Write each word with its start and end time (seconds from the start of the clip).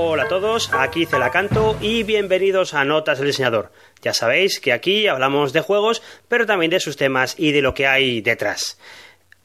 Hola 0.00 0.22
a 0.22 0.28
todos, 0.28 0.70
aquí 0.72 1.06
Celacanto 1.06 1.76
y 1.80 2.04
bienvenidos 2.04 2.72
a 2.72 2.84
Notas 2.84 3.18
del 3.18 3.26
Diseñador. 3.26 3.72
Ya 4.00 4.14
sabéis 4.14 4.60
que 4.60 4.72
aquí 4.72 5.08
hablamos 5.08 5.52
de 5.52 5.60
juegos, 5.60 6.04
pero 6.28 6.46
también 6.46 6.70
de 6.70 6.78
sus 6.78 6.96
temas 6.96 7.34
y 7.36 7.50
de 7.50 7.62
lo 7.62 7.74
que 7.74 7.88
hay 7.88 8.20
detrás. 8.20 8.78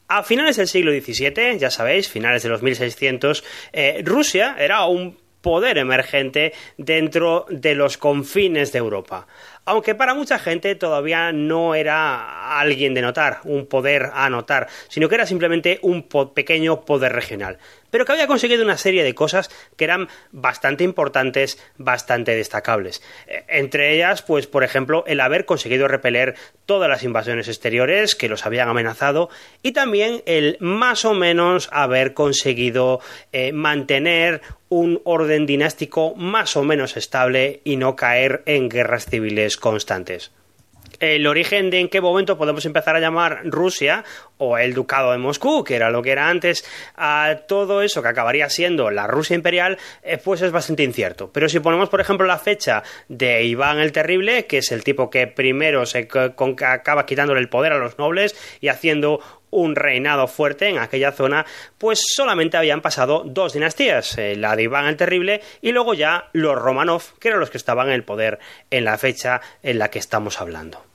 A 0.07 0.21
finales 0.21 0.57
del 0.57 0.67
siglo 0.67 0.91
XVII, 0.91 1.57
ya 1.57 1.71
sabéis, 1.71 2.07
finales 2.07 2.43
de 2.43 2.49
los 2.49 2.61
1600, 2.61 3.43
eh, 3.73 4.03
Rusia 4.05 4.55
era 4.59 4.85
un 4.85 5.17
poder 5.41 5.79
emergente 5.79 6.53
dentro 6.77 7.47
de 7.49 7.73
los 7.73 7.97
confines 7.97 8.71
de 8.71 8.77
Europa 8.77 9.27
aunque 9.65 9.95
para 9.95 10.13
mucha 10.13 10.39
gente 10.39 10.75
todavía 10.75 11.31
no 11.31 11.75
era 11.75 12.59
alguien 12.59 12.93
de 12.93 13.01
notar, 13.01 13.39
un 13.45 13.65
poder 13.65 14.09
a 14.13 14.29
notar, 14.29 14.67
sino 14.89 15.07
que 15.07 15.15
era 15.15 15.25
simplemente 15.25 15.79
un 15.81 16.03
pequeño 16.33 16.81
poder 16.81 17.13
regional 17.13 17.57
pero 17.93 18.05
que 18.05 18.11
había 18.11 18.25
conseguido 18.25 18.63
una 18.63 18.75
serie 18.75 19.03
de 19.03 19.13
cosas 19.13 19.51
que 19.77 19.83
eran 19.83 20.07
bastante 20.31 20.83
importantes, 20.83 21.59
bastante 21.77 22.35
destacables. 22.35 23.03
Eh, 23.27 23.43
entre 23.47 23.93
ellas, 23.93 24.23
pues, 24.23 24.47
por 24.47 24.63
ejemplo, 24.63 25.03
el 25.05 25.19
haber 25.19 25.45
conseguido 25.45 25.87
repeler 25.87 26.33
todas 26.65 26.89
las 26.89 27.03
invasiones 27.03 27.47
exteriores 27.47 28.15
que 28.15 28.29
los 28.29 28.47
habían 28.47 28.67
amenazado 28.67 29.29
y 29.61 29.73
también 29.73 30.23
el 30.25 30.57
más 30.59 31.05
o 31.05 31.13
menos 31.13 31.69
haber 31.71 32.15
conseguido 32.15 32.99
eh, 33.31 33.51
mantener 33.53 34.41
un 34.69 34.99
orden 35.03 35.45
dinástico 35.45 36.15
más 36.15 36.57
o 36.57 36.63
menos 36.63 36.97
estable 36.97 37.61
y 37.63 37.75
no 37.75 37.95
caer 37.95 38.41
en 38.47 38.69
guerras 38.69 39.05
civiles 39.05 39.55
constantes 39.55 40.31
el 40.99 41.27
origen 41.27 41.69
de 41.69 41.79
en 41.79 41.89
qué 41.89 42.01
momento 42.01 42.37
podemos 42.37 42.65
empezar 42.65 42.95
a 42.95 42.99
llamar 42.99 43.41
Rusia 43.45 44.03
o 44.37 44.57
el 44.57 44.73
Ducado 44.73 45.11
de 45.11 45.17
Moscú, 45.17 45.63
que 45.63 45.75
era 45.75 45.89
lo 45.89 46.01
que 46.01 46.11
era 46.11 46.29
antes, 46.29 46.65
a 46.95 47.41
todo 47.47 47.81
eso 47.81 48.01
que 48.01 48.09
acabaría 48.09 48.49
siendo 48.49 48.91
la 48.91 49.07
Rusia 49.07 49.35
imperial, 49.35 49.77
eh, 50.01 50.17
pues 50.17 50.41
es 50.41 50.51
bastante 50.51 50.83
incierto. 50.83 51.31
Pero 51.31 51.49
si 51.49 51.59
ponemos, 51.59 51.89
por 51.89 52.01
ejemplo, 52.01 52.25
la 52.25 52.39
fecha 52.39 52.83
de 53.07 53.43
Iván 53.43 53.79
el 53.79 53.91
Terrible, 53.91 54.45
que 54.45 54.59
es 54.59 54.71
el 54.71 54.83
tipo 54.83 55.09
que 55.09 55.27
primero 55.27 55.85
se 55.85 56.07
acaba 56.09 57.05
quitándole 57.05 57.39
el 57.39 57.49
poder 57.49 57.73
a 57.73 57.77
los 57.77 57.97
nobles 57.97 58.35
y 58.61 58.67
haciendo 58.67 59.21
un 59.53 59.75
reinado 59.75 60.27
fuerte 60.27 60.67
en 60.69 60.77
aquella 60.77 61.11
zona, 61.11 61.45
pues 61.77 62.01
solamente 62.15 62.57
habían 62.57 62.81
pasado 62.81 63.23
dos 63.25 63.53
dinastías, 63.53 64.17
la 64.17 64.55
de 64.55 64.63
Iván 64.63 64.85
el 64.85 64.97
Terrible 64.97 65.41
y 65.61 65.71
luego 65.71 65.93
ya 65.93 66.29
los 66.33 66.55
Romanov, 66.55 67.17
que 67.19 67.29
eran 67.29 67.39
los 67.39 67.49
que 67.49 67.57
estaban 67.57 67.87
en 67.87 67.93
el 67.93 68.03
poder 68.03 68.39
en 68.69 68.85
la 68.85 68.97
fecha 68.97 69.41
en 69.61 69.79
la 69.79 69.89
que 69.89 69.99
estamos 69.99 70.41
hablando. 70.41 70.92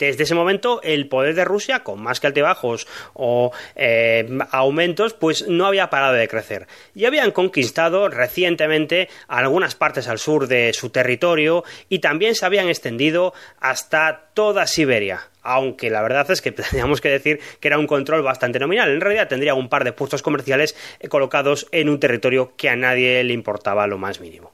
Desde 0.00 0.22
ese 0.22 0.34
momento, 0.34 0.80
el 0.82 1.08
poder 1.08 1.34
de 1.34 1.44
Rusia, 1.44 1.84
con 1.84 2.02
más 2.02 2.20
que 2.20 2.26
altibajos 2.26 2.88
o 3.12 3.52
eh, 3.76 4.26
aumentos, 4.50 5.12
pues 5.12 5.46
no 5.46 5.66
había 5.66 5.90
parado 5.90 6.14
de 6.14 6.26
crecer. 6.26 6.66
Y 6.94 7.04
habían 7.04 7.32
conquistado 7.32 8.08
recientemente 8.08 9.10
algunas 9.28 9.74
partes 9.74 10.08
al 10.08 10.18
sur 10.18 10.48
de 10.48 10.72
su 10.72 10.88
territorio 10.88 11.64
y 11.90 11.98
también 11.98 12.34
se 12.34 12.46
habían 12.46 12.68
extendido 12.68 13.34
hasta 13.60 14.30
toda 14.32 14.66
Siberia 14.66 15.28
aunque 15.42 15.88
la 15.88 16.02
verdad 16.02 16.30
es 16.30 16.42
que 16.42 16.52
teníamos 16.70 17.00
que 17.00 17.08
decir 17.08 17.40
que 17.60 17.68
era 17.68 17.78
un 17.78 17.86
control 17.86 18.22
bastante 18.22 18.58
nominal. 18.58 18.90
En 18.90 19.00
realidad 19.00 19.28
tendría 19.28 19.54
un 19.54 19.70
par 19.70 19.84
de 19.84 19.92
puestos 19.92 20.22
comerciales 20.22 20.76
colocados 21.08 21.66
en 21.72 21.88
un 21.88 21.98
territorio 21.98 22.52
que 22.58 22.68
a 22.68 22.76
nadie 22.76 23.24
le 23.24 23.32
importaba 23.32 23.86
lo 23.86 23.96
más 23.96 24.20
mínimo. 24.20 24.52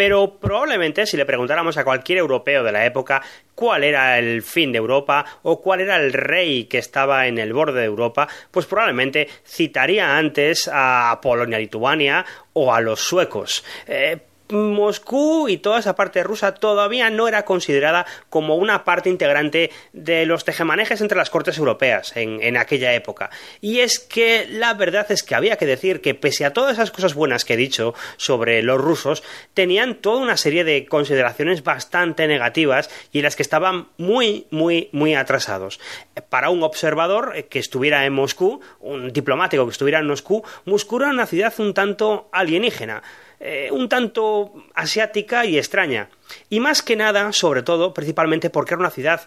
Pero 0.00 0.38
probablemente 0.38 1.04
si 1.04 1.18
le 1.18 1.26
preguntáramos 1.26 1.76
a 1.76 1.84
cualquier 1.84 2.16
europeo 2.16 2.64
de 2.64 2.72
la 2.72 2.86
época 2.86 3.20
cuál 3.54 3.84
era 3.84 4.18
el 4.18 4.40
fin 4.40 4.72
de 4.72 4.78
Europa 4.78 5.26
o 5.42 5.60
cuál 5.60 5.82
era 5.82 5.98
el 5.98 6.14
rey 6.14 6.64
que 6.64 6.78
estaba 6.78 7.26
en 7.26 7.36
el 7.36 7.52
borde 7.52 7.80
de 7.80 7.84
Europa, 7.84 8.26
pues 8.50 8.64
probablemente 8.64 9.28
citaría 9.46 10.16
antes 10.16 10.70
a 10.72 11.18
Polonia-Lituania 11.20 12.24
o 12.54 12.72
a 12.72 12.80
los 12.80 13.00
suecos. 13.00 13.62
Eh, 13.86 14.16
Moscú 14.52 15.48
y 15.48 15.58
toda 15.58 15.78
esa 15.78 15.94
parte 15.94 16.22
rusa 16.22 16.54
todavía 16.54 17.10
no 17.10 17.28
era 17.28 17.44
considerada 17.44 18.06
como 18.28 18.56
una 18.56 18.84
parte 18.84 19.10
integrante 19.10 19.70
de 19.92 20.26
los 20.26 20.44
tejemanejes 20.44 21.00
entre 21.00 21.18
las 21.18 21.30
cortes 21.30 21.58
europeas 21.58 22.12
en, 22.16 22.56
aquella 22.56 22.92
época. 22.94 23.30
Y 23.60 23.80
es 23.80 23.98
que 23.98 24.46
la 24.50 24.74
verdad 24.74 25.10
es 25.10 25.22
que 25.22 25.34
había 25.34 25.56
que 25.56 25.66
decir 25.66 26.00
que 26.00 26.14
pese 26.14 26.44
a 26.44 26.52
todas 26.52 26.74
esas 26.74 26.90
cosas 26.90 27.14
buenas 27.14 27.44
que 27.44 27.54
he 27.54 27.56
dicho 27.56 27.94
sobre 28.16 28.62
los 28.62 28.80
rusos, 28.80 29.22
tenían 29.54 29.96
toda 29.96 30.22
una 30.22 30.36
serie 30.36 30.64
de 30.64 30.86
consideraciones 30.86 31.62
bastante 31.62 32.26
negativas 32.26 32.90
y 33.12 33.18
en 33.18 33.24
las 33.24 33.36
que 33.36 33.42
estaban 33.42 33.88
muy, 33.98 34.46
muy, 34.50 34.88
muy 34.92 35.14
atrasados. 35.14 35.80
Para 36.28 36.50
un 36.50 36.62
observador 36.62 37.44
que 37.48 37.58
estuviera 37.58 38.04
en 38.04 38.12
Moscú, 38.12 38.60
un 38.80 39.12
diplomático 39.12 39.64
que 39.64 39.72
estuviera 39.72 39.98
en 39.98 40.06
Moscú, 40.06 40.44
Moscú 40.64 40.98
era 40.98 41.10
una 41.10 41.26
ciudad 41.26 41.52
un 41.58 41.74
tanto 41.74 42.28
alienígena. 42.32 43.02
Eh, 43.42 43.70
un 43.72 43.88
tanto 43.88 44.52
asiática 44.74 45.46
y 45.46 45.56
extraña. 45.56 46.10
Y 46.50 46.60
más 46.60 46.82
que 46.82 46.94
nada, 46.94 47.32
sobre 47.32 47.62
todo, 47.62 47.94
principalmente 47.94 48.50
porque 48.50 48.74
era 48.74 48.80
una 48.80 48.90
ciudad 48.90 49.22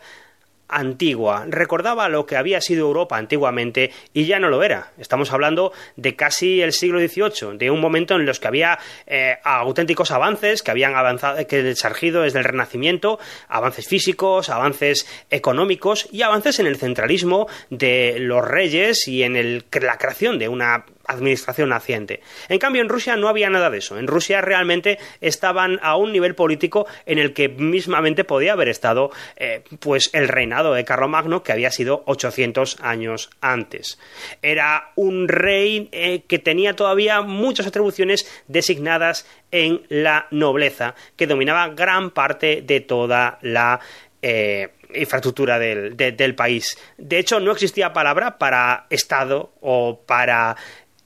antigua, 0.68 1.46
recordaba 1.48 2.10
lo 2.10 2.26
que 2.26 2.36
había 2.36 2.62
sido 2.62 2.88
Europa 2.88 3.18
antiguamente 3.18 3.92
y 4.14 4.26
ya 4.26 4.40
no 4.40 4.50
lo 4.50 4.64
era. 4.64 4.92
Estamos 4.98 5.32
hablando 5.32 5.72
de 5.96 6.16
casi 6.16 6.62
el 6.62 6.74
siglo 6.74 7.00
XVIII, 7.00 7.58
de 7.58 7.72
un 7.72 7.80
momento 7.80 8.16
en 8.16 8.26
los 8.26 8.40
que 8.40 8.48
había 8.48 8.80
eh, 9.06 9.38
auténticos 9.44 10.12
avances 10.12 10.64
que 10.64 10.72
habían 10.72 10.96
avanzado, 10.96 11.46
que 11.48 11.64
desde 11.64 12.40
el 12.40 12.44
Renacimiento, 12.44 13.20
avances 13.48 13.88
físicos, 13.88 14.50
avances 14.50 15.08
económicos 15.30 16.08
y 16.12 16.22
avances 16.22 16.60
en 16.60 16.68
el 16.68 16.78
centralismo 16.78 17.48
de 17.70 18.18
los 18.20 18.46
reyes 18.46 19.08
y 19.08 19.24
en 19.24 19.64
la 19.82 19.98
creación 19.98 20.40
de 20.40 20.48
una 20.48 20.86
administración 21.06 21.70
naciente. 21.70 22.22
En 22.50 22.60
cambio, 22.60 22.82
en 22.82 22.90
Rusia 22.90 23.16
no 23.16 23.28
había 23.28 23.50
nada 23.50 23.70
de 23.70 23.80
eso. 23.80 23.98
En 23.98 24.08
Rusia 24.08 24.42
realmente 24.42 25.00
estaban 25.22 25.80
a 25.82 25.96
un 25.98 26.12
nivel 26.12 26.36
político 26.36 26.88
en 27.06 27.20
el 27.20 27.34
que 27.34 27.50
mismamente 27.50 28.24
podía 28.24 28.54
haber 28.54 28.70
estado 28.70 29.12
eh, 29.36 29.64
pues 29.80 30.10
el 30.14 30.28
reinado 30.28 30.74
de 30.74 30.86
Carlomagno 30.86 31.44
que 31.44 31.52
había 31.52 31.72
sido 31.72 32.04
800 32.06 32.78
años 32.82 33.30
antes. 33.42 34.00
Era 34.42 34.92
un 34.96 35.28
rey 35.28 35.90
eh, 35.92 36.24
que 36.28 36.40
tenía 36.40 36.76
todavía 36.76 37.22
muchas 37.22 37.68
atribuciones 37.68 38.30
designadas 38.48 39.28
en 39.52 39.84
la 39.90 40.28
nobleza, 40.32 40.96
que 41.16 41.28
dominaba 41.28 41.70
gran 41.70 42.12
parte 42.12 42.62
de 42.62 42.80
toda 42.80 43.38
la 43.42 43.80
eh, 44.22 44.70
infraestructura 44.96 45.60
del, 45.60 45.98
del, 45.98 46.36
país. 46.36 46.78
De 46.98 47.20
hecho, 47.20 47.40
no 47.40 47.52
existía 47.52 47.94
palabra 47.94 48.38
para 48.38 48.88
Estado 48.90 49.52
o 49.62 50.02
para 50.06 50.56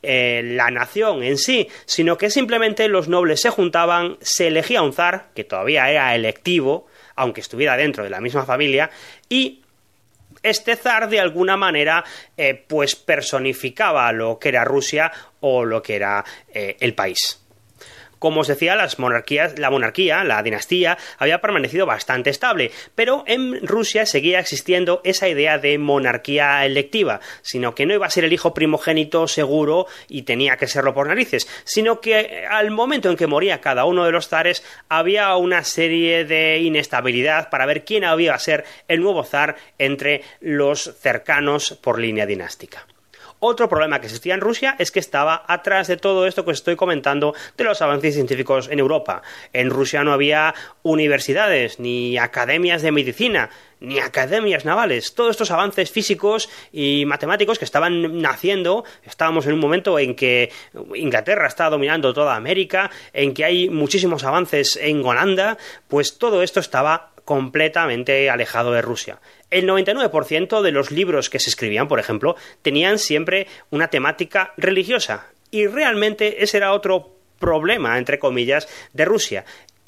eh, 0.03 0.41
la 0.43 0.69
nación 0.69 1.23
en 1.23 1.37
sí, 1.37 1.67
sino 1.85 2.17
que 2.17 2.29
simplemente 2.29 2.87
los 2.87 3.07
nobles 3.07 3.41
se 3.41 3.49
juntaban, 3.49 4.17
se 4.21 4.47
elegía 4.47 4.81
un 4.81 4.93
zar, 4.93 5.29
que 5.35 5.43
todavía 5.43 5.89
era 5.89 6.13
electivo, 6.15 6.87
aunque 7.15 7.41
estuviera 7.41 7.75
dentro 7.77 8.03
de 8.03 8.09
la 8.09 8.21
misma 8.21 8.45
familia, 8.45 8.89
y 9.27 9.61
este 10.43 10.75
zar 10.75 11.09
de 11.09 11.19
alguna 11.19 11.57
manera 11.57 12.03
eh, 12.35 12.63
pues 12.67 12.95
personificaba 12.95 14.11
lo 14.11 14.37
que 14.39 14.49
era 14.49 14.63
Rusia 14.63 15.11
o 15.39 15.65
lo 15.65 15.81
que 15.81 15.95
era 15.95 16.23
eh, 16.53 16.77
el 16.79 16.93
país. 16.93 17.46
Como 18.19 18.41
os 18.41 18.47
decía, 18.47 18.75
las 18.75 18.99
monarquías, 18.99 19.59
la 19.59 19.69
monarquía, 19.69 20.23
la 20.23 20.41
dinastía, 20.43 20.97
había 21.17 21.41
permanecido 21.41 21.85
bastante 21.85 22.29
estable, 22.29 22.71
pero 22.95 23.23
en 23.27 23.65
Rusia 23.65 24.05
seguía 24.05 24.39
existiendo 24.39 25.01
esa 25.03 25.27
idea 25.27 25.57
de 25.57 25.77
monarquía 25.77 26.65
electiva, 26.65 27.19
sino 27.41 27.75
que 27.75 27.85
no 27.85 27.93
iba 27.93 28.05
a 28.05 28.11
ser 28.11 28.25
el 28.25 28.33
hijo 28.33 28.53
primogénito 28.53 29.27
seguro 29.27 29.87
y 30.07 30.23
tenía 30.23 30.57
que 30.57 30.67
serlo 30.67 30.93
por 30.93 31.07
narices, 31.07 31.47
sino 31.63 32.01
que 32.01 32.45
al 32.49 32.71
momento 32.71 33.09
en 33.09 33.17
que 33.17 33.27
moría 33.27 33.61
cada 33.61 33.85
uno 33.85 34.05
de 34.05 34.11
los 34.11 34.27
zares 34.27 34.63
había 34.89 35.35
una 35.35 35.63
serie 35.63 36.25
de 36.25 36.59
inestabilidad 36.59 37.49
para 37.49 37.65
ver 37.65 37.85
quién 37.85 38.03
había 38.03 38.33
a 38.33 38.39
ser 38.39 38.65
el 38.87 39.01
nuevo 39.01 39.23
zar 39.23 39.55
entre 39.77 40.23
los 40.41 40.95
cercanos 40.99 41.77
por 41.81 41.99
línea 41.99 42.25
dinástica. 42.25 42.85
Otro 43.39 43.69
problema 43.69 43.99
que 43.99 44.07
existía 44.07 44.33
en 44.33 44.41
Rusia 44.41 44.75
es 44.79 44.91
que 44.91 44.99
estaba 44.99 45.43
atrás 45.47 45.87
de 45.87 45.97
todo 45.97 46.25
esto 46.25 46.43
que 46.43 46.51
os 46.51 46.57
estoy 46.57 46.75
comentando 46.75 47.35
de 47.55 47.63
los 47.63 47.81
avances 47.83 48.15
científicos 48.15 48.67
en 48.71 48.79
Europa. 48.79 49.21
En 49.53 49.69
Rusia 49.69 50.03
no 50.03 50.11
había 50.11 50.55
universidades, 50.81 51.79
ni 51.79 52.17
academias 52.17 52.81
de 52.81 52.91
medicina, 52.91 53.51
ni 53.79 53.99
academias 53.99 54.65
navales. 54.65 55.13
Todos 55.13 55.31
estos 55.31 55.51
avances 55.51 55.91
físicos 55.91 56.49
y 56.71 57.05
matemáticos 57.05 57.59
que 57.59 57.65
estaban 57.65 58.21
naciendo, 58.21 58.85
estábamos 59.03 59.45
en 59.45 59.53
un 59.53 59.59
momento 59.59 59.99
en 59.99 60.15
que 60.15 60.51
Inglaterra 60.95 61.47
está 61.47 61.69
dominando 61.69 62.13
toda 62.13 62.35
América, 62.35 62.89
en 63.13 63.35
que 63.35 63.45
hay 63.45 63.69
muchísimos 63.69 64.23
avances 64.23 64.77
en 64.81 65.05
Holanda, 65.05 65.57
pues 65.87 66.17
todo 66.17 66.41
esto 66.41 66.59
estaba 66.59 67.11
completamente 67.27 68.29
alejado 68.29 68.71
de 68.71 68.81
Rusia. 68.81 69.19
El 69.49 69.67
99% 69.67 70.61
de 70.61 70.71
los 70.71 70.91
libros 70.91 71.29
que 71.29 71.39
se 71.39 71.49
escribían, 71.49 71.89
por 71.89 71.99
ejemplo, 71.99 72.37
tenían 72.61 72.97
siempre 72.97 73.47
una 73.69 73.89
temática 73.89 74.53
religiosa. 74.55 75.27
Y 75.51 75.67
realmente 75.67 76.41
ese 76.41 76.55
era 76.55 76.71
otro 76.71 77.17
problema, 77.37 77.97
entre 77.97 78.17
comillas, 78.17 78.69
de 78.93 79.03
Rusia 79.03 79.43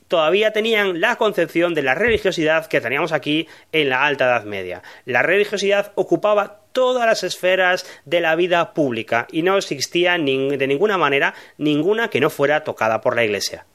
todavía 0.10 0.52
tenían 0.52 1.00
la 1.00 1.18
concepción 1.18 1.76
de 1.76 1.84
la 1.84 1.94
religiosidad 1.94 2.66
que 2.66 2.82
teníamos 2.82 3.12
aquí 3.12 3.48
en 3.72 3.90
la 3.90 4.08
Alta 4.08 4.26
Edad 4.26 4.44
Media. 4.44 4.82
La 5.06 5.22
religiosidad 5.22 5.92
ocupaba 5.94 6.62
todas 6.72 7.06
las 7.06 7.24
esferas 7.24 7.86
de 8.06 8.20
la 8.20 8.36
vida 8.36 8.74
pública 8.74 9.28
y 9.32 9.44
no 9.44 9.56
existía 9.56 10.14
de 10.14 10.68
ninguna 10.68 10.98
manera 10.98 11.36
ninguna 11.60 12.10
que 12.10 12.20
no 12.20 12.32
fuera 12.32 12.64
tocada 12.64 13.02
por 13.02 13.16
la 13.16 13.24
Iglesia. 13.24 13.68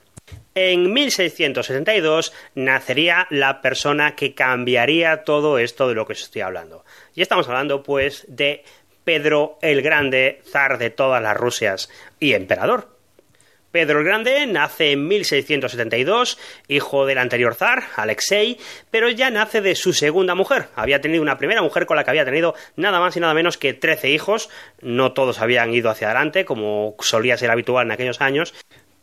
En 0.57 0.93
1672 0.93 2.33
nacería 2.55 3.27
la 3.31 3.61
persona 3.61 4.15
que 4.15 4.35
cambiaría 4.35 5.25
todo 5.25 5.59
esto 5.59 5.89
de 5.89 5.95
lo 5.95 6.07
que 6.07 6.13
os 6.13 6.23
estoy 6.23 6.43
hablando. 6.43 6.85
Y 7.15 7.23
estamos 7.23 7.49
hablando, 7.49 7.83
pues, 7.83 8.25
de 8.29 8.63
Pedro 9.03 9.59
el 9.63 9.83
Grande, 9.83 10.41
zar 10.45 10.79
de 10.79 10.91
todas 10.91 11.21
las 11.21 11.37
Rusias 11.37 11.91
y 12.21 12.35
emperador. 12.35 12.95
Pedro 13.73 13.99
el 13.99 14.05
Grande 14.05 14.47
nace 14.47 14.93
en 14.93 15.09
1672, 15.09 16.39
hijo 16.69 17.07
del 17.07 17.19
anterior 17.19 17.57
zar, 17.57 17.83
Alexei, 17.97 18.57
pero 18.93 19.11
ya 19.11 19.31
nace 19.31 19.61
de 19.61 19.75
su 19.75 19.93
segunda 19.93 20.37
mujer. 20.37 20.69
Había 20.77 21.01
tenido 21.01 21.21
una 21.21 21.37
primera 21.39 21.61
mujer 21.61 21.85
con 21.85 21.97
la 21.97 22.05
que 22.05 22.11
había 22.11 22.25
tenido 22.25 22.55
nada 22.77 23.01
más 23.01 23.17
y 23.17 23.21
nada 23.21 23.35
menos 23.35 23.59
que 23.59 23.75
13 23.75 24.11
hijos. 24.11 24.49
No 24.81 25.13
todos 25.13 25.41
habían 25.41 25.75
ido 25.75 25.91
hacia 25.91 26.07
adelante, 26.07 26.45
como 26.45 26.95
solía 27.01 27.37
ser 27.37 27.51
habitual 27.51 27.87
en 27.87 27.91
aquellos 27.91 28.21
años, 28.21 28.55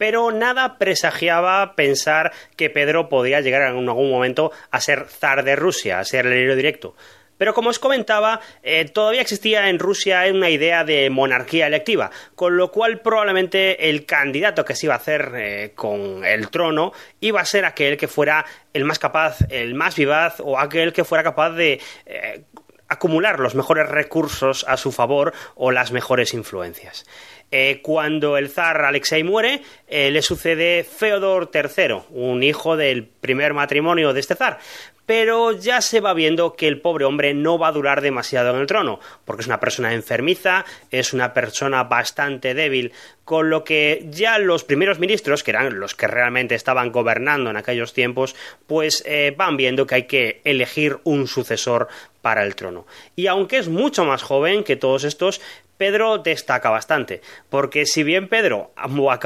pero 0.01 0.31
nada 0.31 0.80
presagiaba 0.80 1.75
pensar 1.75 2.31
que 2.56 2.71
Pedro 2.71 3.07
podía 3.07 3.39
llegar 3.39 3.62
en 3.62 3.88
algún 3.88 4.09
momento 4.09 4.51
a 4.71 4.81
ser 4.81 5.06
zar 5.06 5.44
de 5.44 5.56
Rusia, 5.56 6.00
a 6.00 6.06
ser 6.06 6.25
el 6.25 6.31
heredero 6.31 6.56
directo. 6.56 6.95
Pero 7.38 7.53
como 7.53 7.69
os 7.69 7.77
comentaba, 7.77 8.42
eh, 8.63 8.86
todavía 8.86 9.21
existía 9.21 9.69
en 9.69 9.77
Rusia 9.77 10.24
una 10.33 10.50
idea 10.50 10.83
de 10.83 11.12
monarquía 11.12 11.68
electiva, 11.68 12.09
con 12.33 12.57
lo 12.57 12.71
cual 12.71 13.01
probablemente 13.01 13.89
el 13.89 14.07
candidato 14.07 14.65
que 14.65 14.75
se 14.75 14.88
iba 14.88 14.95
a 14.95 14.98
hacer 14.98 15.33
eh, 15.36 15.74
con 15.75 16.25
el 16.25 16.50
trono 16.50 16.94
iba 17.19 17.39
a 17.39 17.45
ser 17.45 17.65
aquel 17.65 17.95
que 17.95 18.07
fuera 18.07 18.44
el 18.74 18.86
más 18.86 18.97
capaz, 18.97 19.38
el 19.51 19.75
más 19.75 19.95
vivaz 19.95 20.39
o 20.39 20.57
aquel 20.57 20.94
que 20.94 21.04
fuera 21.04 21.24
capaz 21.24 21.51
de 21.51 21.80
eh, 22.07 22.45
acumular 22.92 23.39
los 23.39 23.56
mejores 23.56 23.88
recursos 23.88 24.65
a 24.68 24.77
su 24.77 24.92
favor 24.92 25.31
o 25.54 25.71
las 25.71 25.92
mejores 25.92 26.33
influencias. 26.33 27.06
Eh, 27.51 27.81
cuando 27.81 28.38
el 28.38 28.50
zar 28.50 28.81
Alexei 28.86 29.24
muere, 29.24 29.62
eh, 29.88 30.09
le 30.09 30.21
sucede 30.21 30.86
Feodor 30.86 31.51
III, 31.53 32.03
un 32.12 32.44
hijo 32.44 32.77
del 32.77 33.06
primer 33.06 33.53
matrimonio 33.53 34.13
de 34.13 34.21
este 34.21 34.36
zar. 34.36 34.59
Pero 35.06 35.51
ya 35.51 35.81
se 35.81 36.00
va 36.00 36.13
viendo 36.13 36.56
que 36.56 36.69
el 36.69 36.80
pobre 36.80 37.03
hombre 37.03 37.33
no 37.33 37.59
va 37.59 37.68
a 37.68 37.71
durar 37.74 38.00
demasiado 38.00 38.51
en 38.51 38.62
el 38.62 38.68
trono, 38.68 39.01
porque 39.25 39.42
es 39.42 39.48
una 39.48 39.59
persona 39.59 39.94
enfermiza, 39.94 40.63
es 40.89 41.12
una 41.12 41.33
persona 41.33 41.83
bastante 41.83 42.53
débil, 42.53 42.94
con 43.25 43.50
lo 43.50 43.63
que 43.63 44.06
ya 44.09 44.38
los 44.39 44.63
primeros 44.63 45.00
ministros, 45.00 45.44
que 45.44 45.51
eran 45.51 45.80
los 45.80 45.95
que 45.95 46.07
realmente 46.07 46.56
estaban 46.56 46.92
gobernando 46.92 47.50
en 47.50 47.57
aquellos 47.57 47.94
tiempos, 47.94 48.36
pues 48.68 49.04
eh, 49.06 49.33
van 49.36 49.57
viendo 49.57 49.86
que 49.86 49.95
hay 49.95 50.04
que 50.04 50.42
elegir 50.45 51.00
un 51.04 51.27
sucesor 51.27 51.89
para 52.21 52.44
el 52.44 52.56
trono. 52.56 52.86
Y 53.15 53.27
aunque 53.27 53.57
es 53.57 53.68
mucho 53.68 54.06
más 54.06 54.21
joven 54.21 54.63
que 54.63 54.75
todos 54.75 55.04
estos, 55.04 55.42
Pedro 55.81 56.19
destaca 56.19 56.69
bastante, 56.69 57.22
porque 57.50 57.88
si 57.88 58.04
bien 58.04 58.28
Pedro 58.28 58.72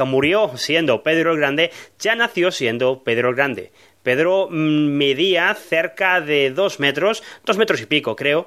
murió 0.06 0.56
siendo 0.56 1.02
Pedro 1.02 1.32
el 1.32 1.36
Grande, 1.36 1.70
ya 1.98 2.14
nació 2.14 2.50
siendo 2.50 3.04
Pedro 3.04 3.28
el 3.28 3.34
Grande. 3.34 3.72
Pedro 4.02 4.48
mm, 4.50 4.88
medía 4.96 5.52
cerca 5.52 6.22
de 6.22 6.50
dos 6.50 6.80
metros, 6.80 7.22
dos 7.44 7.58
metros 7.58 7.82
y 7.82 7.84
pico 7.84 8.16
creo, 8.16 8.46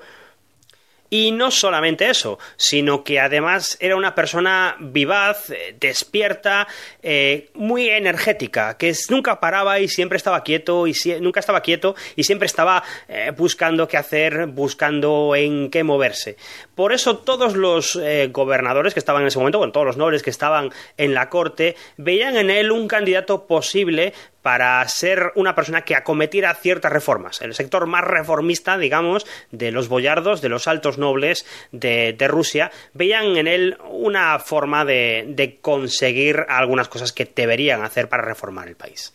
y 1.10 1.32
no 1.32 1.52
solamente 1.52 2.10
eso, 2.10 2.40
sino 2.58 3.04
que 3.04 3.20
además 3.20 3.78
era 3.80 3.96
una 3.96 4.16
persona 4.16 4.76
vivaz, 4.80 5.50
eh, 5.50 5.76
despierta, 5.80 6.68
eh, 7.02 7.50
muy 7.54 7.90
energética, 7.90 8.78
que 8.78 8.94
nunca 9.10 9.40
paraba 9.40 9.80
y 9.80 9.88
siempre 9.88 10.18
estaba 10.18 10.44
quieto 10.44 10.88
y 10.88 10.94
nunca 11.22 11.40
estaba 11.40 11.62
quieto 11.62 11.96
y 12.16 12.24
siempre 12.24 12.46
estaba 12.46 12.84
eh, 13.08 13.32
buscando 13.36 13.88
qué 13.88 13.98
hacer, 13.98 14.48
buscando 14.48 15.36
en 15.36 15.70
qué 15.70 15.84
moverse. 15.84 16.38
Por 16.76 16.94
eso 16.94 17.18
todos 17.18 17.56
los 17.56 18.00
gobernadores 18.32 18.94
que 18.94 19.00
estaban 19.00 19.22
en 19.24 19.28
ese 19.28 19.40
momento, 19.40 19.58
bueno, 19.58 19.74
todos 19.74 19.86
los 19.86 19.98
nobles 19.98 20.24
que 20.24 20.30
estaban 20.30 20.72
en 20.98 21.14
la 21.14 21.30
corte, 21.30 21.76
veían 21.98 22.38
en 22.38 22.50
él 22.50 22.72
un 22.72 22.88
candidato 22.88 23.48
posible 23.48 24.14
para 24.42 24.88
ser 24.88 25.32
una 25.36 25.56
persona 25.56 25.84
que 25.84 25.96
acometiera 25.96 26.54
ciertas 26.56 26.92
reformas. 26.92 27.42
El 27.42 27.54
sector 27.54 27.86
más 27.88 28.04
reformista, 28.04 28.78
digamos, 28.78 29.26
de 29.52 29.72
los 29.72 29.90
boyardos, 29.90 30.42
de 30.42 30.50
los 30.50 30.68
altos 30.68 30.98
nobles 31.00 31.46
de, 31.72 32.16
Rusia, 32.28 32.72
veían 32.94 33.38
en 33.38 33.48
él 33.48 33.78
una 33.90 34.38
forma 34.40 34.86
de, 34.86 35.58
conseguir 35.62 36.46
algunas 36.48 36.88
cosas 36.88 37.12
que 37.12 37.26
deberían 37.34 37.84
hacer 37.84 38.10
para 38.10 38.24
reformar 38.24 38.68
el 38.68 38.76
país. 38.76 39.14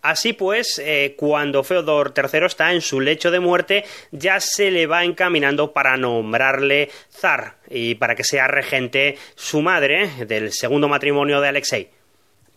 Así 0.00 0.32
pues, 0.32 0.80
eh, 0.84 1.14
cuando 1.18 1.64
Feodor 1.64 2.14
III 2.16 2.46
está 2.46 2.72
en 2.72 2.80
su 2.80 3.00
lecho 3.00 3.32
de 3.32 3.40
muerte, 3.40 3.84
ya 4.12 4.38
se 4.38 4.70
le 4.70 4.86
va 4.86 5.04
encaminando 5.04 5.72
para 5.72 5.96
nombrarle 5.96 6.88
zar 7.10 7.56
y 7.68 7.96
para 7.96 8.14
que 8.14 8.22
sea 8.22 8.46
regente 8.46 9.18
su 9.34 9.60
madre 9.60 10.08
del 10.26 10.52
segundo 10.52 10.88
matrimonio 10.88 11.40
de 11.40 11.48
Alexei. 11.48 11.97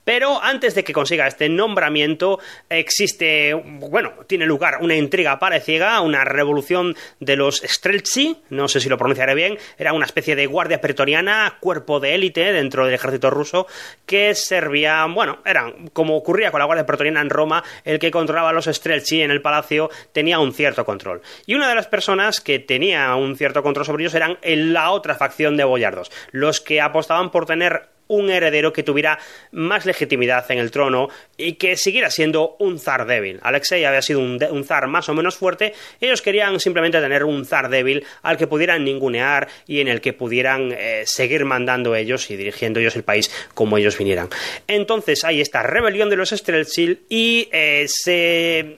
Pero 0.04 0.42
antes 0.42 0.76
de 0.76 0.84
que 0.84 0.94
consiga 0.94 1.28
este 1.28 1.48
nombramiento, 1.50 2.40
existe, 2.70 3.54
bueno, 3.54 4.14
tiene 4.28 4.46
lugar 4.46 4.80
una 4.82 4.96
intriga 4.96 5.38
parecida, 5.40 6.02
una 6.02 6.24
revolución 6.24 6.96
de 7.20 7.36
los 7.36 7.62
Streltsy, 7.64 8.42
no 8.50 8.68
sé 8.68 8.80
si 8.80 8.90
lo 8.90 8.98
pronunciaré 8.98 9.36
bien, 9.36 9.58
era 9.78 9.94
una 9.94 10.06
especie 10.06 10.36
de 10.36 10.48
guardia 10.48 10.82
pretoriana, 10.82 11.58
cuerpo 11.60 12.00
de 12.00 12.16
élite 12.16 12.52
dentro 12.52 12.86
del 12.86 12.96
ejército 12.96 13.30
ruso, 13.30 13.68
que 14.06 14.34
servía, 14.34 15.06
bueno, 15.06 15.40
eran, 15.46 15.90
como 15.90 16.18
ocurría 16.18 16.52
con 16.52 16.60
la 16.60 16.66
guardia 16.66 16.86
pretoriana 16.86 17.22
en 17.22 17.30
Roma, 17.30 17.64
el 17.84 18.00
que 18.00 18.12
controlaba 18.12 18.54
los 18.54 18.66
Streltsy 18.66 19.22
en 19.22 19.32
el 19.32 19.42
palacio 19.42 19.90
tenía 20.12 20.40
un 20.40 20.54
cierto 20.54 20.84
control. 20.84 21.22
Y 21.46 21.54
una 21.54 21.70
de 21.70 21.76
las 21.76 21.88
personas 21.88 22.42
que 22.42 22.60
tenía 22.60 23.16
un 23.16 23.36
cierto 23.36 23.62
control 23.64 23.86
sobre 23.86 24.04
ellos 24.04 24.16
eran 24.16 24.38
la 24.42 24.92
otra 24.92 25.16
facción 25.16 25.58
de 25.58 25.64
boyardos, 25.64 26.12
los 26.32 26.60
que 26.60 26.82
apostaban 26.82 27.32
por 27.32 27.46
tener 27.46 27.91
un 28.12 28.30
heredero 28.30 28.74
que 28.74 28.84
tuviera 28.84 29.18
más 29.52 29.86
legitimidad 29.86 30.50
en 30.52 30.60
el 30.60 30.70
trono 30.70 31.10
y 31.38 31.54
que 31.54 31.78
siguiera 31.78 32.10
siendo 32.10 32.58
un 32.60 32.78
zar 32.78 33.06
débil. 33.06 33.40
Alexei 33.42 33.86
había 33.86 34.02
sido 34.02 34.20
un, 34.20 34.64
zar 34.66 34.88
más 34.88 35.08
o 35.08 35.14
menos 35.14 35.36
fuerte, 35.36 35.74
ellos 36.02 36.22
querían 36.22 36.60
simplemente 36.60 37.00
tener 37.00 37.24
un 37.24 37.46
zar 37.46 37.70
débil 37.70 38.06
al 38.22 38.38
que 38.38 38.48
pudieran 38.48 38.84
ningunear 38.84 39.48
y 39.66 39.80
en 39.80 39.88
el 39.88 40.02
que 40.02 40.12
pudieran 40.12 40.74
eh, 40.78 41.04
seguir 41.06 41.46
mandando 41.46 41.96
ellos 41.96 42.30
y 42.30 42.36
dirigiendo 42.36 42.82
ellos 42.82 42.98
el 42.98 43.04
país 43.04 43.32
como 43.54 43.78
ellos 43.78 43.98
vinieran. 43.98 44.28
Entonces 44.68 45.24
hay 45.24 45.40
esta 45.40 45.64
rebelión 45.64 46.10
de 46.10 46.18
los 46.18 46.32
Streltsy 46.32 47.00
y 47.08 47.48
eh, 47.54 47.88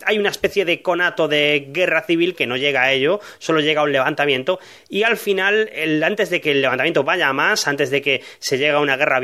hay 0.06 0.18
una 0.20 0.30
especie 0.30 0.64
de 0.64 0.82
conato 0.84 1.28
de 1.28 1.70
guerra 1.72 2.04
civil 2.04 2.36
que 2.36 2.46
no 2.46 2.56
llega 2.56 2.84
a 2.84 2.92
ello, 2.92 3.20
solo 3.40 3.62
llega 3.62 3.82
a 3.82 3.86
un 3.86 3.92
levantamiento 3.92 4.60
y 4.90 5.04
al 5.04 5.18
final, 5.18 5.72
antes 6.04 6.30
de 6.30 6.40
que 6.40 6.52
el 6.52 6.62
levantamiento 6.62 7.04
vaya 7.04 7.30
a 7.30 7.34
más, 7.34 7.68
antes 7.68 7.90
de 7.90 8.02
que 8.02 8.22
se 8.38 8.58
llegue 8.60 8.72
a 8.72 8.80
una 8.80 8.96
guerra 8.96 9.20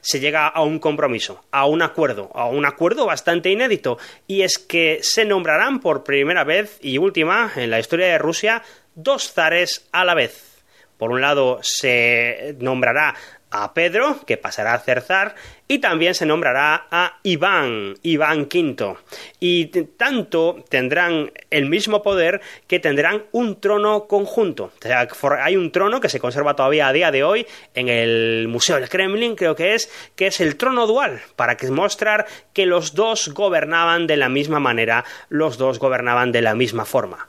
se 0.00 0.20
llega 0.20 0.46
a 0.46 0.62
un 0.62 0.78
compromiso, 0.78 1.44
a 1.50 1.66
un 1.66 1.82
acuerdo, 1.82 2.30
a 2.34 2.46
un 2.46 2.66
acuerdo 2.66 3.06
bastante 3.06 3.50
inédito, 3.50 3.98
y 4.26 4.42
es 4.42 4.58
que 4.58 5.00
se 5.02 5.24
nombrarán 5.24 5.80
por 5.80 6.04
primera 6.04 6.44
vez 6.44 6.78
y 6.80 6.98
última 6.98 7.52
en 7.56 7.70
la 7.70 7.80
historia 7.80 8.06
de 8.06 8.18
Rusia 8.18 8.62
dos 8.94 9.32
zares 9.32 9.88
a 9.92 10.04
la 10.04 10.14
vez. 10.14 10.62
Por 10.98 11.10
un 11.10 11.20
lado, 11.20 11.60
se 11.62 12.54
nombrará 12.58 13.14
a 13.50 13.74
Pedro, 13.74 14.20
que 14.26 14.36
pasará 14.36 14.74
a 14.74 14.84
ser 14.84 15.00
zar, 15.00 15.34
y 15.70 15.78
también 15.78 16.16
se 16.16 16.26
nombrará 16.26 16.88
a 16.90 17.20
Iván, 17.22 17.94
Iván 18.02 18.48
V. 18.52 18.96
Y 19.38 19.66
tanto 19.66 20.64
tendrán 20.68 21.30
el 21.48 21.66
mismo 21.66 22.02
poder 22.02 22.40
que 22.66 22.80
tendrán 22.80 23.22
un 23.30 23.60
trono 23.60 24.08
conjunto. 24.08 24.72
O 24.76 24.82
sea, 24.82 25.06
hay 25.44 25.56
un 25.56 25.70
trono 25.70 26.00
que 26.00 26.08
se 26.08 26.18
conserva 26.18 26.56
todavía 26.56 26.88
a 26.88 26.92
día 26.92 27.12
de 27.12 27.22
hoy 27.22 27.46
en 27.76 27.88
el 27.88 28.48
Museo 28.48 28.80
del 28.80 28.88
Kremlin, 28.88 29.36
creo 29.36 29.54
que 29.54 29.76
es, 29.76 29.88
que 30.16 30.26
es 30.26 30.40
el 30.40 30.56
trono 30.56 30.88
dual, 30.88 31.20
para 31.36 31.56
mostrar 31.70 32.26
que 32.52 32.66
los 32.66 32.94
dos 32.94 33.28
gobernaban 33.32 34.08
de 34.08 34.16
la 34.16 34.28
misma 34.28 34.58
manera, 34.58 35.04
los 35.28 35.56
dos 35.56 35.78
gobernaban 35.78 36.32
de 36.32 36.42
la 36.42 36.56
misma 36.56 36.84
forma 36.84 37.28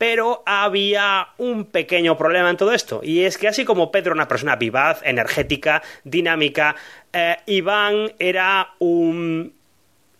pero 0.00 0.42
había 0.46 1.28
un 1.36 1.66
pequeño 1.66 2.16
problema 2.16 2.48
en 2.48 2.56
todo 2.56 2.72
esto, 2.72 3.02
y 3.02 3.24
es 3.24 3.36
que 3.36 3.48
así 3.48 3.66
como 3.66 3.92
Pedro 3.92 4.12
era 4.12 4.14
una 4.14 4.28
persona 4.28 4.56
vivaz, 4.56 5.02
energética, 5.04 5.82
dinámica, 6.04 6.74
eh, 7.12 7.36
Iván 7.44 8.10
era 8.18 8.70
un 8.78 9.52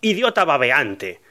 idiota 0.03 0.45
babeante. 0.45 1.23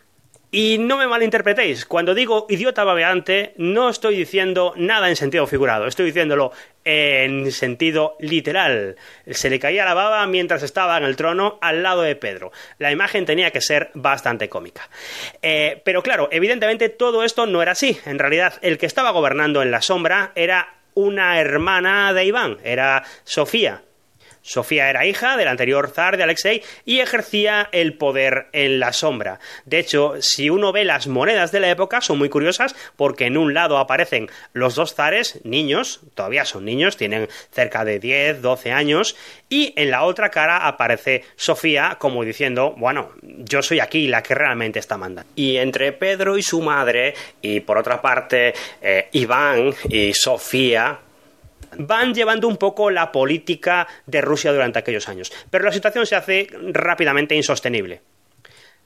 Y 0.52 0.80
no 0.80 0.98
me 0.98 1.06
malinterpretéis, 1.06 1.86
cuando 1.86 2.16
digo 2.16 2.48
idiota 2.50 2.84
babeante, 2.84 3.54
no 3.58 3.88
estoy 3.88 4.16
diciendo 4.16 4.74
nada 4.76 5.08
en 5.08 5.16
sentido 5.16 5.46
figurado, 5.46 5.86
estoy 5.86 6.08
diciéndolo 6.08 6.52
en 6.84 7.52
sentido 7.52 8.16
literal. 8.20 8.96
Se 9.30 9.52
le 9.52 9.60
caía 9.60 9.86
la 9.86 9.94
baba 9.94 10.26
mientras 10.26 10.64
estaba 10.64 10.98
en 10.98 11.04
el 11.04 11.16
trono 11.16 11.60
al 11.62 11.84
lado 11.84 12.02
de 12.02 12.16
Pedro. 12.16 12.52
La 12.80 12.92
imagen 12.92 13.26
tenía 13.26 13.52
que 13.52 13.62
ser 13.62 13.92
bastante 13.94 14.50
cómica. 14.50 14.90
Eh, 15.44 15.84
pero 15.86 16.02
claro, 16.02 16.30
evidentemente 16.32 16.90
todo 16.90 17.24
esto 17.24 17.46
no 17.46 17.62
era 17.62 17.74
así. 17.74 18.00
En 18.08 18.18
realidad, 18.18 18.56
el 18.64 18.80
que 18.80 18.88
estaba 18.88 19.12
gobernando 19.12 19.62
en 19.62 19.70
la 19.70 19.84
sombra 19.84 20.32
era 20.34 20.80
una 20.96 21.40
hermana 21.40 22.12
de 22.14 22.26
Iván, 22.26 22.58
era 22.64 23.04
Sofía, 23.24 23.84
Sofía 24.50 24.90
era 24.90 25.06
hija 25.06 25.38
del 25.38 25.48
anterior 25.48 25.92
zar 25.92 26.18
de 26.18 26.24
Alexei 26.24 26.64
y 26.84 27.02
ejercía 27.02 27.70
el 27.72 27.94
poder 27.94 28.48
en 28.52 28.80
la 28.80 28.94
sombra. 28.94 29.40
De 29.66 29.78
hecho, 29.78 30.16
si 30.22 30.50
uno 30.50 30.72
ve 30.72 30.86
las 30.86 31.06
monedas 31.06 31.52
de 31.52 31.60
la 31.60 31.70
época, 31.70 32.02
son 32.02 32.18
muy 32.18 32.30
curiosas 32.30 32.76
porque 32.96 33.26
en 33.28 33.38
un 33.38 33.54
lado 33.54 33.78
aparecen 33.78 34.28
los 34.54 34.74
dos 34.74 34.96
zares, 34.96 35.40
niños, 35.44 36.00
todavía 36.16 36.46
son 36.46 36.66
niños, 36.66 36.98
tienen 36.98 37.30
cerca 37.52 37.86
de 37.86 38.00
10, 38.00 38.42
12 38.42 38.72
años, 38.72 39.16
y 39.50 39.72
en 39.76 39.92
la 39.92 40.02
otra 40.02 40.30
cara 40.32 40.66
aparece 40.66 41.24
Sofía 41.36 41.98
como 42.00 42.24
diciendo, 42.24 42.74
bueno, 42.76 43.12
yo 43.22 43.62
soy 43.62 43.80
aquí 43.80 44.08
la 44.08 44.24
que 44.24 44.34
realmente 44.34 44.80
está 44.80 44.98
mandando. 44.98 45.30
Y 45.36 45.58
entre 45.58 45.92
Pedro 45.92 46.40
y 46.40 46.42
su 46.42 46.60
madre, 46.62 47.14
y 47.40 47.60
por 47.60 47.78
otra 47.78 48.02
parte 48.02 48.56
eh, 48.82 49.10
Iván 49.12 49.76
y 49.90 50.12
Sofía, 50.16 51.02
van 51.78 52.14
llevando 52.14 52.48
un 52.48 52.58
poco 52.58 52.90
la 52.90 53.12
política 53.12 53.88
de 54.06 54.22
Rusia 54.22 54.52
durante 54.52 54.80
aquellos 54.80 55.08
años. 55.10 55.32
Pero 55.50 55.66
la 55.66 55.72
situación 55.72 56.06
se 56.06 56.16
hace 56.16 56.48
rápidamente 56.72 57.36
insostenible. 57.36 58.02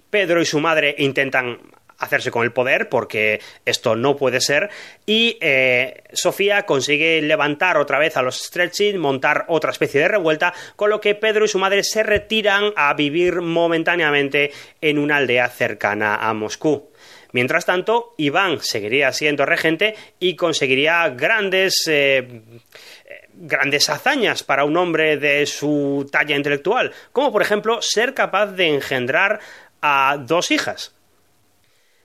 Pedro 0.09 0.41
y 0.41 0.45
su 0.45 0.59
madre 0.59 0.95
intentan 0.99 1.59
hacerse 1.97 2.31
con 2.31 2.43
el 2.43 2.51
poder 2.51 2.89
porque 2.89 3.39
esto 3.65 3.95
no 3.95 4.15
puede 4.15 4.41
ser 4.41 4.69
y 5.05 5.37
eh, 5.41 6.03
Sofía 6.11 6.65
consigue 6.65 7.21
levantar 7.21 7.77
otra 7.77 7.97
vez 7.97 8.17
a 8.17 8.21
los 8.21 8.37
Stretching, 8.37 8.97
montar 8.97 9.45
otra 9.47 9.71
especie 9.71 10.01
de 10.01 10.07
revuelta 10.07 10.53
con 10.75 10.89
lo 10.89 10.99
que 10.99 11.15
Pedro 11.15 11.45
y 11.45 11.47
su 11.47 11.59
madre 11.59 11.83
se 11.83 12.03
retiran 12.03 12.73
a 12.75 12.93
vivir 12.93 13.41
momentáneamente 13.41 14.51
en 14.81 14.97
una 14.97 15.17
aldea 15.17 15.47
cercana 15.49 16.15
a 16.15 16.33
Moscú. 16.33 16.89
Mientras 17.33 17.65
tanto, 17.65 18.13
Iván 18.17 18.61
seguiría 18.61 19.11
siendo 19.11 19.45
regente 19.45 19.95
y 20.19 20.35
conseguiría 20.35 21.09
grandes 21.09 21.83
eh, 21.87 22.41
grandes 23.33 23.89
hazañas 23.89 24.43
para 24.43 24.63
un 24.63 24.77
hombre 24.77 25.17
de 25.17 25.45
su 25.45 26.07
talla 26.11 26.35
intelectual, 26.35 26.93
como 27.11 27.31
por 27.31 27.41
ejemplo 27.41 27.81
ser 27.81 28.13
capaz 28.13 28.47
de 28.47 28.67
engendrar 28.67 29.39
a 29.81 30.17
dos 30.19 30.51
hijas. 30.51 30.95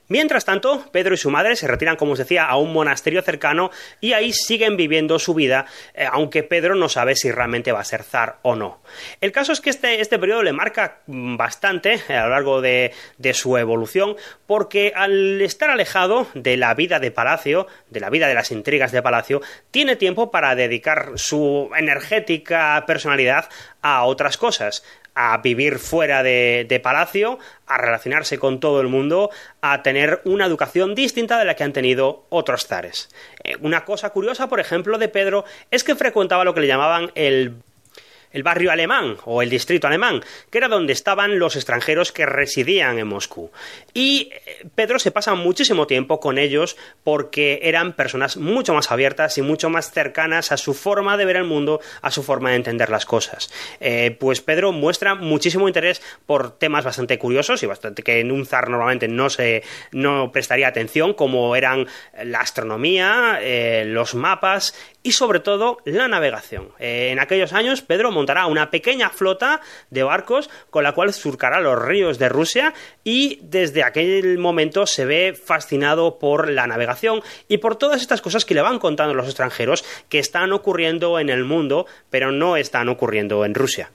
Mientras 0.09 0.43
tanto, 0.43 0.89
Pedro 0.91 1.13
y 1.13 1.17
su 1.17 1.29
madre 1.29 1.55
se 1.55 1.67
retiran, 1.67 1.95
como 1.95 2.13
os 2.13 2.17
decía, 2.17 2.45
a 2.45 2.57
un 2.57 2.73
monasterio 2.73 3.21
cercano 3.21 3.69
y 4.01 4.13
ahí 4.13 4.33
siguen 4.33 4.75
viviendo 4.75 5.19
su 5.19 5.35
vida, 5.35 5.67
eh, 5.93 6.07
aunque 6.11 6.41
Pedro 6.41 6.73
no 6.73 6.89
sabe 6.89 7.15
si 7.15 7.31
realmente 7.31 7.71
va 7.71 7.81
a 7.81 7.83
ser 7.85 8.01
zar 8.01 8.39
o 8.41 8.55
no. 8.55 8.81
El 9.21 9.31
caso 9.31 9.51
es 9.51 9.61
que 9.61 9.69
este, 9.69 10.01
este 10.01 10.17
periodo 10.17 10.41
le 10.41 10.51
marca 10.51 11.01
bastante 11.05 12.01
a 12.09 12.23
lo 12.23 12.29
largo 12.29 12.59
de, 12.59 12.91
de 13.19 13.33
su 13.35 13.55
evolución, 13.57 14.15
porque 14.47 14.93
al 14.95 15.39
estar 15.41 15.69
alejado 15.69 16.25
de 16.33 16.57
la 16.57 16.73
vida 16.73 16.99
de 16.99 17.11
palacio, 17.11 17.67
de 17.91 17.99
la 17.99 18.09
vida 18.09 18.27
de 18.27 18.33
las 18.33 18.51
intrigas 18.51 18.91
de 18.91 19.03
palacio, 19.03 19.41
tiene 19.69 19.95
tiempo 19.95 20.31
para 20.31 20.55
dedicar 20.55 21.11
su 21.17 21.69
energética 21.77 22.83
personalidad 22.87 23.47
a 23.83 24.03
otras 24.05 24.37
cosas 24.37 24.83
a 25.15 25.37
vivir 25.37 25.79
fuera 25.79 26.23
de, 26.23 26.81
palacio, 26.83 27.39
a 27.67 27.77
relacionarse 27.77 28.39
con 28.39 28.59
todo 28.59 28.81
el 28.81 28.87
mundo, 28.87 29.29
a 29.61 29.83
tener 29.83 30.21
una 30.23 30.45
educación 30.45 30.95
distinta 30.95 31.37
de 31.37 31.45
la 31.45 31.55
que 31.55 31.63
han 31.63 31.73
tenido 31.73 32.25
otros 32.29 32.67
zares. 32.67 33.09
Eh, 33.43 33.57
una 33.61 33.85
cosa 33.85 34.09
curiosa, 34.11 34.47
por 34.47 34.59
ejemplo, 34.59 34.97
de 34.97 35.09
Pedro 35.09 35.45
es 35.71 35.83
que 35.83 35.95
frecuentaba 35.95 36.43
lo 36.43 36.53
que 36.53 36.61
le 36.61 36.67
llamaban 36.67 37.11
el 37.15 37.55
el 38.31 38.43
barrio 38.43 38.71
alemán 38.71 39.17
o 39.25 39.41
el 39.41 39.49
distrito 39.49 39.87
alemán, 39.87 40.21
que 40.49 40.57
era 40.57 40.67
donde 40.67 40.93
estaban 40.93 41.39
los 41.39 41.55
extranjeros 41.55 42.11
que 42.11 42.25
residían 42.25 42.99
en 42.99 43.07
Moscú. 43.07 43.51
Y 43.93 44.31
eh, 44.31 44.67
Pedro 44.75 44.99
se 44.99 45.11
pasa 45.11 45.35
muchísimo 45.35 45.87
tiempo 45.87 46.19
con 46.19 46.37
ellos 46.37 46.77
porque 47.03 47.59
eran 47.63 47.93
personas 47.93 48.37
mucho 48.37 48.73
más 48.73 48.91
abiertas 48.91 49.37
y 49.37 49.41
mucho 49.41 49.69
más 49.69 49.91
cercanas 49.91 50.51
a 50.51 50.57
su 50.57 50.73
forma 50.73 51.17
de 51.17 51.25
ver 51.25 51.37
el 51.37 51.43
mundo, 51.43 51.81
a 52.01 52.11
su 52.11 52.23
forma 52.23 52.51
de 52.51 52.57
entender 52.57 52.89
las 52.89 53.05
cosas. 53.05 53.51
Eh, 53.79 54.15
pues 54.19 54.41
Pedro 54.41 54.71
muestra 54.71 55.15
muchísimo 55.15 55.67
interés 55.67 56.01
por 56.25 56.57
temas 56.57 56.83
bastante 56.83 57.17
curiosos 57.17 57.63
y 57.63 57.65
bastante 57.65 58.03
que 58.03 58.19
en 58.19 58.31
un 58.31 58.45
zar 58.45 58.69
normalmente 58.69 59.07
no 59.07 59.29
se 59.29 59.63
no 59.91 60.31
prestaría 60.31 60.67
atención, 60.67 61.13
como 61.13 61.55
eran 61.55 61.87
la 62.23 62.39
astronomía, 62.39 63.39
eh, 63.41 63.83
los 63.85 64.15
mapas 64.15 64.73
y 65.03 65.13
sobre 65.13 65.39
todo 65.39 65.77
la 65.85 66.07
navegación. 66.07 66.69
en 66.79 67.19
aquellos 67.19 67.53
años 67.53 67.81
Pedro 67.81 68.11
montará 68.11 68.45
una 68.47 68.69
pequeña 68.69 69.09
flota 69.09 69.61
de 69.89 70.03
barcos 70.03 70.49
con 70.69 70.83
la 70.83 70.93
cual 70.93 71.13
surcará 71.13 71.59
los 71.59 71.81
ríos 71.81 72.19
de 72.19 72.29
Rusia 72.29 72.73
y 73.03 73.39
desde 73.41 73.83
aquel 73.83 74.37
momento 74.37 74.85
se 74.85 75.05
ve 75.05 75.33
fascinado 75.33 76.19
por 76.19 76.49
la 76.49 76.67
navegación 76.67 77.21
y 77.47 77.57
por 77.57 77.75
todas 77.77 78.01
estas 78.01 78.21
cosas 78.21 78.45
que 78.45 78.53
le 78.53 78.61
van 78.61 78.79
contando 78.79 79.13
los 79.13 79.27
extranjeros 79.27 79.85
que 80.09 80.19
están 80.19 80.51
ocurriendo 80.51 81.19
en 81.19 81.29
el 81.29 81.45
mundo, 81.45 81.85
pero 82.09 82.31
no 82.31 82.57
están 82.57 82.89
ocurriendo 82.89 83.45
en 83.45 83.55
Rusia. 83.55 83.91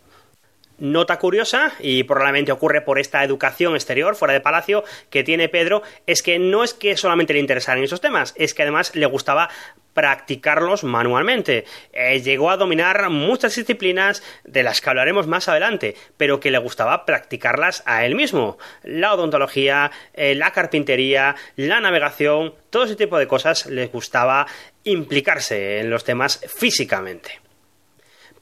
Nota 0.78 1.18
curiosa, 1.20 1.72
y 1.78 2.02
probablemente 2.02 2.50
ocurre 2.50 2.80
por 2.80 2.98
esta 2.98 3.22
educación 3.22 3.74
exterior, 3.76 4.16
fuera 4.16 4.34
de 4.34 4.40
palacio, 4.40 4.82
que 5.08 5.22
tiene 5.22 5.48
Pedro, 5.48 5.82
es 6.06 6.20
que 6.20 6.40
no 6.40 6.64
es 6.64 6.74
que 6.74 6.96
solamente 6.96 7.32
le 7.32 7.38
interesaran 7.38 7.84
esos 7.84 8.00
temas, 8.00 8.34
es 8.36 8.54
que 8.54 8.62
además 8.62 8.96
le 8.96 9.06
gustaba 9.06 9.50
practicarlos 9.94 10.84
manualmente. 10.84 11.64
Eh, 11.92 12.20
llegó 12.20 12.50
a 12.50 12.56
dominar 12.56 13.08
muchas 13.08 13.54
disciplinas 13.54 14.22
de 14.44 14.62
las 14.62 14.80
que 14.80 14.90
hablaremos 14.90 15.26
más 15.26 15.48
adelante, 15.48 15.96
pero 16.16 16.40
que 16.40 16.50
le 16.50 16.58
gustaba 16.58 17.06
practicarlas 17.06 17.82
a 17.86 18.04
él 18.04 18.14
mismo. 18.14 18.58
La 18.82 19.14
odontología, 19.14 19.90
eh, 20.12 20.34
la 20.34 20.50
carpintería, 20.50 21.36
la 21.56 21.80
navegación, 21.80 22.54
todo 22.70 22.84
ese 22.84 22.96
tipo 22.96 23.18
de 23.18 23.28
cosas 23.28 23.66
le 23.66 23.86
gustaba 23.86 24.46
implicarse 24.82 25.78
en 25.78 25.90
los 25.90 26.04
temas 26.04 26.40
físicamente. 26.54 27.43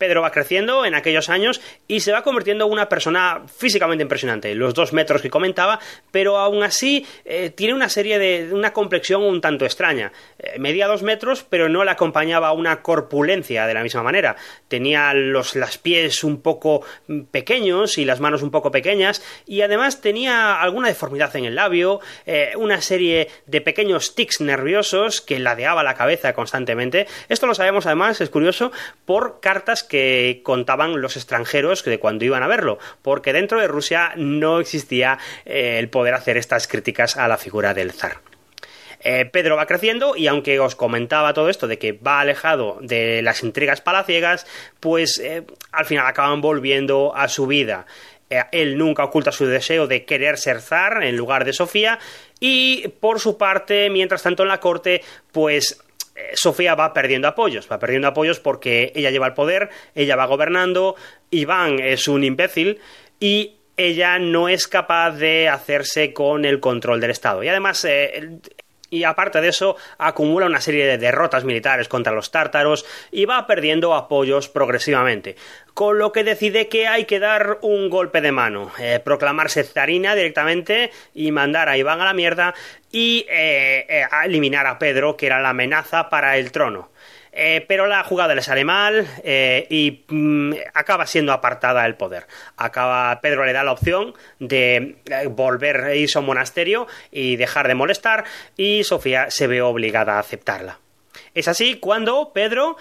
Pedro 0.02 0.20
va 0.20 0.32
creciendo 0.32 0.84
en 0.84 0.96
aquellos 0.96 1.28
años 1.28 1.60
y 1.86 2.00
se 2.00 2.10
va 2.10 2.24
convirtiendo 2.24 2.66
en 2.66 2.72
una 2.72 2.88
persona 2.88 3.42
físicamente 3.46 4.02
impresionante, 4.02 4.52
los 4.56 4.74
dos 4.74 4.92
metros 4.92 5.22
que 5.22 5.30
comentaba, 5.30 5.78
pero 6.10 6.38
aún 6.38 6.64
así 6.64 7.06
eh, 7.24 7.50
tiene 7.50 7.72
una 7.72 7.88
serie 7.88 8.18
de 8.18 8.52
una 8.52 8.72
complexión 8.72 9.22
un 9.22 9.40
tanto 9.40 9.64
extraña. 9.64 10.10
Eh, 10.40 10.58
medía 10.58 10.88
dos 10.88 11.04
metros, 11.04 11.46
pero 11.48 11.68
no 11.68 11.84
le 11.84 11.92
acompañaba 11.92 12.50
una 12.50 12.82
corpulencia 12.82 13.68
de 13.68 13.74
la 13.74 13.84
misma 13.84 14.02
manera. 14.02 14.34
Tenía 14.66 15.14
los 15.14 15.54
las 15.54 15.78
pies 15.78 16.24
un 16.24 16.42
poco 16.42 16.84
pequeños 17.30 17.96
y 17.96 18.04
las 18.04 18.18
manos 18.18 18.42
un 18.42 18.50
poco 18.50 18.72
pequeñas 18.72 19.22
y 19.46 19.60
además 19.60 20.00
tenía 20.00 20.60
alguna 20.60 20.88
deformidad 20.88 21.36
en 21.36 21.44
el 21.44 21.54
labio, 21.54 22.00
eh, 22.26 22.54
una 22.56 22.80
serie 22.80 23.28
de 23.46 23.60
pequeños 23.60 24.16
tics 24.16 24.40
nerviosos 24.40 25.20
que 25.20 25.38
ladeaba 25.38 25.84
la 25.84 25.94
cabeza 25.94 26.32
constantemente. 26.32 27.06
Esto 27.28 27.46
lo 27.46 27.54
sabemos 27.54 27.86
además, 27.86 28.20
es 28.20 28.30
curioso, 28.30 28.72
por 29.04 29.38
cartas 29.38 29.84
que 29.92 30.40
contaban 30.42 31.02
los 31.02 31.18
extranjeros 31.18 31.84
de 31.84 31.98
cuando 31.98 32.24
iban 32.24 32.42
a 32.42 32.46
verlo, 32.46 32.78
porque 33.02 33.34
dentro 33.34 33.60
de 33.60 33.68
Rusia 33.68 34.14
no 34.16 34.58
existía 34.58 35.18
eh, 35.44 35.76
el 35.78 35.90
poder 35.90 36.14
hacer 36.14 36.38
estas 36.38 36.66
críticas 36.66 37.18
a 37.18 37.28
la 37.28 37.36
figura 37.36 37.74
del 37.74 37.92
zar. 37.92 38.22
Eh, 39.00 39.26
Pedro 39.26 39.56
va 39.56 39.66
creciendo 39.66 40.16
y 40.16 40.28
aunque 40.28 40.58
os 40.60 40.76
comentaba 40.76 41.34
todo 41.34 41.50
esto 41.50 41.66
de 41.68 41.78
que 41.78 41.92
va 41.92 42.20
alejado 42.20 42.78
de 42.80 43.20
las 43.20 43.42
intrigas 43.42 43.82
palaciegas, 43.82 44.46
pues 44.80 45.18
eh, 45.18 45.44
al 45.72 45.84
final 45.84 46.06
acaban 46.06 46.40
volviendo 46.40 47.14
a 47.14 47.28
su 47.28 47.46
vida. 47.46 47.84
él 48.50 48.78
nunca 48.78 49.04
oculta 49.04 49.30
su 49.30 49.44
deseo 49.44 49.86
de 49.88 50.06
querer 50.06 50.38
ser 50.38 50.62
zar 50.62 51.02
en 51.02 51.18
lugar 51.18 51.44
de 51.44 51.52
Sofía 51.52 51.98
y 52.40 52.88
por 52.98 53.20
su 53.20 53.36
parte, 53.36 53.90
mientras 53.90 54.22
tanto 54.22 54.42
en 54.42 54.48
la 54.48 54.58
corte, 54.58 55.02
pues 55.32 55.81
Sofía 56.34 56.74
va 56.74 56.92
perdiendo 56.92 57.28
apoyos, 57.28 57.68
va 57.70 57.78
perdiendo 57.78 58.08
apoyos 58.08 58.40
porque 58.40 58.92
ella 58.94 59.10
lleva 59.10 59.26
el 59.26 59.34
poder, 59.34 59.70
ella 59.94 60.16
va 60.16 60.26
gobernando, 60.26 60.94
Iván 61.30 61.78
es 61.80 62.08
un 62.08 62.24
imbécil 62.24 62.80
y 63.18 63.56
ella 63.76 64.18
no 64.18 64.48
es 64.48 64.68
capaz 64.68 65.12
de 65.12 65.48
hacerse 65.48 66.12
con 66.12 66.44
el 66.44 66.60
control 66.60 67.00
del 67.00 67.10
Estado. 67.10 67.42
Y 67.42 67.48
además, 67.48 67.84
eh, 67.84 68.38
y 68.92 69.04
aparte 69.04 69.40
de 69.40 69.48
eso, 69.48 69.76
acumula 69.96 70.44
una 70.44 70.60
serie 70.60 70.86
de 70.86 70.98
derrotas 70.98 71.44
militares 71.44 71.88
contra 71.88 72.12
los 72.12 72.30
tártaros 72.30 72.84
y 73.10 73.24
va 73.24 73.46
perdiendo 73.46 73.94
apoyos 73.94 74.50
progresivamente. 74.50 75.34
Con 75.72 75.98
lo 75.98 76.12
que 76.12 76.24
decide 76.24 76.68
que 76.68 76.86
hay 76.86 77.06
que 77.06 77.18
dar 77.18 77.58
un 77.62 77.88
golpe 77.88 78.20
de 78.20 78.32
mano, 78.32 78.70
eh, 78.78 79.00
proclamarse 79.02 79.64
zarina 79.64 80.14
directamente 80.14 80.90
y 81.14 81.32
mandar 81.32 81.70
a 81.70 81.78
Iván 81.78 82.02
a 82.02 82.04
la 82.04 82.12
mierda 82.12 82.54
y 82.90 83.24
eh, 83.30 84.04
a 84.10 84.26
eliminar 84.26 84.66
a 84.66 84.78
Pedro, 84.78 85.16
que 85.16 85.24
era 85.24 85.40
la 85.40 85.48
amenaza 85.48 86.10
para 86.10 86.36
el 86.36 86.52
trono. 86.52 86.91
Eh, 87.34 87.64
pero 87.66 87.86
la 87.86 88.04
jugada 88.04 88.34
le 88.34 88.42
sale 88.42 88.62
mal 88.62 89.06
eh, 89.24 89.66
y 89.70 90.04
mm, 90.08 90.52
acaba 90.74 91.06
siendo 91.06 91.32
apartada 91.32 91.84
del 91.84 91.94
poder. 91.94 92.26
Acaba, 92.58 93.18
Pedro 93.22 93.46
le 93.46 93.54
da 93.54 93.64
la 93.64 93.72
opción 93.72 94.14
de 94.38 94.96
eh, 95.06 95.26
volver 95.28 95.80
a 95.84 95.94
irse 95.94 96.18
a 96.18 96.20
un 96.20 96.26
monasterio 96.26 96.86
y 97.10 97.36
dejar 97.36 97.68
de 97.68 97.74
molestar 97.74 98.24
y 98.56 98.84
Sofía 98.84 99.30
se 99.30 99.46
ve 99.46 99.62
obligada 99.62 100.16
a 100.16 100.18
aceptarla. 100.18 100.78
Es 101.34 101.48
así 101.48 101.76
cuando 101.76 102.32
Pedro 102.34 102.76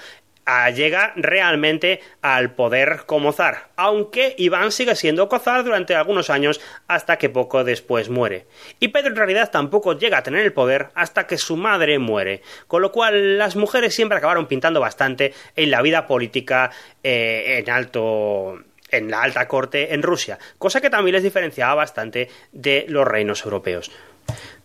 llega 0.73 1.13
realmente 1.15 2.01
al 2.21 2.53
poder 2.53 3.03
como 3.05 3.31
zar, 3.31 3.69
aunque 3.75 4.35
Iván 4.37 4.71
sigue 4.71 4.95
siendo 4.95 5.29
cozar 5.29 5.63
durante 5.63 5.95
algunos 5.95 6.29
años 6.29 6.61
hasta 6.87 7.17
que 7.17 7.29
poco 7.29 7.63
después 7.63 8.09
muere. 8.09 8.47
Y 8.79 8.89
Pedro 8.89 9.09
en 9.09 9.15
realidad 9.17 9.51
tampoco 9.51 9.97
llega 9.97 10.17
a 10.17 10.23
tener 10.23 10.43
el 10.43 10.53
poder 10.53 10.89
hasta 10.95 11.27
que 11.27 11.37
su 11.37 11.57
madre 11.57 11.99
muere, 11.99 12.41
con 12.67 12.81
lo 12.81 12.91
cual 12.91 13.37
las 13.37 13.55
mujeres 13.55 13.95
siempre 13.95 14.17
acabaron 14.17 14.47
pintando 14.47 14.79
bastante 14.79 15.33
en 15.55 15.71
la 15.71 15.81
vida 15.81 16.07
política 16.07 16.71
eh, 17.03 17.59
en 17.59 17.69
alto 17.69 18.59
en 18.89 19.09
la 19.09 19.21
alta 19.21 19.47
corte 19.47 19.93
en 19.93 20.03
Rusia, 20.03 20.37
cosa 20.57 20.81
que 20.81 20.89
también 20.89 21.13
les 21.13 21.23
diferenciaba 21.23 21.75
bastante 21.75 22.27
de 22.51 22.85
los 22.89 23.07
reinos 23.07 23.45
europeos. 23.45 23.89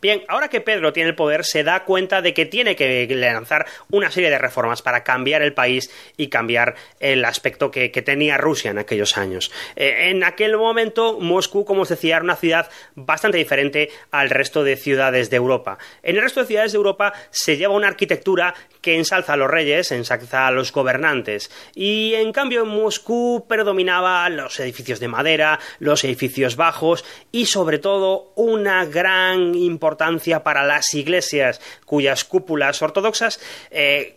Bien, 0.03 0.23
ahora 0.29 0.49
que 0.49 0.61
Pedro 0.61 0.93
tiene 0.93 1.09
el 1.09 1.15
poder, 1.15 1.45
se 1.45 1.65
da 1.65 1.85
cuenta 1.85 2.21
de 2.21 2.35
que 2.35 2.45
tiene 2.45 2.76
que 2.76 3.07
lanzar 3.09 3.67
una 3.91 4.11
serie 4.11 4.29
de 4.29 4.38
reformas 4.38 4.83
para 4.83 5.03
cambiar 5.03 5.41
el 5.41 5.55
país 5.55 5.91
y 6.19 6.29
cambiar 6.29 6.75
el 7.00 7.25
aspecto 7.25 7.71
que, 7.71 7.88
tenía 7.97 8.37
Rusia 8.37 8.71
en 8.71 8.79
aquellos 8.79 9.17
años. 9.17 9.50
Eh, 9.75 10.11
en 10.11 10.23
aquel 10.23 10.57
momento, 10.57 11.19
Moscú, 11.19 11.65
como 11.65 11.83
os 11.83 11.88
decía, 11.88 12.17
era 12.17 12.25
una 12.25 12.37
ciudad 12.37 12.71
bastante 12.95 13.38
diferente 13.38 13.91
al 14.11 14.29
resto 14.29 14.62
de 14.62 14.76
ciudades 14.76 15.31
de 15.31 15.37
Europa. 15.37 15.79
En 16.03 16.17
el 16.17 16.23
resto 16.23 16.41
de 16.41 16.47
ciudades 16.47 16.73
de 16.73 16.76
Europa 16.76 17.15
se 17.31 17.57
lleva 17.57 17.75
una 17.75 17.88
arquitectura 17.88 18.55
que 18.83 18.97
ensalza 18.97 19.33
a 19.33 19.37
los 19.37 19.50
reyes, 19.50 19.91
ensalza 19.93 20.47
a 20.47 20.50
los 20.50 20.73
gobernantes. 20.73 21.50
Y 21.75 22.15
en 22.15 22.33
cambio, 22.33 22.62
en 22.62 22.69
Moscú 22.69 23.47
predominaba 23.49 24.29
los 24.29 24.61
edificios 24.61 25.00
de 25.00 25.09
madera, 25.09 25.59
los 25.79 26.05
edificios 26.05 26.57
bajos 26.57 27.05
y, 27.33 27.47
sobre 27.47 27.79
todo, 27.79 28.33
una 28.37 28.85
gran 28.85 29.55
importancia 29.55 29.86
importancia 29.87 30.43
para 30.43 30.64
las 30.64 30.93
iglesias 30.95 31.61
cuyas 31.85 32.25
cúpulas 32.25 32.83
ortodoxas 32.83 33.38
eh, 33.71 34.16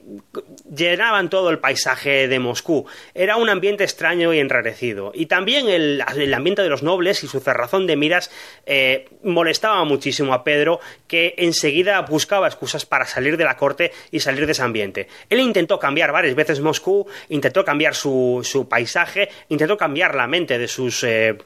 llenaban 0.76 1.30
todo 1.30 1.52
el 1.52 1.60
paisaje 1.60 2.28
de 2.28 2.40
Moscú. 2.40 2.88
Era 3.14 3.36
un 3.36 3.50
ambiente 3.50 3.84
extraño 3.84 4.34
y 4.34 4.40
enrarecido. 4.40 5.12
Y 5.14 5.28
también 5.28 5.70
el, 5.70 6.04
ambiente 6.34 6.64
de 6.64 6.70
los 6.70 6.82
nobles 6.82 7.24
y 7.24 7.28
su 7.28 7.40
cerrazón 7.40 7.86
de 7.86 7.96
miras 7.96 8.32
eh, 8.66 9.08
molestaba 9.24 9.84
muchísimo 9.84 10.34
a 10.34 10.44
Pedro, 10.44 10.80
que 11.08 11.36
enseguida 11.38 12.02
buscaba 12.02 12.48
excusas 12.48 12.88
para 12.88 13.06
salir 13.06 13.38
de 13.38 13.44
la 13.44 13.56
corte 13.56 13.92
y 14.10 14.22
salir 14.22 14.48
de 14.48 14.54
ese 14.54 14.64
ambiente. 14.64 15.08
Él 15.30 15.40
intentó 15.40 15.78
cambiar 15.78 16.12
varias 16.12 16.34
veces 16.34 16.62
Moscú, 16.62 17.06
intentó 17.30 17.64
cambiar 17.64 17.94
su, 17.94 18.68
paisaje, 18.68 19.30
intentó 19.50 19.78
cambiar 19.78 20.16
la 20.16 20.26
mente 20.26 20.58
de 20.58 20.68
sus 20.68 21.06
eh, 21.06 21.38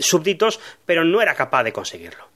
súbditos, 0.00 0.58
pero 0.86 1.04
no 1.04 1.20
era 1.20 1.34
capaz 1.34 1.64
de 1.64 1.72
conseguirlo 1.72 2.33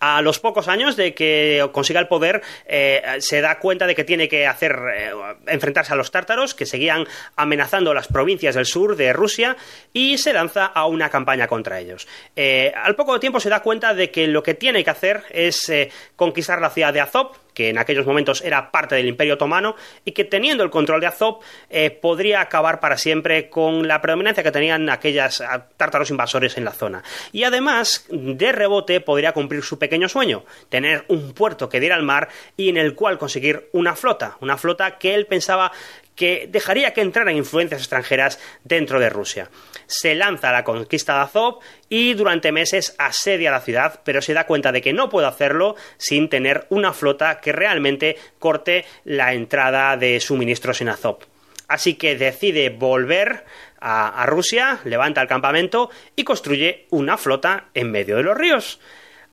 a 0.00 0.22
los 0.22 0.38
pocos 0.38 0.68
años 0.68 0.96
de 0.96 1.14
que 1.14 1.68
consiga 1.72 2.00
el 2.00 2.08
poder, 2.08 2.42
eh, 2.66 3.02
se 3.20 3.40
da 3.40 3.58
cuenta 3.58 3.86
de 3.86 3.94
que 3.94 4.04
tiene 4.04 4.28
que 4.28 4.46
hacer 4.46 4.78
eh, 4.94 5.12
enfrentarse 5.46 5.92
a 5.92 5.96
los 5.96 6.10
tártaros 6.10 6.54
que 6.54 6.66
seguían 6.66 7.06
amenazando 7.36 7.94
las 7.94 8.08
provincias 8.08 8.54
del 8.54 8.66
sur 8.66 8.96
de 8.96 9.12
Rusia 9.12 9.56
y 9.92 10.18
se 10.18 10.32
lanza 10.32 10.66
a 10.66 10.86
una 10.86 11.10
campaña 11.10 11.46
contra 11.46 11.80
ellos. 11.80 12.06
Eh, 12.36 12.72
al 12.74 12.96
poco 12.96 13.18
tiempo 13.20 13.40
se 13.40 13.50
da 13.50 13.60
cuenta 13.60 13.94
de 13.94 14.10
que 14.10 14.26
lo 14.26 14.42
que 14.42 14.54
tiene 14.54 14.84
que 14.84 14.90
hacer 14.90 15.24
es 15.30 15.72
conquistar 16.16 16.60
la 16.60 16.70
ciudad 16.70 16.92
de 16.92 17.00
Azov, 17.00 17.32
que 17.58 17.70
en 17.70 17.78
aquellos 17.78 18.06
momentos 18.06 18.40
era 18.40 18.70
parte 18.70 18.94
del 18.94 19.08
Imperio 19.08 19.34
Otomano 19.34 19.74
y 20.04 20.12
que 20.12 20.22
teniendo 20.22 20.62
el 20.62 20.70
control 20.70 21.00
de 21.00 21.08
Azov 21.08 21.40
eh, 21.70 21.90
podría 21.90 22.40
acabar 22.40 22.78
para 22.78 22.96
siempre 22.96 23.50
con 23.50 23.88
la 23.88 24.00
predominancia 24.00 24.44
que 24.44 24.52
tenían 24.52 24.88
aquellos 24.88 25.40
ah, 25.40 25.66
tártaros 25.76 26.10
invasores 26.10 26.56
en 26.56 26.64
la 26.64 26.70
zona. 26.70 27.02
Y 27.32 27.42
además, 27.42 28.06
de 28.10 28.52
rebote, 28.52 29.00
podría 29.00 29.32
cumplir 29.32 29.64
su 29.64 29.76
pequeño 29.76 30.08
sueño, 30.08 30.44
tener 30.68 31.04
un 31.08 31.34
puerto 31.34 31.68
que 31.68 31.80
diera 31.80 31.96
al 31.96 32.04
mar 32.04 32.28
y 32.56 32.68
en 32.68 32.76
el 32.76 32.94
cual 32.94 33.18
conseguir 33.18 33.68
una 33.72 33.96
flota, 33.96 34.36
una 34.40 34.56
flota 34.56 34.96
que 34.96 35.16
él 35.16 35.26
pensaba 35.26 35.72
que 36.18 36.48
dejaría 36.50 36.92
que 36.92 37.00
entraran 37.00 37.36
influencias 37.36 37.80
extranjeras 37.80 38.40
dentro 38.64 38.98
de 38.98 39.08
Rusia. 39.08 39.50
Se 39.86 40.16
lanza 40.16 40.50
a 40.50 40.52
la 40.52 40.64
conquista 40.64 41.14
de 41.14 41.20
Azov 41.20 41.60
y 41.88 42.14
durante 42.14 42.50
meses 42.50 42.96
asedia 42.98 43.52
la 43.52 43.60
ciudad, 43.60 44.00
pero 44.04 44.20
se 44.20 44.34
da 44.34 44.44
cuenta 44.44 44.72
de 44.72 44.82
que 44.82 44.92
no 44.92 45.08
puede 45.08 45.28
hacerlo 45.28 45.76
sin 45.96 46.28
tener 46.28 46.66
una 46.70 46.92
flota 46.92 47.40
que 47.40 47.52
realmente 47.52 48.16
corte 48.40 48.84
la 49.04 49.32
entrada 49.32 49.96
de 49.96 50.18
suministros 50.18 50.80
en 50.80 50.88
Azov. 50.88 51.20
Así 51.68 51.94
que 51.94 52.16
decide 52.16 52.70
volver 52.70 53.44
a, 53.80 54.26
Rusia, 54.26 54.80
levanta 54.84 55.22
el 55.22 55.28
campamento 55.28 55.90
y 56.16 56.24
construye 56.24 56.86
una 56.90 57.16
flota 57.16 57.68
en 57.74 57.92
medio 57.92 58.16
de 58.16 58.24
los 58.24 58.36
ríos. 58.36 58.80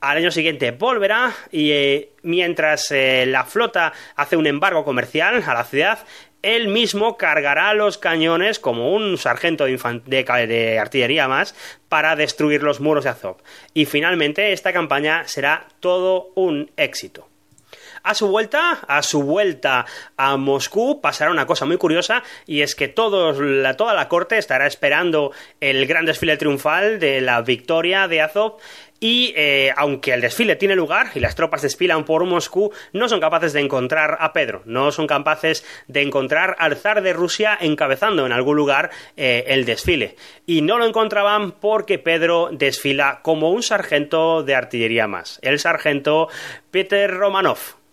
Al 0.01 0.17
año 0.17 0.29
siguiente 0.29 0.69
volverá 0.69 1.33
y 1.51 1.71
eh, 1.71 2.09
mientras 2.21 2.91
eh, 2.91 3.25
la 3.25 3.45
flota 3.45 3.93
hace 4.15 4.37
un 4.37 4.45
embargo 4.45 4.83
comercial 4.83 5.43
a 5.47 5.53
la 5.53 5.63
ciudad, 5.63 5.99
él 6.45 6.67
mismo 6.67 7.17
cargará 7.17 7.73
los 7.73 7.97
cañones 7.97 8.59
como 8.59 8.93
un 8.93 9.17
sargento 9.17 9.65
de, 9.65 10.77
artillería 10.79 11.27
más 11.27 11.55
para 11.89 12.15
destruir 12.15 12.61
los 12.61 12.79
muros 12.79 13.03
de 13.03 13.09
Azov. 13.09 13.37
Y 13.73 13.85
finalmente 13.85 14.53
esta 14.53 14.71
campaña 14.71 15.27
será 15.27 15.67
todo 15.79 16.31
un 16.35 16.69
éxito. 16.77 17.27
A 18.03 18.13
su 18.13 18.27
vuelta, 18.27 18.79
a 18.87 19.01
su 19.01 19.23
vuelta 19.23 19.87
a 20.15 20.37
Moscú, 20.37 21.01
pasará 21.01 21.31
una 21.31 21.47
cosa 21.47 21.65
muy 21.65 21.77
curiosa 21.77 22.21
y 22.45 22.61
es 22.61 22.75
que 22.75 22.87
toda 22.87 23.33
la 23.33 24.07
corte 24.07 24.37
estará 24.37 24.67
esperando 24.67 25.31
el 25.59 25.87
gran 25.87 26.05
desfile 26.05 26.37
triunfal 26.37 26.99
de 26.99 27.21
la 27.21 27.41
victoria 27.41 28.07
de 28.07 28.21
Azov 28.21 28.57
y 28.99 29.33
eh, 29.35 29.73
aunque 29.75 30.13
el 30.13 30.21
desfile 30.21 30.55
tiene 30.55 30.75
lugar 30.75 31.11
y 31.15 31.19
las 31.19 31.35
tropas 31.35 31.61
desfilan 31.61 32.05
por 32.05 32.23
Moscú, 32.25 32.71
no 32.93 33.09
son 33.09 33.19
capaces 33.19 33.53
de 33.53 33.61
encontrar 33.61 34.17
a 34.19 34.33
Pedro, 34.33 34.61
no 34.65 34.91
son 34.91 35.07
capaces 35.07 35.65
de 35.87 36.01
encontrar 36.01 36.55
al 36.59 36.75
zar 36.75 37.01
de 37.01 37.13
Rusia 37.13 37.57
encabezando 37.59 38.25
en 38.25 38.31
algún 38.31 38.55
lugar 38.55 38.91
eh, 39.17 39.43
el 39.47 39.65
desfile. 39.65 40.15
Y 40.45 40.61
no 40.61 40.77
lo 40.77 40.85
encontraban 40.85 41.51
porque 41.51 41.99
Pedro 41.99 42.49
desfila 42.51 43.19
como 43.21 43.51
un 43.51 43.63
sargento 43.63 44.43
de 44.43 44.55
artillería 44.55 45.07
más, 45.07 45.39
el 45.41 45.59
sargento 45.59 46.29
Peter 46.71 47.11
Romanov 47.11 47.84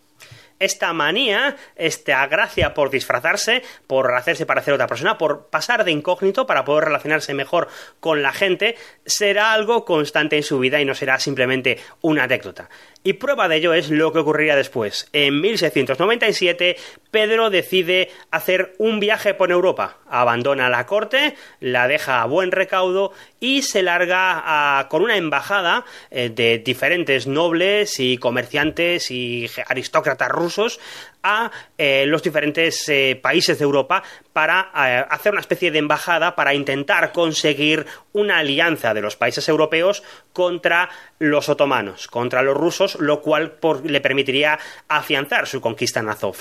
esta 0.63 0.93
manía, 0.93 1.57
esta 1.77 2.27
gracia 2.27 2.73
por 2.75 2.91
disfrazarse, 2.91 3.63
por 3.87 4.15
hacerse 4.15 4.47
parecer 4.47 4.73
a 4.73 4.75
otra 4.77 4.87
persona, 4.87 5.19
por 5.19 5.47
pasar 5.49 5.85
de 5.85 5.91
incógnito 5.91 6.47
para 6.47 6.65
poder 6.65 6.85
relacionarse 6.85 7.35
mejor 7.35 7.69
con 8.01 8.23
la 8.23 8.33
gente, 8.33 8.77
será 9.05 9.53
algo 9.53 9.85
constante 9.85 10.37
en 10.37 10.43
su 10.43 10.59
vida 10.59 10.81
y 10.81 10.85
no 10.85 10.95
será 10.95 11.19
simplemente 11.19 11.79
una 12.01 12.25
anécdota. 12.25 12.69
Y 13.05 13.15
prueba 13.15 13.49
de 13.49 13.57
ello 13.57 13.75
es 13.75 13.91
lo 13.91 14.13
que 14.13 14.21
ocurriría 14.21 14.55
después. 14.55 15.09
En 15.13 15.41
1697, 15.41 16.77
Pedro 17.11 17.51
decide 17.51 18.11
hacer 18.31 18.75
un 18.79 19.01
viaje 19.01 19.35
por 19.35 19.51
Europa. 19.51 19.99
Abandona 20.09 20.69
la 20.69 20.87
corte, 20.87 21.35
la 21.59 21.89
deja 21.89 22.23
a 22.23 22.27
buen 22.27 22.53
recaudo 22.53 23.13
y 23.41 23.63
se 23.63 23.83
larga 23.83 24.87
con 24.89 25.03
una 25.03 25.17
embajada 25.17 25.85
eh, 26.11 26.29
de 26.29 26.59
diferentes 26.59 27.27
nobles 27.27 27.99
y 27.99 28.19
comerciantes 28.19 29.11
y 29.11 29.51
aristócratas 29.67 30.29
rusos 30.29 30.79
a 31.23 31.51
eh, 31.79 32.05
los 32.07 32.23
diferentes 32.23 32.89
eh, 32.89 33.19
países 33.21 33.59
de 33.59 33.65
Europa 33.65 34.03
para 34.33 34.71
eh, 34.75 35.05
hacer 35.09 35.33
una 35.33 35.41
especie 35.41 35.71
de 35.71 35.79
embajada 35.79 36.35
para 36.35 36.55
intentar 36.55 37.13
conseguir 37.13 37.87
una 38.13 38.39
alianza 38.39 38.95
de 38.95 39.01
los 39.01 39.17
países 39.17 39.49
europeos 39.49 40.03
contra 40.33 40.89
los 41.19 41.49
otomanos, 41.49 42.09
contra 42.09 42.43
los 42.43 42.57
rusos, 42.57 42.97
lo 42.97 43.21
cual 43.21 43.55
le 43.85 44.01
permitiría 44.01 44.59
afianzar 44.89 45.47
su 45.47 45.61
conquista 45.61 46.01
en 46.01 46.09
Azov. 46.09 46.37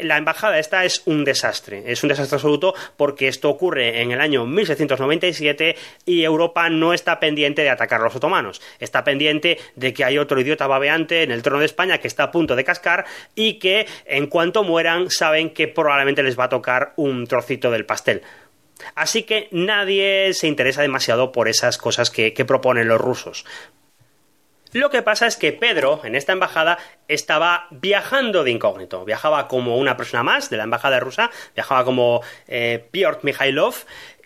la 0.00 0.16
embajada 0.16 0.58
esta 0.58 0.84
es 0.84 1.02
un 1.06 1.24
desastre, 1.24 1.84
es 1.86 2.02
un 2.02 2.08
desastre 2.08 2.36
absoluto 2.36 2.74
porque 2.96 3.28
esto 3.28 3.48
ocurre 3.48 4.02
en 4.02 4.12
el 4.12 4.20
año 4.20 4.44
1697 4.44 5.76
y 6.04 6.24
Europa 6.24 6.68
no 6.68 6.92
está 6.92 7.20
pendiente 7.20 7.62
de 7.62 7.70
atacar 7.70 8.00
a 8.00 8.04
los 8.04 8.16
otomanos, 8.16 8.60
está 8.80 9.04
pendiente 9.04 9.58
de 9.76 9.92
que 9.92 10.04
hay 10.04 10.18
otro 10.18 10.40
idiota 10.40 10.66
babeante 10.66 11.22
en 11.22 11.30
el 11.30 11.42
trono 11.42 11.60
de 11.60 11.66
España 11.66 11.98
que 11.98 12.08
está 12.08 12.24
a 12.24 12.30
punto 12.30 12.56
de 12.56 12.64
cascar 12.64 13.04
y 13.34 13.54
que 13.54 13.86
en 14.08 14.26
cuanto 14.26 14.64
mueran 14.64 15.10
saben 15.10 15.50
que 15.50 15.68
probablemente 15.68 16.22
les 16.22 16.38
va 16.38 16.44
a 16.44 16.48
tocar 16.48 16.92
un 16.96 17.26
trocito 17.26 17.70
del 17.70 17.86
pastel. 17.86 18.22
Así 18.94 19.22
que 19.24 19.48
nadie 19.50 20.32
se 20.34 20.46
interesa 20.46 20.82
demasiado 20.82 21.32
por 21.32 21.48
esas 21.48 21.78
cosas 21.78 22.10
que, 22.10 22.32
proponen 22.46 22.88
los 22.88 23.00
rusos. 23.00 23.44
Lo 24.72 24.90
que 24.90 25.02
pasa 25.02 25.26
es 25.26 25.36
que 25.36 25.52
Pedro, 25.52 26.02
en 26.04 26.14
esta 26.14 26.32
embajada, 26.32 26.78
estaba 27.08 27.66
viajando 27.70 28.44
de 28.44 28.50
incógnito. 28.50 29.04
Viajaba 29.04 29.48
como 29.48 29.78
una 29.78 29.96
persona 29.96 30.22
más 30.22 30.50
de 30.50 30.58
la 30.58 30.64
embajada 30.64 31.00
rusa, 31.00 31.30
viajaba 31.54 31.84
como 31.84 32.22
eh, 32.46 32.86
Piotr 32.90 33.20
Mikhailov, 33.22 33.74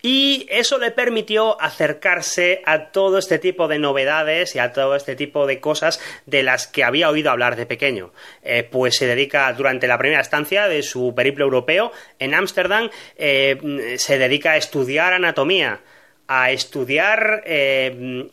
y 0.02 0.46
eso 0.50 0.78
le 0.78 0.90
permitió 0.90 1.60
acercarse 1.62 2.60
a 2.66 2.90
todo 2.90 3.18
este 3.18 3.38
tipo 3.38 3.68
de 3.68 3.78
novedades 3.78 4.56
y 4.56 4.58
a 4.58 4.72
todo 4.72 4.96
este 4.96 5.14
tipo 5.14 5.46
de 5.46 5.60
cosas 5.60 6.00
de 6.26 6.42
las 6.42 6.66
que 6.66 6.82
había 6.82 7.08
oído 7.08 7.30
hablar 7.30 7.54
de 7.54 7.66
pequeño. 7.66 8.12
Eh, 8.42 8.68
pues 8.68 8.96
se 8.96 9.06
dedica 9.06 9.52
durante 9.52 9.86
la 9.86 9.98
primera 9.98 10.20
estancia 10.20 10.66
de 10.66 10.82
su 10.82 11.14
periplo 11.14 11.44
europeo 11.44 11.92
en 12.18 12.34
Ámsterdam, 12.34 12.90
eh, 13.16 13.94
se 13.96 14.18
dedica 14.18 14.52
a 14.52 14.56
estudiar 14.56 15.12
anatomía, 15.12 15.80
a 16.26 16.50
estudiar 16.50 17.44
eh, 17.46 18.28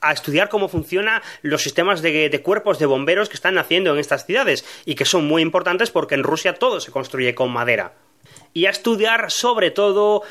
a 0.00 0.12
estudiar 0.12 0.48
cómo 0.48 0.68
funcionan 0.68 1.20
los 1.42 1.62
sistemas 1.62 2.00
de, 2.00 2.30
de, 2.30 2.42
cuerpos 2.42 2.78
de 2.78 2.86
bomberos 2.86 3.28
que 3.28 3.34
están 3.34 3.54
naciendo 3.54 3.92
en 3.92 3.98
estas 3.98 4.24
ciudades 4.24 4.64
y 4.86 4.94
que 4.94 5.04
son 5.04 5.26
muy 5.26 5.42
importantes 5.42 5.90
porque 5.90 6.14
en 6.14 6.22
Rusia 6.22 6.54
todo 6.54 6.80
se 6.80 6.90
construye 6.90 7.34
con 7.34 7.52
madera. 7.52 7.92
y 8.54 8.66
a 8.66 8.70
estudiar 8.70 9.30
sobre 9.30 9.70
todo 9.70 10.22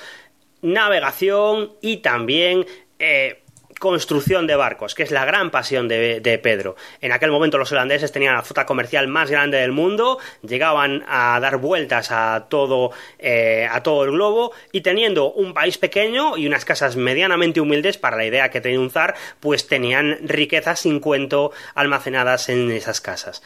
navegación 0.62 1.74
y 1.82 1.98
también 1.98 2.66
eh, 3.00 3.42
construcción 3.80 4.46
de 4.46 4.56
barcos, 4.56 4.94
que 4.94 5.04
es 5.04 5.12
la 5.12 5.26
gran 5.26 5.50
pasión 5.50 5.88
de, 5.88 6.40
Pedro. 6.44 6.76
En 7.02 7.12
aquel 7.12 7.32
momento 7.32 7.58
los 7.58 7.72
holandeses 7.72 8.12
tenían 8.12 8.36
la 8.36 8.44
flota 8.44 8.66
comercial 8.66 9.08
más 9.08 9.32
grande 9.32 9.58
del 9.58 9.72
mundo, 9.72 10.20
llegaban 10.42 11.04
a 11.08 11.40
dar 11.40 11.58
vueltas 11.58 12.12
a 12.12 12.48
todo, 12.50 12.92
eh, 13.18 13.68
a 13.72 13.82
todo 13.82 14.04
el 14.04 14.12
globo 14.12 14.52
y 14.72 14.82
teniendo 14.82 15.32
un 15.32 15.54
país 15.54 15.78
pequeño 15.78 16.38
y 16.38 16.46
unas 16.46 16.66
casas 16.66 16.96
medianamente 16.98 17.62
humildes 17.62 17.98
para 17.98 18.18
la 18.18 18.26
idea 18.26 18.52
que 18.52 18.62
tenía 18.62 18.80
un 18.80 18.92
zar, 18.92 19.16
pues 19.40 19.68
tenían 19.68 20.20
riquezas 20.24 20.82
sin 20.82 21.00
cuento 21.00 21.52
almacenadas 21.74 22.50
en 22.50 22.70
esas 22.72 23.02
casas. 23.02 23.42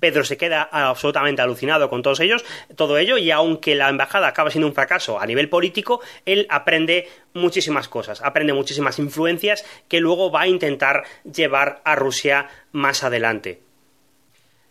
Pedro 0.00 0.24
se 0.24 0.36
queda 0.36 0.62
absolutamente 0.62 1.42
alucinado 1.42 1.88
con 1.88 2.02
todos 2.02 2.20
ellos, 2.20 2.44
todo 2.74 2.98
ello, 2.98 3.18
y 3.18 3.30
aunque 3.30 3.74
la 3.74 3.88
embajada 3.88 4.28
acaba 4.28 4.50
siendo 4.50 4.66
un 4.66 4.74
fracaso 4.74 5.20
a 5.20 5.26
nivel 5.26 5.48
político, 5.48 6.00
él 6.26 6.46
aprende 6.50 7.08
muchísimas 7.34 7.88
cosas, 7.88 8.22
aprende 8.22 8.52
muchísimas 8.52 8.98
influencias 8.98 9.64
que 9.88 10.00
luego 10.00 10.30
va 10.30 10.42
a 10.42 10.48
intentar 10.48 11.04
llevar 11.24 11.80
a 11.84 11.94
Rusia 11.94 12.48
más 12.72 13.04
adelante. 13.04 13.69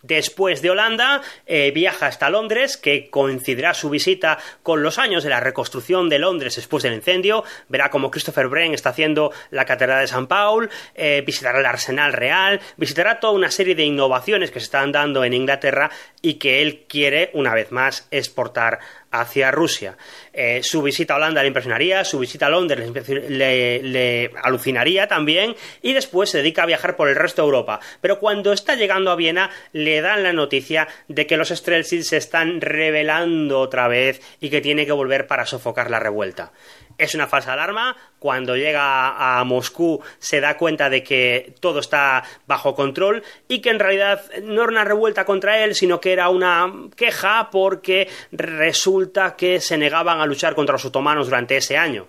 Después 0.01 0.61
de 0.61 0.69
Holanda, 0.69 1.21
eh, 1.45 1.71
viaja 1.71 2.07
hasta 2.07 2.29
Londres, 2.29 2.77
que 2.77 3.09
coincidirá 3.09 3.73
su 3.73 3.89
visita 3.89 4.37
con 4.63 4.81
los 4.81 4.97
años 4.97 5.23
de 5.23 5.29
la 5.29 5.41
reconstrucción 5.41 6.07
de 6.07 6.19
Londres 6.19 6.55
después 6.55 6.83
del 6.83 6.93
incendio. 6.93 7.43
Verá 7.67 7.89
cómo 7.89 8.09
Christopher 8.09 8.47
Wren 8.47 8.73
está 8.73 8.89
haciendo 8.89 9.33
la 9.51 9.65
Catedral 9.65 10.01
de 10.01 10.07
San 10.07 10.27
Paul, 10.27 10.69
eh, 10.95 11.21
visitará 11.25 11.59
el 11.59 11.65
Arsenal 11.65 12.13
Real, 12.13 12.61
visitará 12.77 13.19
toda 13.19 13.33
una 13.33 13.51
serie 13.51 13.75
de 13.75 13.83
innovaciones 13.83 14.51
que 14.51 14.59
se 14.59 14.65
están 14.65 14.91
dando 14.93 15.23
en 15.23 15.33
Inglaterra 15.33 15.91
y 16.21 16.35
que 16.35 16.61
él 16.61 16.85
quiere, 16.87 17.29
una 17.33 17.53
vez 17.53 17.71
más, 17.71 18.07
exportar 18.11 18.79
hacia 19.11 19.51
Rusia. 19.51 19.97
Eh, 20.33 20.61
su 20.63 20.81
visita 20.81 21.13
a 21.13 21.17
Holanda 21.17 21.41
le 21.41 21.47
impresionaría, 21.47 22.03
su 22.03 22.19
visita 22.19 22.45
a 22.45 22.49
Londres 22.49 22.91
le, 23.09 24.31
alucinaría 24.43 25.07
también 25.07 25.55
y 25.81 25.93
después 25.93 26.29
se 26.29 26.39
dedica 26.39 26.63
a 26.63 26.67
viajar 26.67 26.95
por 26.95 27.09
el 27.09 27.15
resto 27.15 27.41
de 27.41 27.47
Europa. 27.47 27.79
Pero 28.01 28.19
cuando 28.19 28.53
está 28.53 28.75
llegando 28.75 29.11
a 29.11 29.15
Viena 29.15 29.49
le 29.73 30.01
dan 30.01 30.23
la 30.23 30.33
noticia 30.33 30.87
de 31.07 31.25
que 31.25 31.37
los 31.37 31.49
Streltsy 31.49 32.03
se 32.03 32.17
están 32.17 32.61
rebelando 32.61 33.59
otra 33.59 33.87
vez 33.87 34.21
y 34.39 34.49
que 34.49 34.61
tiene 34.61 34.85
que 34.85 34.91
volver 34.91 35.27
para 35.27 35.45
sofocar 35.45 35.89
la 35.89 35.99
revuelta 35.99 36.51
es 36.99 37.15
una 37.15 37.25
falsa 37.25 37.53
alarma. 37.53 37.95
Cuando 38.19 38.55
llega 38.55 39.39
a 39.39 39.43
Moscú 39.45 40.01
se 40.19 40.41
da 40.41 40.57
cuenta 40.57 40.89
de 40.89 41.01
que 41.01 41.55
todo 41.59 41.79
está 41.79 42.23
bajo 42.45 42.75
control 42.75 43.23
y 43.47 43.61
que 43.61 43.71
en 43.71 43.79
realidad 43.79 44.21
no 44.43 44.61
era 44.61 44.71
una 44.71 44.83
revuelta 44.83 45.25
contra 45.25 45.63
él, 45.63 45.73
sino 45.73 45.99
que 45.99 46.13
era 46.13 46.29
una 46.29 46.71
queja 46.95 47.49
porque 47.51 48.07
resulta 48.31 49.35
que 49.35 49.61
se 49.61 49.77
negaban 49.77 50.19
a 50.19 50.25
luchar 50.25 50.53
contra 50.53 50.73
los 50.73 50.85
otomanos 50.85 51.27
durante 51.27 51.57
ese 51.57 51.77
año. 51.77 52.07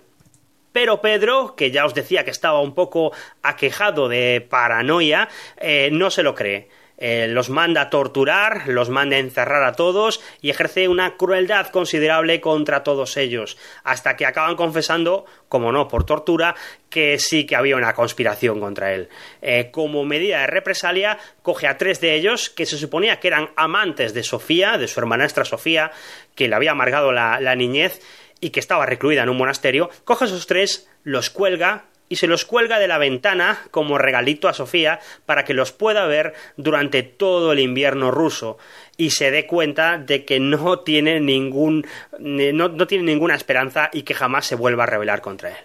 Pero 0.71 1.01
Pedro, 1.01 1.55
que 1.55 1.71
ya 1.71 1.85
os 1.85 1.93
decía 1.93 2.23
que 2.23 2.31
estaba 2.31 2.61
un 2.61 2.75
poco 2.75 3.11
aquejado 3.41 4.07
de 4.07 4.45
paranoia, 4.47 5.27
eh, 5.57 5.89
no 5.91 6.11
se 6.11 6.23
lo 6.23 6.35
cree 6.35 6.80
eh, 7.03 7.27
los 7.27 7.49
manda 7.49 7.81
a 7.81 7.89
torturar, 7.89 8.67
los 8.67 8.89
manda 8.91 9.15
a 9.15 9.19
encerrar 9.19 9.63
a 9.63 9.73
todos 9.73 10.21
y 10.39 10.51
ejerce 10.51 10.87
una 10.87 11.17
crueldad 11.17 11.69
considerable 11.69 12.39
contra 12.39 12.83
todos 12.83 13.17
ellos, 13.17 13.57
hasta 13.83 14.15
que 14.15 14.27
acaban 14.27 14.55
confesando, 14.55 15.25
como 15.49 15.71
no, 15.71 15.87
por 15.87 16.05
tortura, 16.05 16.55
que 16.91 17.17
sí 17.17 17.47
que 17.47 17.55
había 17.55 17.75
una 17.75 17.95
conspiración 17.95 18.59
contra 18.59 18.93
él. 18.93 19.09
Eh, 19.41 19.69
como 19.71 20.05
medida 20.05 20.41
de 20.41 20.47
represalia, 20.47 21.17
coge 21.41 21.65
a 21.65 21.75
tres 21.75 22.01
de 22.01 22.13
ellos, 22.13 22.51
que 22.51 22.67
se 22.67 22.77
suponía 22.77 23.19
que 23.19 23.29
eran 23.29 23.49
amantes 23.55 24.13
de 24.13 24.21
Sofía, 24.21 24.77
de 24.77 24.87
su 24.87 24.99
hermanastra 24.99 25.43
Sofía, 25.43 25.91
que 26.35 26.47
le 26.47 26.55
había 26.55 26.71
amargado 26.71 27.11
la, 27.11 27.39
la 27.41 27.55
niñez 27.55 27.99
y 28.39 28.51
que 28.51 28.59
estaba 28.59 28.85
recluida 28.85 29.23
en 29.23 29.29
un 29.29 29.37
monasterio, 29.37 29.89
coge 30.03 30.25
a 30.25 30.27
esos 30.27 30.45
tres, 30.45 30.87
los 31.03 31.31
cuelga, 31.31 31.85
y 32.11 32.17
se 32.17 32.27
los 32.27 32.43
cuelga 32.43 32.77
de 32.77 32.89
la 32.89 32.97
ventana 32.97 33.57
como 33.71 33.97
regalito 33.97 34.49
a 34.49 34.53
Sofía 34.53 34.99
para 35.25 35.45
que 35.45 35.53
los 35.53 35.71
pueda 35.71 36.05
ver 36.07 36.33
durante 36.57 37.03
todo 37.03 37.53
el 37.53 37.59
invierno 37.59 38.11
ruso 38.11 38.57
y 38.97 39.11
se 39.11 39.31
dé 39.31 39.47
cuenta 39.47 39.97
de 39.97 40.25
que 40.25 40.41
no 40.41 40.79
tiene 40.79 41.21
ningún 41.21 41.87
no, 42.19 42.67
no 42.67 42.85
tiene 42.85 43.05
ninguna 43.05 43.35
esperanza 43.35 43.89
y 43.93 44.01
que 44.01 44.13
jamás 44.13 44.45
se 44.45 44.55
vuelva 44.55 44.83
a 44.83 44.87
rebelar 44.87 45.21
contra 45.21 45.51
él. 45.51 45.55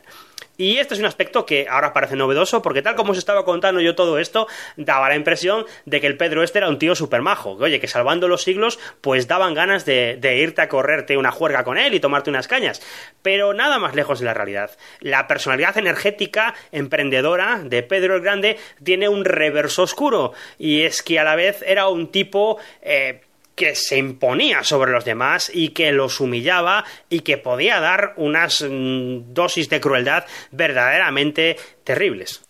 Y 0.56 0.78
este 0.78 0.94
es 0.94 1.00
un 1.00 1.06
aspecto 1.06 1.44
que 1.44 1.66
ahora 1.68 1.92
parece 1.92 2.16
novedoso, 2.16 2.62
porque 2.62 2.82
tal 2.82 2.94
como 2.94 3.12
os 3.12 3.18
estaba 3.18 3.44
contando 3.44 3.80
yo 3.80 3.94
todo 3.94 4.18
esto, 4.18 4.46
daba 4.76 5.08
la 5.08 5.16
impresión 5.16 5.66
de 5.84 6.00
que 6.00 6.06
el 6.06 6.16
Pedro 6.16 6.42
este 6.42 6.58
era 6.58 6.68
un 6.68 6.78
tío 6.78 6.94
súper 6.94 7.22
majo. 7.22 7.58
Que, 7.58 7.64
oye, 7.64 7.80
que 7.80 7.88
salvando 7.88 8.28
los 8.28 8.42
siglos, 8.42 8.78
pues 9.00 9.28
daban 9.28 9.54
ganas 9.54 9.84
de, 9.84 10.16
de, 10.20 10.38
irte 10.38 10.62
a 10.62 10.68
correrte 10.68 11.16
una 11.16 11.30
juerga 11.30 11.64
con 11.64 11.78
él 11.78 11.94
y 11.94 12.00
tomarte 12.00 12.30
unas 12.30 12.48
cañas. 12.48 12.82
Pero 13.22 13.54
nada 13.54 13.78
más 13.78 13.94
lejos 13.94 14.20
de 14.20 14.26
la 14.26 14.34
realidad. 14.34 14.70
La 15.00 15.26
personalidad 15.26 15.76
energética, 15.76 16.54
emprendedora 16.72 17.60
de 17.62 17.82
Pedro 17.82 18.16
el 18.16 18.22
Grande 18.22 18.58
tiene 18.82 19.08
un 19.08 19.24
reverso 19.24 19.82
oscuro. 19.82 20.32
Y 20.58 20.82
es 20.82 21.02
que 21.02 21.18
a 21.18 21.24
la 21.24 21.36
vez 21.36 21.62
era 21.66 21.88
un 21.88 22.10
tipo. 22.10 22.58
Eh, 22.82 23.20
que 23.56 23.74
se 23.74 23.96
imponía 23.96 24.62
sobre 24.62 24.92
los 24.92 25.04
demás 25.04 25.50
y 25.52 25.70
que 25.70 25.90
los 25.90 26.20
humillaba 26.20 26.84
y 27.08 27.20
que 27.20 27.38
podía 27.38 27.80
dar 27.80 28.12
unas 28.16 28.60
mm, 28.62 29.32
dosis 29.32 29.68
de 29.68 29.80
crueldad 29.80 30.26
verdaderamente 30.52 31.56
terribles. 31.82 32.42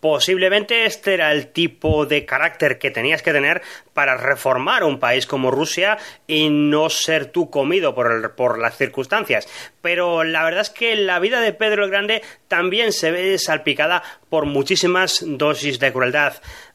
Posiblemente 0.00 0.86
este 0.86 1.12
era 1.12 1.30
el 1.30 1.48
tipo 1.48 2.06
de 2.06 2.24
carácter 2.24 2.78
que 2.78 2.90
tenías 2.90 3.22
que 3.22 3.32
tener 3.32 3.60
para 3.92 4.16
reformar 4.16 4.82
un 4.82 4.98
país 4.98 5.26
como 5.26 5.50
Rusia 5.50 5.98
y 6.26 6.48
no 6.48 6.88
ser 6.88 7.26
tú 7.26 7.50
comido 7.50 7.94
por, 7.94 8.34
por, 8.34 8.58
las 8.58 8.78
circunstancias. 8.78 9.46
Pero 9.82 10.24
la 10.24 10.42
verdad 10.42 10.62
es 10.62 10.70
que 10.70 10.96
la 10.96 11.18
vida 11.18 11.42
de 11.42 11.52
Pedro 11.52 11.84
el 11.84 11.90
Grande 11.90 12.22
también 12.48 12.92
se 12.92 13.10
ve 13.10 13.38
salpicada 13.38 14.02
por 14.30 14.46
muchísimas 14.46 15.22
dosis 15.22 15.78
de 15.78 15.92
crueldad 15.92 16.32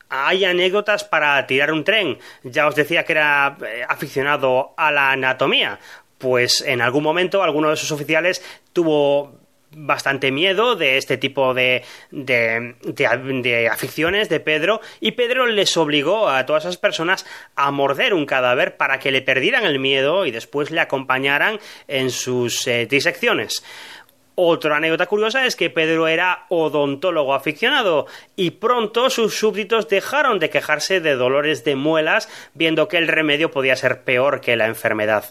hay 0.09 0.45
anécdotas 0.45 1.03
para 1.03 1.45
tirar 1.47 1.71
un 1.71 1.83
tren. 1.83 2.17
Ya 2.43 2.67
os 2.67 2.75
decía 2.75 3.03
que 3.03 3.13
era 3.13 3.57
eh, 3.65 3.83
aficionado 3.87 4.73
a 4.77 4.91
la 4.91 5.11
anatomía. 5.11 5.79
Pues 6.17 6.61
en 6.61 6.81
algún 6.81 7.03
momento 7.03 7.43
alguno 7.43 7.69
de 7.69 7.75
sus 7.75 7.91
oficiales 7.91 8.43
tuvo 8.73 9.33
bastante 9.75 10.31
miedo 10.31 10.75
de 10.75 10.97
este 10.97 11.17
tipo 11.17 11.53
de, 11.53 11.83
de, 12.11 12.75
de, 12.83 13.67
aficiones 13.67 14.29
de 14.29 14.39
Pedro 14.39 14.79
y 15.01 15.11
Pedro 15.11 15.45
les 15.47 15.75
obligó 15.75 16.29
a 16.29 16.45
todas 16.45 16.63
esas 16.63 16.77
personas 16.77 17.25
a 17.55 17.71
morder 17.71 18.13
un 18.13 18.25
cadáver 18.25 18.77
para 18.77 18.99
que 18.99 19.11
le 19.11 19.21
perdieran 19.21 19.65
el 19.65 19.79
miedo 19.79 20.25
y 20.25 20.31
después 20.31 20.71
le 20.71 20.79
acompañaran 20.79 21.59
en 21.87 22.09
sus 22.09 22.65
eh, 22.67 22.87
disecciones. 22.89 23.63
Otra 24.37 24.75
anécdota 24.75 25.05
curiosa 25.05 25.45
es 25.45 25.55
que 25.55 25.69
Pedro 25.69 26.09
era 26.09 26.45
odontólogo 26.49 27.33
aficionado 27.33 28.05
y 28.35 28.51
pronto 28.51 29.09
sus 29.09 29.39
súbditos 29.39 29.87
dejaron 29.87 30.39
de 30.39 30.49
quejarse 30.49 30.99
de 30.99 31.15
dolores 31.15 31.63
de 31.63 31.77
muelas 31.77 32.27
viendo 32.53 32.89
que 32.89 32.97
el 32.97 33.07
remedio 33.07 33.49
podía 33.51 33.77
ser 33.77 34.03
peor 34.03 34.41
que 34.41 34.57
la 34.57 34.67
enfermedad. 34.67 35.25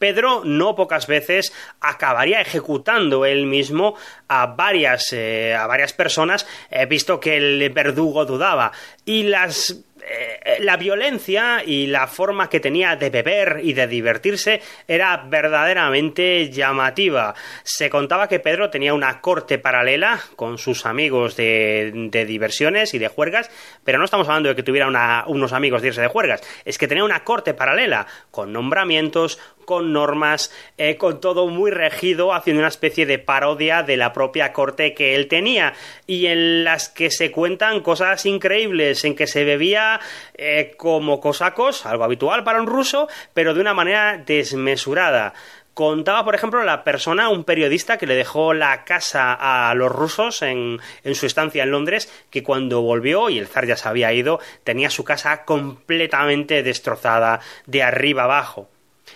Pedro 0.00 0.42
no 0.44 0.74
pocas 0.74 1.06
veces 1.06 1.52
acabaría 1.78 2.40
ejecutando 2.40 3.26
él 3.26 3.46
mismo 3.46 3.94
a 4.28 4.46
varias, 4.46 5.12
eh, 5.12 5.54
a 5.54 5.66
varias 5.66 5.92
personas, 5.92 6.48
eh, 6.70 6.86
visto 6.86 7.20
que 7.20 7.36
el 7.36 7.70
verdugo 7.70 8.24
dudaba. 8.24 8.72
Y 9.04 9.24
las 9.24 9.84
eh, 10.12 10.56
la 10.60 10.76
violencia 10.76 11.62
y 11.64 11.86
la 11.86 12.08
forma 12.08 12.48
que 12.48 12.58
tenía 12.58 12.96
de 12.96 13.10
beber 13.10 13.60
y 13.62 13.74
de 13.74 13.86
divertirse 13.86 14.60
era 14.88 15.16
verdaderamente 15.28 16.50
llamativa. 16.50 17.34
Se 17.62 17.88
contaba 17.88 18.28
que 18.28 18.40
Pedro 18.40 18.70
tenía 18.70 18.92
una 18.92 19.20
corte 19.20 19.58
paralela 19.58 20.20
con 20.34 20.58
sus 20.58 20.84
amigos 20.84 21.36
de, 21.36 22.08
diversiones 22.26 22.92
y 22.94 22.98
de 22.98 23.08
juergas, 23.08 23.50
pero 23.84 23.98
no 23.98 24.04
estamos 24.04 24.28
hablando 24.28 24.48
de 24.48 24.56
que 24.56 24.62
tuviera 24.62 24.88
unos 25.26 25.52
amigos 25.52 25.82
de 25.82 25.88
irse 25.88 26.00
de 26.00 26.08
juergas, 26.08 26.42
es 26.64 26.76
que 26.76 26.88
tenía 26.88 27.04
una 27.04 27.22
corte 27.22 27.54
paralela 27.54 28.06
con 28.30 28.52
nombramientos, 28.52 29.38
con 29.64 29.92
normas, 29.92 30.52
eh, 30.78 30.96
con 30.96 31.20
todo 31.20 31.46
muy 31.46 31.70
regido, 31.70 32.34
haciendo 32.34 32.60
una 32.60 32.68
especie 32.68 33.06
de 33.06 33.18
parodia 33.18 33.82
de 33.82 33.96
la 33.96 34.12
propia 34.12 34.52
corte 34.52 34.94
que 34.94 35.14
él 35.14 35.28
tenía, 35.28 35.74
y 36.06 36.26
en 36.26 36.64
las 36.64 36.88
que 36.88 37.10
se 37.10 37.30
cuentan 37.30 37.80
cosas 37.80 38.26
increíbles, 38.26 39.04
en 39.04 39.14
que 39.14 39.26
se 39.26 39.44
bebía 39.44 40.00
eh, 40.34 40.74
como 40.76 41.20
cosacos, 41.20 41.86
algo 41.86 42.04
habitual 42.04 42.44
para 42.44 42.60
un 42.60 42.66
ruso, 42.66 43.08
pero 43.34 43.54
de 43.54 43.60
una 43.60 43.74
manera 43.74 44.18
desmesurada. 44.18 45.34
Contaba, 45.74 46.24
por 46.24 46.34
ejemplo, 46.34 46.62
la 46.64 46.84
persona, 46.84 47.28
un 47.28 47.44
periodista 47.44 47.96
que 47.96 48.06
le 48.06 48.16
dejó 48.16 48.52
la 48.52 48.84
casa 48.84 49.32
a 49.32 49.72
los 49.74 49.90
rusos 49.90 50.42
en, 50.42 50.78
en, 51.04 51.14
su 51.14 51.26
estancia 51.26 51.62
en 51.62 51.70
Londres, 51.70 52.12
que 52.28 52.42
cuando 52.42 52.82
volvió, 52.82 53.30
y 53.30 53.38
el 53.38 53.46
zar 53.46 53.66
ya 53.66 53.76
se 53.76 53.88
había 53.88 54.12
ido, 54.12 54.40
tenía 54.64 54.90
su 54.90 55.04
casa 55.04 55.44
completamente 55.44 56.62
destrozada 56.62 57.40
de 57.66 57.82
arriba 57.82 58.24
abajo. 58.24 58.68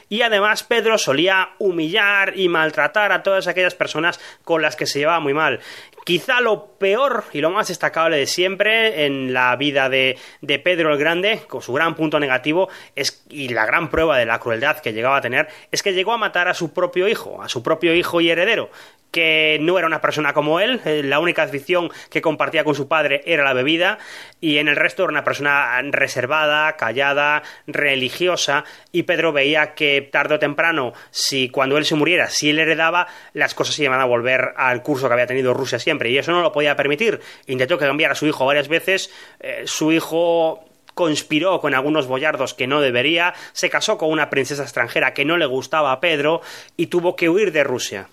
Y 0.09 0.23
además 0.23 0.63
Pedro 0.63 0.99
solía 0.99 1.51
humillar 1.59 2.39
y 2.39 2.49
maltratar 2.49 3.13
a 3.13 3.23
todas 3.23 3.47
aquellas 3.47 3.75
personas 3.75 4.21
con 4.45 4.63
las 4.63 4.77
que 4.77 4.87
se 4.87 4.99
llevaba 4.99 5.21
muy 5.21 5.35
mal. 5.35 5.61
Quizá 6.05 6.43
lo 6.43 6.77
peor 6.79 7.25
y 7.33 7.41
lo 7.41 7.51
más 7.51 7.69
destacable 7.69 8.19
de 8.19 8.27
siempre 8.27 9.07
en 9.07 9.33
la 9.33 9.57
vida 9.57 9.89
de, 9.89 10.19
de, 10.43 10.59
Pedro 10.59 10.93
el 10.93 10.99
Grande, 10.99 11.43
con 11.49 11.63
su 11.63 11.73
gran 11.73 11.95
punto 11.95 12.21
negativo, 12.21 12.69
es, 12.95 13.25
y 13.31 13.49
la 13.49 13.65
gran 13.65 13.89
prueba 13.89 14.19
de 14.19 14.27
la 14.27 14.39
crueldad 14.39 14.81
que 14.81 14.93
llegaba 14.93 15.17
a 15.17 15.23
tener, 15.23 15.49
es 15.73 15.83
que 15.83 15.95
llegó 15.95 16.13
a 16.13 16.19
matar 16.19 16.47
a 16.49 16.55
su 16.55 16.75
propio 16.75 17.09
hijo, 17.09 17.43
a 17.43 17.49
su 17.49 17.63
propio 17.63 17.95
hijo 17.95 18.21
y 18.21 18.29
heredero, 18.29 18.71
que 19.15 19.59
no 19.61 19.79
era 19.79 19.87
una 19.87 20.01
persona 20.01 20.33
como 20.33 20.59
él, 20.59 20.81
eh, 20.85 21.05
la 21.05 21.21
única 21.21 21.45
afición 21.45 21.89
que 22.11 22.21
compartía 22.21 22.65
con 22.65 22.75
su 22.75 22.89
padre 22.89 23.23
era 23.27 23.45
la 23.45 23.53
bebida, 23.53 23.99
y 24.41 24.59
en 24.59 24.67
el 24.67 24.75
resto 24.75 25.05
era 25.05 25.13
una 25.13 25.23
persona 25.23 25.81
reservada, 25.93 26.75
callada, 26.75 27.45
religiosa, 27.69 28.65
y 28.91 29.05
Pedro 29.05 29.33
veía 29.33 29.75
que 29.75 30.03
tarde 30.03 30.35
o 30.35 30.39
temprano, 30.41 30.95
si 31.13 31.49
cuando 31.49 31.79
él 31.79 31.85
se 31.85 31.95
muriera, 31.95 32.29
si 32.29 32.51
él 32.51 32.59
heredaba, 32.59 33.07
las 33.35 33.55
cosas 33.55 33.77
se 33.77 33.85
iban 33.85 34.01
a 34.01 34.05
volver 34.05 34.53
al 34.57 34.83
curso 34.83 35.07
que 35.07 35.13
había 35.13 35.29
tenido 35.29 35.55
Rusia 35.55 35.79
siempre, 35.79 36.11
y 36.11 36.19
eso 36.19 36.33
no 36.33 36.43
lo 36.43 36.51
podía 36.51 36.75
permitir. 36.75 37.21
Intentó 37.47 37.79
que 37.79 37.87
cambiara 37.87 38.15
a 38.15 38.17
su 38.17 38.27
hijo 38.27 38.45
varias 38.45 38.67
veces, 38.67 39.13
eh, 39.39 39.63
su 39.67 39.93
hijo 39.93 40.65
conspiró 40.95 41.61
con 41.61 41.73
algunos 41.73 42.09
boyardos 42.09 42.53
que 42.53 42.67
no 42.67 42.81
debería, 42.81 43.33
se 43.53 43.71
casó 43.71 43.97
con 43.97 44.11
una 44.11 44.29
princesa 44.29 44.65
extranjera 44.65 45.15
que 45.15 45.25
no 45.25 45.37
le 45.37 45.47
gustaba 45.47 45.93
a 45.93 46.01
Pedro 46.01 46.41
y 46.77 46.89
tuvo 46.89 47.15
que 47.15 47.29
huir 47.29 47.53
de 47.53 47.63
Rusia. 47.63 48.09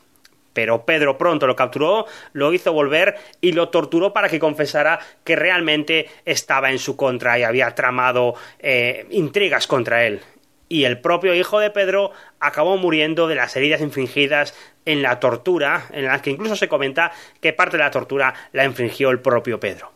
Pero 0.54 0.86
Pedro 0.86 1.18
pronto 1.18 1.48
lo 1.48 1.56
capturó, 1.56 2.06
lo 2.34 2.54
hizo 2.54 2.74
volver 2.74 3.16
y 3.40 3.54
lo 3.54 3.70
torturó 3.70 4.14
para 4.14 4.30
que 4.30 4.40
confesara 4.40 5.00
que 5.24 5.36
realmente 5.36 6.10
estaba 6.26 6.72
en 6.72 6.80
su 6.80 6.96
contra 6.96 7.40
y 7.40 7.44
había 7.44 7.74
tramado 7.76 8.36
eh, 8.60 9.06
intrigas 9.10 9.68
contra 9.68 10.06
él. 10.06 10.22
Y 10.68 10.86
el 10.86 11.02
propio 11.02 11.36
hijo 11.36 11.60
de 11.60 11.70
Pedro 11.70 12.12
acabó 12.40 12.78
muriendo 12.78 13.28
de 13.28 13.36
las 13.36 13.56
heridas 13.58 13.82
infringidas 13.82 14.56
en 14.86 15.02
la 15.02 15.20
tortura, 15.20 15.88
en 15.92 16.06
las 16.06 16.22
que 16.22 16.30
incluso 16.30 16.56
se 16.56 16.70
comenta 16.70 17.12
que 17.42 17.52
parte 17.52 17.76
de 17.76 17.84
la 17.84 17.92
tortura 17.92 18.34
la 18.54 18.64
infringió 18.64 19.10
el 19.10 19.20
propio 19.20 19.60
Pedro. 19.60 19.92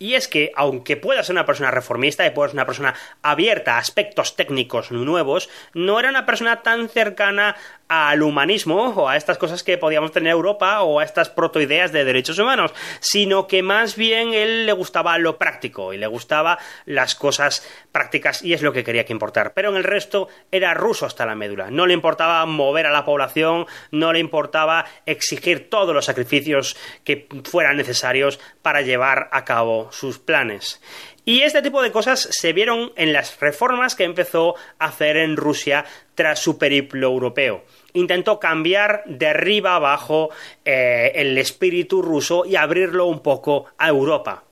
Y 0.00 0.14
es 0.14 0.28
que, 0.28 0.50
aunque 0.56 0.96
pueda 0.96 1.22
ser 1.22 1.34
una 1.34 1.44
persona 1.44 1.70
reformista 1.70 2.26
y 2.26 2.30
pueda 2.30 2.48
ser 2.48 2.56
una 2.56 2.64
persona 2.64 2.94
abierta 3.20 3.74
a 3.74 3.78
aspectos 3.78 4.34
técnicos 4.34 4.90
nuevos, 4.90 5.50
no 5.74 6.00
era 6.00 6.08
una 6.08 6.24
persona 6.24 6.62
tan 6.62 6.88
cercana 6.88 7.54
al 7.90 8.22
humanismo 8.22 8.90
o 8.90 9.08
a 9.08 9.16
estas 9.16 9.36
cosas 9.36 9.64
que 9.64 9.76
podíamos 9.76 10.12
tener 10.12 10.28
en 10.28 10.36
Europa 10.36 10.82
o 10.82 11.00
a 11.00 11.04
estas 11.04 11.28
protoideas 11.28 11.90
de 11.90 12.04
derechos 12.04 12.38
humanos, 12.38 12.72
sino 13.00 13.48
que 13.48 13.64
más 13.64 13.96
bien 13.96 14.32
él 14.32 14.64
le 14.64 14.72
gustaba 14.72 15.18
lo 15.18 15.38
práctico 15.38 15.92
y 15.92 15.98
le 15.98 16.06
gustaba 16.06 16.58
las 16.86 17.16
cosas 17.16 17.66
prácticas 17.90 18.44
y 18.44 18.52
es 18.52 18.62
lo 18.62 18.72
que 18.72 18.84
quería 18.84 19.04
que 19.04 19.12
importar. 19.12 19.54
Pero 19.54 19.70
en 19.70 19.76
el 19.76 19.82
resto 19.82 20.28
era 20.52 20.72
ruso 20.72 21.04
hasta 21.04 21.26
la 21.26 21.34
médula. 21.34 21.72
No 21.72 21.86
le 21.86 21.94
importaba 21.94 22.46
mover 22.46 22.86
a 22.86 22.92
la 22.92 23.04
población, 23.04 23.66
no 23.90 24.12
le 24.12 24.20
importaba 24.20 24.84
exigir 25.04 25.68
todos 25.68 25.92
los 25.92 26.04
sacrificios 26.04 26.76
que 27.02 27.26
fueran 27.42 27.76
necesarios 27.76 28.38
para 28.62 28.82
llevar 28.82 29.28
a 29.32 29.44
cabo 29.44 29.90
sus 29.90 30.20
planes. 30.20 30.80
Y 31.30 31.42
este 31.42 31.62
tipo 31.62 31.80
de 31.80 31.92
cosas 31.92 32.28
se 32.32 32.52
vieron 32.52 32.90
en 32.96 33.12
las 33.12 33.38
reformas 33.38 33.94
que 33.94 34.02
empezó 34.02 34.56
a 34.80 34.86
hacer 34.86 35.16
en 35.16 35.36
Rusia 35.36 35.84
tras 36.16 36.40
su 36.40 36.58
periplo 36.58 37.06
europeo. 37.06 37.62
Intentó 37.92 38.40
cambiar 38.40 39.04
de 39.06 39.28
arriba 39.28 39.76
abajo 39.76 40.30
eh, 40.64 41.12
el 41.14 41.38
espíritu 41.38 42.02
ruso 42.02 42.44
y 42.46 42.56
abrirlo 42.56 43.06
un 43.06 43.20
poco 43.20 43.66
a 43.78 43.88
Europa 43.88 44.42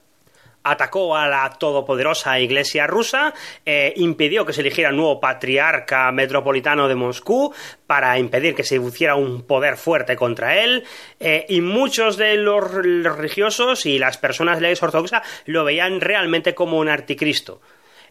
atacó 0.62 1.16
a 1.16 1.27
la 1.29 1.51
todopoderosa 1.51 2.38
Iglesia 2.40 2.87
rusa, 2.87 3.35
eh, 3.64 3.92
impidió 3.97 4.44
que 4.44 4.53
se 4.53 4.61
eligiera 4.61 4.90
un 4.90 4.97
nuevo 4.97 5.21
patriarca 5.21 6.11
metropolitano 6.12 6.88
de 6.88 6.94
Moscú 6.94 7.53
para 7.87 8.18
impedir 8.18 8.55
que 8.55 8.64
se 8.64 8.77
hiciera 8.77 9.14
un 9.14 9.42
poder 9.42 9.77
fuerte 9.77 10.16
contra 10.16 10.62
él, 10.62 10.85
eh, 11.21 11.47
y 11.49 11.61
muchos 11.61 12.16
de 12.16 12.37
los 12.37 12.71
religiosos 12.71 13.87
y 13.87 13.99
las 13.99 14.18
personas 14.18 14.57
de 14.57 14.62
la 14.62 14.68
Iglesia 14.71 15.23
lo 15.47 15.64
veían 15.64 16.01
realmente 16.01 16.55
como 16.55 16.79
un 16.79 16.88
anticristo. 16.88 17.61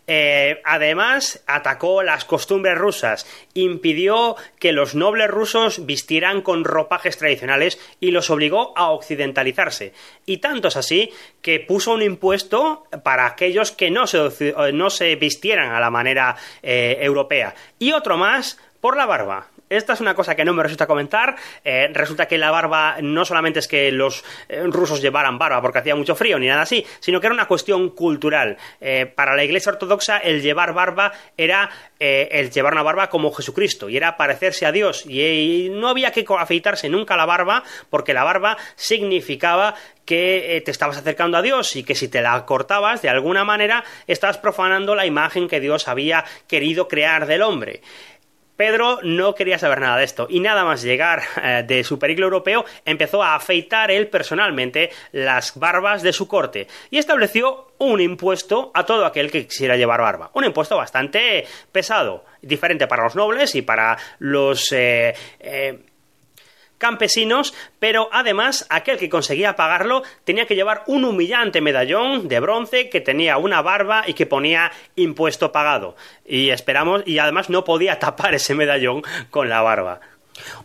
Eh, 0.10 0.62
además, 0.64 1.44
atacó 1.48 2.02
las 2.02 2.24
costumbres 2.24 2.78
rusas, 2.78 3.28
impidió 3.54 4.38
que 4.58 4.72
los 4.72 4.96
nobles 4.96 5.30
rusos 5.30 5.86
vistieran 5.86 6.42
con 6.42 6.64
ropajes 6.64 7.18
tradicionales 7.18 7.78
y 8.00 8.12
los 8.12 8.30
obligó 8.30 8.72
a 8.78 8.92
occidentalizarse. 8.92 9.92
Y 10.26 10.38
tanto 10.38 10.70
es 10.70 10.78
así 10.78 11.12
que 11.42 11.60
puso 11.60 11.92
un 11.92 12.04
impuesto 12.04 12.86
para 13.04 13.26
aquellos 13.26 13.74
que 13.74 13.92
no 13.92 14.08
se, 14.08 14.28
eh, 14.40 14.72
no 14.74 14.90
se 14.90 15.16
vistieran 15.18 15.72
a 15.72 15.80
la 15.82 15.90
manera 15.90 16.38
eh, 16.64 16.98
europea. 17.02 17.54
Y 17.78 17.92
otro 17.92 18.18
más 18.18 18.58
por 18.80 18.96
la 18.96 19.06
barba. 19.06 19.48
Esta 19.70 19.94
es 19.94 20.00
una 20.00 20.16
cosa 20.16 20.36
que 20.36 20.46
no 20.46 20.54
me 20.54 20.64
resulta 20.64 20.88
comentar. 20.88 21.36
Eh, 21.64 21.90
resulta 21.92 22.26
que 22.26 22.38
la 22.38 22.52
barba 22.52 22.98
no 23.02 23.26
solamente 23.26 23.60
es 23.60 23.68
que 23.68 23.92
los 23.92 24.24
eh, 24.48 24.64
rusos 24.66 25.02
llevaran 25.02 25.38
barba 25.38 25.62
porque 25.62 25.80
hacía 25.80 25.96
mucho 25.96 26.16
frío 26.16 26.40
ni 26.40 26.48
nada 26.48 26.62
así, 26.62 26.86
sino 27.00 27.20
que 27.20 27.28
era 27.28 27.34
una 27.34 27.48
cuestión 27.48 27.90
cultural. 27.90 28.58
Eh, 28.80 29.12
para 29.14 29.36
la 29.36 29.44
Iglesia 29.44 29.74
Ortodoxa 29.74 30.18
el 30.20 30.42
llevar 30.42 30.74
barba 30.74 31.12
era 31.36 31.70
el 32.00 32.52
llevar 32.52 32.74
una 32.74 32.84
barba 32.84 33.10
como 33.10 33.34
Jesucristo 33.34 33.90
y 33.90 33.98
era 33.98 34.18
parecerse 34.18 34.68
a 34.68 34.72
Dios 34.72 35.04
y, 35.08 35.70
no 35.72 35.90
había 35.90 36.12
que 36.12 36.24
afeitarse 36.38 36.90
nunca 36.90 37.18
la 37.18 37.26
barba 37.26 37.64
porque 37.90 38.14
la 38.14 38.24
barba 38.24 38.56
significaba 38.76 39.74
que 40.06 40.62
te 40.64 40.70
estabas 40.70 40.98
acercando 40.98 41.38
a 41.38 41.42
Dios 41.42 41.76
y 41.76 41.84
que 41.84 41.96
si 41.96 42.08
te 42.08 42.22
la 42.22 42.46
cortabas 42.46 43.02
de 43.02 43.10
alguna 43.10 43.44
manera 43.44 43.84
estabas 44.06 44.38
profanando 44.38 44.94
la 44.94 45.08
imagen 45.08 45.48
que 45.48 45.60
Dios 45.60 45.88
había 45.88 46.24
querido 46.48 46.88
crear 46.88 47.26
del 47.26 47.42
hombre. 47.42 47.82
Pedro 48.58 49.00
no 49.04 49.36
quería 49.36 49.60
saber 49.60 49.80
nada 49.80 49.98
de 49.98 50.04
esto 50.04 50.28
y 50.30 50.42
nada 50.42 50.66
más 50.66 50.82
llegar 50.82 51.22
eh, 51.42 51.64
de 51.66 51.84
su 51.84 51.98
periplo 51.98 52.26
europeo 52.26 52.66
empezó 52.84 53.24
a 53.24 53.36
afeitar 53.36 53.92
él 53.92 54.08
personalmente 54.08 54.90
las 55.12 55.58
barbas 55.58 56.02
de 56.02 56.12
su 56.12 56.28
corte 56.28 56.68
y 56.90 56.98
estableció 56.98 57.72
un 57.78 58.02
impuesto 58.02 58.72
a 58.74 58.86
todo 58.86 59.06
aquel 59.06 59.32
que 59.32 59.48
quisiera 59.48 59.78
llevar 59.78 60.02
barba. 60.02 60.32
Un 60.34 60.46
impuesto 60.46 60.76
bastante 60.76 61.46
pesado, 61.72 62.26
diferente 62.42 62.88
para 62.88 63.04
los 63.04 63.16
nobles 63.16 63.56
y 63.56 63.62
para 63.62 63.98
los 64.20 64.72
eh, 64.72 65.14
eh, 65.40 65.80
campesinos, 66.78 67.54
pero 67.80 68.10
además 68.12 68.66
aquel 68.70 68.98
que 68.98 69.10
conseguía 69.10 69.56
pagarlo 69.56 70.04
tenía 70.24 70.46
que 70.46 70.56
llevar 70.56 70.84
un 70.88 71.06
humillante 71.06 71.62
medallón 71.62 72.28
de 72.28 72.40
bronce 72.40 72.90
que 72.90 73.02
tenía 73.02 73.38
una 73.38 73.62
barba 73.62 74.04
y 74.08 74.14
que 74.14 74.26
ponía 74.26 74.72
impuesto 74.96 75.52
pagado. 75.52 75.96
Y 76.26 76.50
esperamos, 76.50 77.04
y 77.06 77.20
además 77.20 77.50
no 77.50 77.64
podía 77.64 78.00
tapar 78.00 78.34
ese 78.34 78.56
medallón 78.56 79.04
con 79.30 79.50
la 79.50 79.62
barba. 79.62 80.00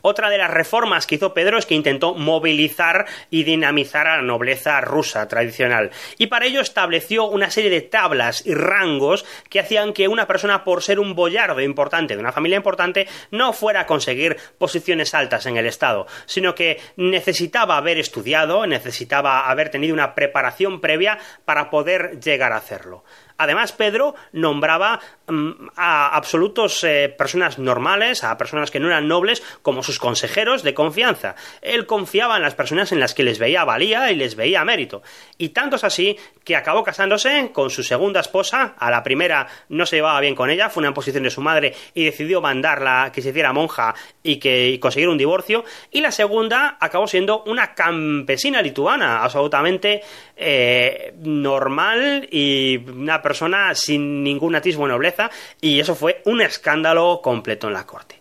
Otra 0.01 0.31
de 0.31 0.39
las 0.39 0.51
reformas 0.51 1.07
que 1.07 1.17
hizo 1.17 1.35
Pedro 1.35 1.59
es 1.59 1.67
que 1.67 1.75
intentó 1.75 2.15
movilizar 2.15 3.07
y 3.31 3.45
dinamizar 3.45 4.07
a 4.07 4.17
la 4.17 4.23
nobleza 4.23 4.81
rusa 4.81 5.29
tradicional 5.29 5.91
y 6.19 6.27
para 6.27 6.47
ello 6.47 6.61
estableció 6.61 7.25
una 7.25 7.51
serie 7.51 7.71
de 7.71 7.81
tablas 7.81 8.45
y 8.47 8.55
rangos 8.55 9.25
que 9.49 9.61
hacían 9.61 9.93
que 9.93 10.09
una 10.09 10.27
persona 10.27 10.65
por 10.65 10.83
ser 10.83 10.99
un 10.99 11.15
boyardo 11.15 11.61
importante 11.61 12.15
de 12.15 12.21
una 12.21 12.33
familia 12.33 12.57
importante 12.57 13.07
no 13.31 13.53
fuera 13.53 13.81
a 13.81 13.87
conseguir 13.87 14.37
posiciones 14.59 15.15
altas 15.15 15.47
en 15.47 15.57
el 15.57 15.67
Estado, 15.67 16.07
sino 16.27 16.55
que 16.55 16.81
necesitaba 16.97 17.77
haber 17.77 17.99
estudiado, 17.99 18.67
necesitaba 18.67 19.49
haber 19.51 19.71
tenido 19.71 19.95
una 19.95 20.15
preparación 20.15 20.81
previa 20.81 21.19
para 21.45 21.71
poder 21.71 22.21
llegar 22.21 22.53
a 22.53 22.57
hacerlo. 22.57 23.05
Además, 23.39 23.73
Pedro 23.73 24.15
nombraba 24.33 25.01
mm, 25.27 25.69
a 25.77 26.17
absolutos 26.17 26.85
eh, 26.85 27.15
personas 27.17 27.59
normales, 27.59 28.25
a 28.25 28.37
personas 28.39 28.71
que 28.71 28.81
no 28.81 28.89
eran 28.89 29.09
nobles, 29.09 29.43
como 29.63 29.83
sus 29.83 29.99
consejeros 29.99 30.63
de 30.63 30.75
confianza. 30.75 31.35
Él 31.61 31.87
confiaba 31.87 32.37
en 32.37 32.43
las 32.43 32.55
personas 32.55 32.93
en 32.93 33.01
las 33.01 33.15
que 33.15 33.23
les 33.23 33.39
veía 33.39 33.65
valía 33.65 34.11
y 34.11 34.17
les 34.17 34.37
veía 34.37 34.65
mérito. 34.65 35.03
Y 35.39 35.51
tanto 35.51 35.77
es 35.77 35.85
así 35.85 36.17
que 36.45 36.57
acabó 36.57 36.83
casándose 36.83 37.51
con 37.53 37.71
su 37.71 37.83
segunda 37.83 38.21
esposa. 38.21 38.75
A 38.79 38.91
la 38.91 39.03
primera 39.03 39.47
no 39.69 39.87
se 39.87 39.97
llevaba 39.97 40.21
bien 40.21 40.35
con 40.35 40.51
ella, 40.51 40.71
fue 40.71 40.81
una 40.81 40.89
imposición 40.89 41.25
de 41.25 41.31
su 41.31 41.41
madre 41.41 41.75
y 41.95 42.05
decidió 42.05 42.41
mandarla 42.41 43.11
que 43.13 43.23
se 43.23 43.31
hiciera 43.31 43.53
monja 43.53 43.95
y 44.23 44.37
que 44.37 44.79
conseguir 44.81 45.09
un 45.09 45.19
divorcio. 45.19 45.65
Y 45.91 46.01
la 46.01 46.11
segunda 46.11 46.77
acabó 46.81 47.07
siendo 47.07 47.43
una 47.45 47.75
campesina 47.75 48.63
lituana, 48.63 49.23
absolutamente 49.23 50.03
eh, 50.43 51.15
normal 51.23 52.29
y 52.31 52.77
una 52.77 53.23
persona 53.23 53.75
sin 53.75 54.23
ningún 54.23 54.55
atisbo 54.55 54.85
de 54.85 54.93
nobleza 54.93 55.31
y 55.61 55.81
eso 55.81 55.95
fue 55.95 56.23
un 56.25 56.41
escándalo 56.41 57.21
completo 57.23 57.69
en 57.69 57.75
la 57.75 57.87
corte. 57.87 58.21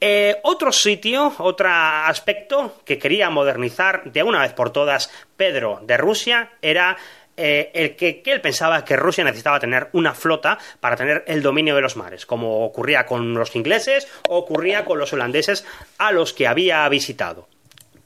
Eh, 0.00 0.36
otro 0.44 0.70
sitio, 0.70 1.32
otro 1.38 1.68
aspecto 1.70 2.76
que 2.84 2.98
quería 2.98 3.30
modernizar 3.30 4.04
de 4.12 4.22
una 4.22 4.42
vez 4.42 4.52
por 4.52 4.70
todas 4.70 5.10
Pedro 5.36 5.80
de 5.82 5.96
Rusia 5.96 6.50
era 6.62 6.96
eh, 7.36 7.70
el 7.74 7.96
que, 7.96 8.22
que, 8.22 8.32
él 8.32 8.40
pensaba 8.40 8.84
que 8.84 8.96
Rusia 8.96 9.24
necesitaba 9.24 9.58
tener 9.58 9.88
una 9.92 10.14
flota 10.14 10.58
para 10.78 10.96
tener 10.96 11.24
el 11.26 11.42
dominio 11.42 11.74
de 11.74 11.80
los 11.80 11.96
mares, 11.96 12.26
como 12.26 12.64
ocurría 12.64 13.06
con 13.06 13.34
los 13.34 13.56
ingleses 13.56 14.06
o 14.28 14.38
ocurría 14.38 14.84
con 14.84 14.98
los 14.98 15.12
holandeses 15.12 15.64
a 15.98 16.12
los 16.12 16.32
que 16.32 16.46
había 16.46 16.88
visitado. 16.88 17.48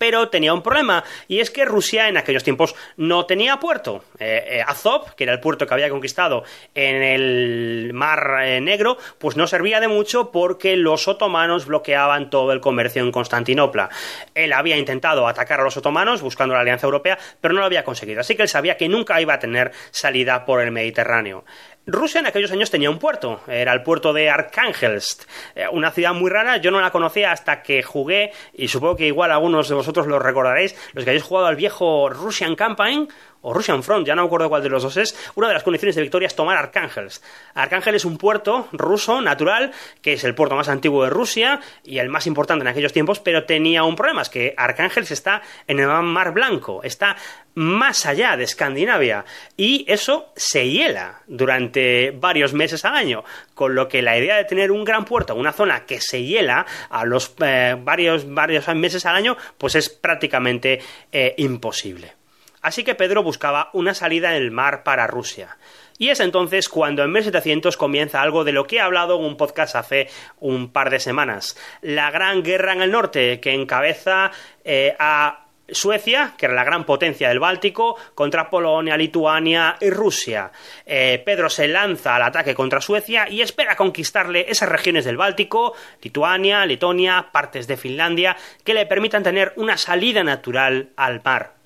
Pero 0.03 0.31
tenía 0.31 0.53
un 0.53 0.63
problema, 0.63 1.05
y 1.29 1.39
es 1.39 1.53
que 1.53 1.65
Rusia 1.65 2.09
en 2.09 2.17
aquellos 2.17 2.43
tiempos 2.43 2.75
no 2.97 3.25
tenía 3.25 3.61
puerto. 3.61 4.03
Eh, 4.19 4.45
eh, 4.49 4.65
Azov, 4.67 5.15
que 5.15 5.23
era 5.23 5.33
el 5.33 5.39
puerto 5.39 5.65
que 5.65 5.75
había 5.75 5.91
conquistado 5.91 6.43
en 6.75 7.05
el 7.05 7.93
Mar 7.95 8.39
eh, 8.43 8.61
Negro, 8.61 8.99
pues 9.19 9.37
no 9.37 9.47
servía 9.47 9.79
de 9.79 9.87
mucho 9.87 10.33
porque 10.33 10.75
los 10.75 11.07
otomanos 11.07 11.67
bloqueaban 11.67 12.31
todo 12.31 12.51
el 12.51 12.61
comercio 12.61 13.01
en 13.01 13.13
Constantinopla. 13.13 13.91
Él 14.35 14.53
había 14.53 14.77
intentado 14.77 15.29
atacar 15.29 15.61
a 15.61 15.63
los 15.63 15.77
otomanos 15.77 16.21
buscando 16.21 16.57
la 16.57 16.63
Alianza 16.63 16.89
Europea, 16.89 17.17
pero 17.41 17.55
no 17.55 17.61
lo 17.61 17.67
había 17.67 17.85
conseguido, 17.85 18.23
así 18.23 18.35
que 18.35 18.43
él 18.43 18.49
sabía 18.49 18.77
que 18.77 18.89
nunca 18.89 19.21
iba 19.21 19.35
a 19.35 19.39
tener 19.39 19.71
salida 19.93 20.45
por 20.45 20.63
el 20.63 20.73
Mediterráneo. 20.73 21.45
Rusia 21.87 22.21
en 22.21 22.27
aquellos 22.27 22.53
años 22.53 22.71
tenía 22.71 22.91
un 22.91 23.01
puerto, 23.01 23.41
era 23.49 23.73
el 23.73 23.83
puerto 23.83 24.13
de 24.13 24.31
Arkhangelsk, 24.31 25.25
eh, 25.57 25.67
una 25.73 25.91
ciudad 25.91 26.15
muy 26.15 26.31
rara, 26.31 26.59
yo 26.59 26.71
no 26.71 26.81
la 26.81 26.93
conocía 26.93 27.33
hasta 27.33 27.61
que 27.63 27.83
jugué, 27.83 28.31
y 28.53 28.69
supongo 28.69 28.95
que 28.95 29.09
igual 29.09 29.33
algunos 29.33 29.69
de 29.69 29.75
vosotros 29.75 30.07
lo 30.07 30.21
recordaréis, 30.21 30.77
los 30.93 31.03
que 31.03 31.11
habéis 31.11 31.25
jugado 31.25 31.49
al 31.49 31.57
viejo 31.57 32.09
Russian 32.09 32.55
Campaign, 32.55 33.09
o 33.43 33.53
Russian 33.53 33.83
Front, 33.83 34.07
ya 34.07 34.15
no 34.15 34.23
me 34.23 34.27
acuerdo 34.27 34.49
cuál 34.49 34.63
de 34.63 34.69
los 34.69 34.83
dos 34.83 34.97
es, 34.97 35.17
una 35.35 35.49
de 35.49 35.55
las 35.55 35.63
condiciones 35.63 35.97
de 35.97 36.03
victoria 36.03 36.27
es 36.27 36.35
tomar 36.35 36.57
Arcángeles. 36.57 37.23
Arcángel 37.55 37.95
es 37.95 38.05
un 38.05 38.17
puerto 38.17 38.69
ruso 38.73 39.21
natural, 39.21 39.73
que 40.01 40.15
es 40.15 40.25
el 40.25 40.35
puerto 40.35 40.57
más 40.57 40.69
antiguo 40.69 41.05
de 41.05 41.11
Rusia 41.11 41.61
y 41.85 41.99
el 41.99 42.09
más 42.09 42.27
importante 42.27 42.63
en 42.63 42.69
aquellos 42.69 42.93
tiempos, 42.93 43.21
pero 43.21 43.45
tenía 43.45 43.85
un 43.85 43.97
problema, 43.97 44.23
es 44.23 44.29
que 44.29 44.55
Arcángeles 44.57 45.11
está 45.11 45.43
en 45.67 45.81
el 45.81 45.89
Mar 45.89 46.33
Blanco, 46.33 46.83
está 46.83 47.17
más 47.55 48.07
allá 48.07 48.37
de 48.37 48.45
Escandinavia 48.45 49.25
y 49.57 49.85
eso 49.89 50.33
se 50.37 50.69
hiela 50.69 51.23
durante 51.27 52.11
varios 52.13 52.55
meses 52.55 52.85
al 52.85 52.95
año, 52.95 53.25
con 53.55 53.75
lo 53.75 53.89
que 53.89 54.03
la 54.03 54.17
idea 54.17 54.37
de 54.37 54.45
tener 54.45 54.71
un 54.71 54.85
gran 54.85 55.05
puerto, 55.05 55.35
una 55.35 55.53
zona 55.53 55.85
que 55.85 56.01
se 56.01 56.23
hiela 56.23 56.65
a 56.89 57.05
los 57.05 57.35
eh, 57.45 57.77
varios, 57.79 58.33
varios 58.33 58.69
meses 58.75 59.05
al 59.07 59.17
año, 59.17 59.37
pues 59.59 59.75
es 59.75 59.89
prácticamente 59.89 60.81
eh, 61.11 61.35
imposible. 61.39 62.22
Así 62.63 62.85
que 62.85 62.95
Pedro 62.95 63.23
buscaba 63.23 63.71
una 63.73 63.93
salida 63.93 64.35
en 64.35 64.43
el 64.43 64.51
mar 64.51 64.85
para 64.85 65.07
Rusia. 65.07 65.59
Y 65.99 66.09
es 66.09 66.21
entonces 66.21 66.69
cuando 66.69 67.03
en 67.03 67.13
1700 67.13 67.77
comienza 67.77 68.23
algo 68.23 68.45
de 68.45 68.53
lo 68.53 68.67
que 68.67 68.77
he 68.77 68.81
hablado 68.81 69.19
en 69.19 69.25
un 69.25 69.37
podcast 69.37 69.77
hace 69.77 70.09
un 70.41 70.71
par 70.73 70.91
de 70.91 71.01
semanas. 71.01 71.57
La 71.81 72.11
Gran 72.11 72.43
Guerra 72.43 72.73
en 72.73 72.83
el 72.83 72.91
Norte, 72.91 73.41
que 73.41 73.53
encabeza 73.53 74.31
eh, 74.65 74.97
a 74.99 75.43
Suecia, 75.69 76.35
que 76.37 76.47
era 76.47 76.55
la 76.55 76.65
gran 76.65 76.85
potencia 76.85 77.29
del 77.29 77.39
Báltico, 77.39 77.97
contra 78.15 78.51
Polonia, 78.51 78.97
Lituania 78.97 79.77
y 79.81 79.91
Rusia. 79.91 80.51
Eh, 80.85 81.23
Pedro 81.25 81.49
se 81.49 81.69
lanza 81.69 82.17
al 82.17 82.23
ataque 82.23 82.55
contra 82.55 82.81
Suecia 82.81 83.29
y 83.29 83.41
espera 83.41 83.77
conquistarle 83.77 84.47
esas 84.49 84.69
regiones 84.69 85.05
del 85.05 85.17
Báltico, 85.17 85.75
Lituania, 86.03 86.67
Letonia, 86.67 87.29
partes 87.33 87.67
de 87.67 87.77
Finlandia, 87.77 88.37
que 88.65 88.75
le 88.75 88.87
permitan 88.87 89.23
tener 89.23 89.53
una 89.57 89.77
salida 89.77 90.23
natural 90.23 90.91
al 90.97 91.23
mar. 91.25 91.62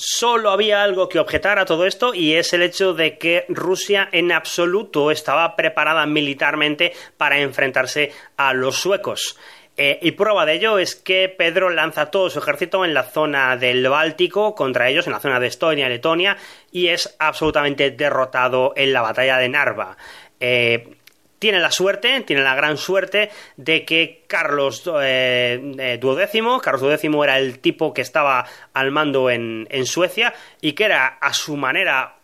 Solo 0.00 0.52
había 0.52 0.84
algo 0.84 1.08
que 1.08 1.18
objetar 1.18 1.58
a 1.58 1.64
todo 1.64 1.84
esto 1.84 2.14
y 2.14 2.34
es 2.34 2.52
el 2.52 2.62
hecho 2.62 2.94
de 2.94 3.18
que 3.18 3.44
Rusia 3.48 4.08
en 4.12 4.30
absoluto 4.30 5.10
estaba 5.10 5.56
preparada 5.56 6.06
militarmente 6.06 6.92
para 7.16 7.40
enfrentarse 7.40 8.12
a 8.36 8.54
los 8.54 8.76
suecos. 8.76 9.36
Eh, 9.76 9.98
y 10.00 10.12
prueba 10.12 10.46
de 10.46 10.52
ello 10.54 10.78
es 10.78 10.94
que 10.94 11.28
Pedro 11.28 11.70
lanza 11.70 12.12
todo 12.12 12.30
su 12.30 12.38
ejército 12.38 12.84
en 12.84 12.94
la 12.94 13.02
zona 13.02 13.56
del 13.56 13.88
Báltico 13.88 14.54
contra 14.54 14.88
ellos, 14.88 15.08
en 15.08 15.14
la 15.14 15.20
zona 15.20 15.40
de 15.40 15.48
Estonia 15.48 15.88
Letonia, 15.88 16.36
y 16.70 16.86
es 16.86 17.16
absolutamente 17.18 17.90
derrotado 17.90 18.74
en 18.76 18.92
la 18.92 19.02
batalla 19.02 19.36
de 19.38 19.48
Narva. 19.48 19.96
Eh, 20.38 20.94
tiene 21.40 21.58
la 21.58 21.72
suerte, 21.72 22.20
tiene 22.20 22.42
la 22.42 22.54
gran 22.54 22.76
suerte 22.76 23.30
de 23.56 23.84
que 23.84 24.24
Carlos 24.28 24.82
eh, 25.00 25.74
eh 25.78 25.98
Carlos 26.62 27.00
XII 27.00 27.22
era 27.24 27.38
el 27.38 27.58
tipo 27.60 27.94
que 27.94 28.02
estaba 28.02 28.46
al 28.74 28.90
mando 28.92 29.30
en, 29.30 29.66
Suecia 29.86 30.34
y 30.60 30.72
que 30.72 30.84
era 30.84 31.06
a 31.06 31.32
su 31.32 31.56
manera 31.56 32.18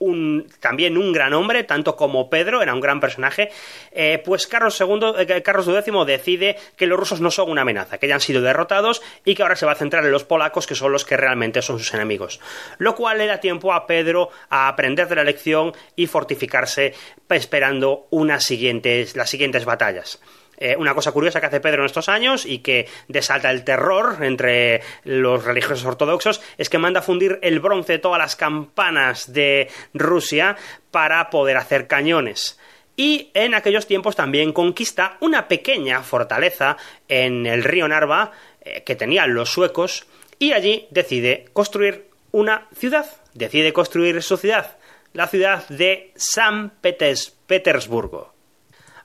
también 0.61 0.99
un 0.99 1.13
gran 1.13 1.33
hombre, 1.33 1.65
tanto 1.65 1.97
como 1.97 2.29
Pedro, 2.29 2.61
era 2.63 2.75
un 2.75 2.81
gran 2.81 3.01
personaje, 3.01 3.51
eh, 3.91 4.21
pues 4.23 4.47
Carlos, 4.47 4.79
II, 4.79 5.15
eh, 5.19 5.43
Carlos 5.43 5.67
decide 6.07 6.57
que 6.77 6.87
los 6.87 6.99
rusos 6.99 7.23
no 7.23 7.31
son 7.31 7.51
una 7.51 7.63
amenaza, 7.63 7.97
que 7.97 8.07
ya 8.07 8.15
han 8.15 8.21
sido 8.21 8.43
derrotados 8.43 9.03
y 9.25 9.35
que 9.35 9.43
ahora 9.43 9.57
se 9.57 9.65
va 9.65 9.73
a 9.73 9.77
centrar 9.77 10.05
en 10.05 10.13
los 10.13 10.25
polacos, 10.25 10.67
que 10.67 10.75
son 10.75 10.93
los 10.93 11.07
que 11.07 11.17
realmente 11.17 11.63
son 11.63 11.79
sus 11.79 11.95
enemigos. 11.95 12.39
Lo 12.77 12.95
cual 12.95 13.19
le 13.19 13.27
da 13.27 13.41
tiempo 13.41 13.73
a 13.73 13.87
Pedro 13.87 14.29
a 14.51 14.69
aprender 14.69 15.09
de 15.09 15.17
la 15.17 15.25
lección 15.25 15.73
y 15.97 16.07
fortificarse 16.07 16.93
esperando 17.31 18.07
unas 18.11 18.51
las 18.51 19.31
siguientes 19.31 19.65
batallas. 19.65 20.21
Eh, 20.57 20.77
una 20.79 20.95
cosa 20.95 21.13
curiosa 21.13 21.41
que 21.41 21.47
hace 21.47 21.61
Pedro 21.61 21.83
en 21.83 21.87
estos 21.87 22.09
años 22.09 22.47
y 22.47 22.59
que 22.59 22.89
desalta 23.09 23.51
el 23.51 23.65
terror 23.65 24.19
entre 24.23 24.83
los 25.05 25.45
religiosos 25.45 25.85
ortodoxos 25.85 26.41
es 26.59 26.69
que 26.69 26.79
manda 26.79 27.03
fundir 27.03 27.39
el 27.43 27.61
bronce 27.61 27.95
de 27.95 27.99
todas 27.99 28.19
las 28.19 28.37
campanas 28.37 29.33
de 29.33 29.69
Rusia 29.93 30.57
para 30.91 31.31
poder 31.31 31.57
hacer 31.57 31.87
cañones. 31.87 32.59
Y 32.97 33.31
en 33.35 33.55
aquellos 33.55 33.87
tiempos 33.87 34.15
también 34.15 34.53
conquista 34.53 35.17
una 35.21 35.49
pequeña 35.49 36.03
fortaleza 36.03 36.77
en 37.09 37.47
el 37.47 37.65
río 37.65 37.89
Narva 37.89 38.33
eh, 38.61 38.83
que 38.85 38.95
tenían 38.95 39.35
los 39.35 39.51
suecos 39.51 40.07
y 40.39 40.53
allí 40.53 40.87
decide 40.91 41.47
construir 41.53 42.09
una 42.31 42.69
ciudad, 42.77 43.07
decide 43.33 43.73
construir 43.73 44.23
su 44.23 44.37
ciudad, 44.37 44.77
la 45.13 45.27
ciudad 45.27 45.67
de 45.69 46.13
San 46.17 46.73
Petersburgo. 46.81 48.34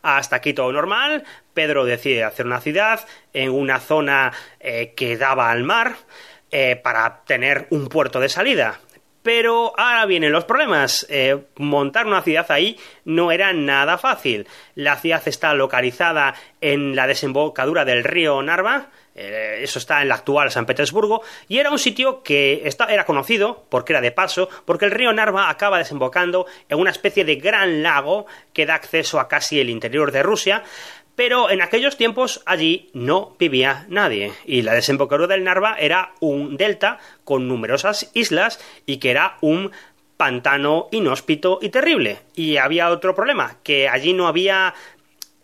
Hasta 0.02 0.38
aquí 0.38 0.54
todo 0.54 0.72
normal. 0.72 1.24
Pedro 1.54 1.86
decide 1.86 2.24
hacer 2.24 2.46
una 2.46 2.62
ciudad 2.62 3.06
en 3.34 3.52
una 3.52 3.80
zona 3.80 4.32
eh, 4.60 4.94
que 4.96 5.18
daba 5.18 5.52
al 5.52 5.64
mar 5.64 5.96
eh, 6.52 6.76
para 6.82 7.24
tener 7.26 7.68
un 7.70 7.88
puerto 7.90 8.20
de 8.20 8.30
salida. 8.30 8.80
Pero 9.22 9.74
ahora 9.78 10.06
vienen 10.06 10.32
los 10.32 10.46
problemas. 10.46 11.06
Eh, 11.10 11.38
montar 11.58 12.08
una 12.08 12.22
ciudad 12.22 12.50
ahí 12.50 12.80
no 13.04 13.32
era 13.32 13.52
nada 13.52 13.98
fácil. 13.98 14.48
La 14.76 14.96
ciudad 14.96 15.22
está 15.26 15.54
localizada 15.54 16.34
en 16.62 16.96
la 16.96 17.06
desembocadura 17.06 17.84
del 17.84 18.04
río 18.06 18.42
Narva, 18.42 18.88
eh, 19.16 19.60
eso 19.62 19.80
está 19.80 20.02
en 20.02 20.10
la 20.10 20.16
actual 20.16 20.52
San 20.52 20.66
Petersburgo, 20.66 21.22
y 21.48 21.58
era 21.58 21.72
un 21.72 21.80
sitio 21.80 22.24
que 22.24 22.68
era 22.90 23.06
conocido, 23.06 23.66
porque 23.70 23.94
era 23.94 24.02
de 24.02 24.12
paso, 24.12 24.50
porque 24.66 24.86
el 24.86 24.92
río 24.92 25.14
Narva 25.14 25.50
acaba 25.50 25.78
desembocando 25.78 26.46
en 26.70 26.80
una 26.80 26.92
especie 26.92 27.26
de 27.26 27.36
gran 27.36 27.84
lago 27.84 28.26
que 28.54 28.66
da 28.66 28.76
acceso 28.76 29.20
a 29.20 29.28
casi 29.28 29.60
el 29.60 29.70
interior 29.70 30.12
de 30.12 30.24
Rusia, 30.24 30.64
pero 31.16 31.50
en 31.50 31.62
aquellos 31.62 31.98
tiempos 31.98 32.42
allí 32.46 32.90
no 32.94 33.36
vivía 33.38 33.86
nadie 33.90 34.32
y 34.46 34.62
la 34.62 34.74
desembocadura 34.74 35.28
del 35.28 35.44
Narva 35.44 35.76
era 35.78 36.14
un 36.22 36.56
delta 36.56 36.98
con 37.26 37.50
numerosas 37.50 38.10
islas 38.14 38.58
y 38.86 39.00
que 39.00 39.12
era 39.12 39.38
un 39.42 39.72
pantano 40.16 40.88
inhóspito 40.92 41.60
y 41.62 41.70
terrible. 41.70 42.20
Y 42.36 42.58
había 42.58 42.90
otro 42.90 43.16
problema, 43.16 43.58
que 43.64 43.88
allí 43.88 44.14
no 44.14 44.28
había 44.28 44.74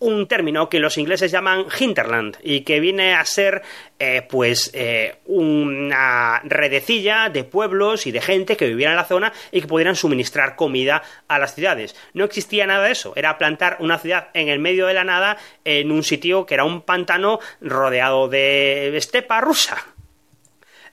un 0.05 0.27
término 0.27 0.69
que 0.69 0.79
los 0.79 0.97
ingleses 0.97 1.31
llaman 1.31 1.65
hinterland 1.79 2.37
y 2.43 2.61
que 2.61 2.79
viene 2.79 3.15
a 3.15 3.25
ser 3.25 3.63
eh, 3.99 4.21
pues 4.29 4.69
eh, 4.73 5.15
una 5.25 6.41
redecilla 6.43 7.29
de 7.29 7.43
pueblos 7.43 8.05
y 8.05 8.11
de 8.11 8.21
gente 8.21 8.55
que 8.55 8.67
viviera 8.67 8.91
en 8.91 8.97
la 8.97 9.05
zona 9.05 9.33
y 9.51 9.61
que 9.61 9.67
pudieran 9.67 9.95
suministrar 9.95 10.55
comida 10.55 11.01
a 11.27 11.39
las 11.39 11.55
ciudades. 11.55 11.95
No 12.13 12.23
existía 12.23 12.67
nada 12.67 12.85
de 12.85 12.91
eso, 12.91 13.13
era 13.15 13.37
plantar 13.37 13.77
una 13.79 13.97
ciudad 13.97 14.29
en 14.33 14.47
el 14.47 14.59
medio 14.59 14.85
de 14.85 14.93
la 14.93 15.03
nada 15.03 15.37
en 15.63 15.91
un 15.91 16.03
sitio 16.03 16.45
que 16.45 16.53
era 16.53 16.65
un 16.65 16.81
pantano 16.81 17.39
rodeado 17.59 18.27
de 18.27 18.95
estepa 18.95 19.41
rusa. 19.41 19.77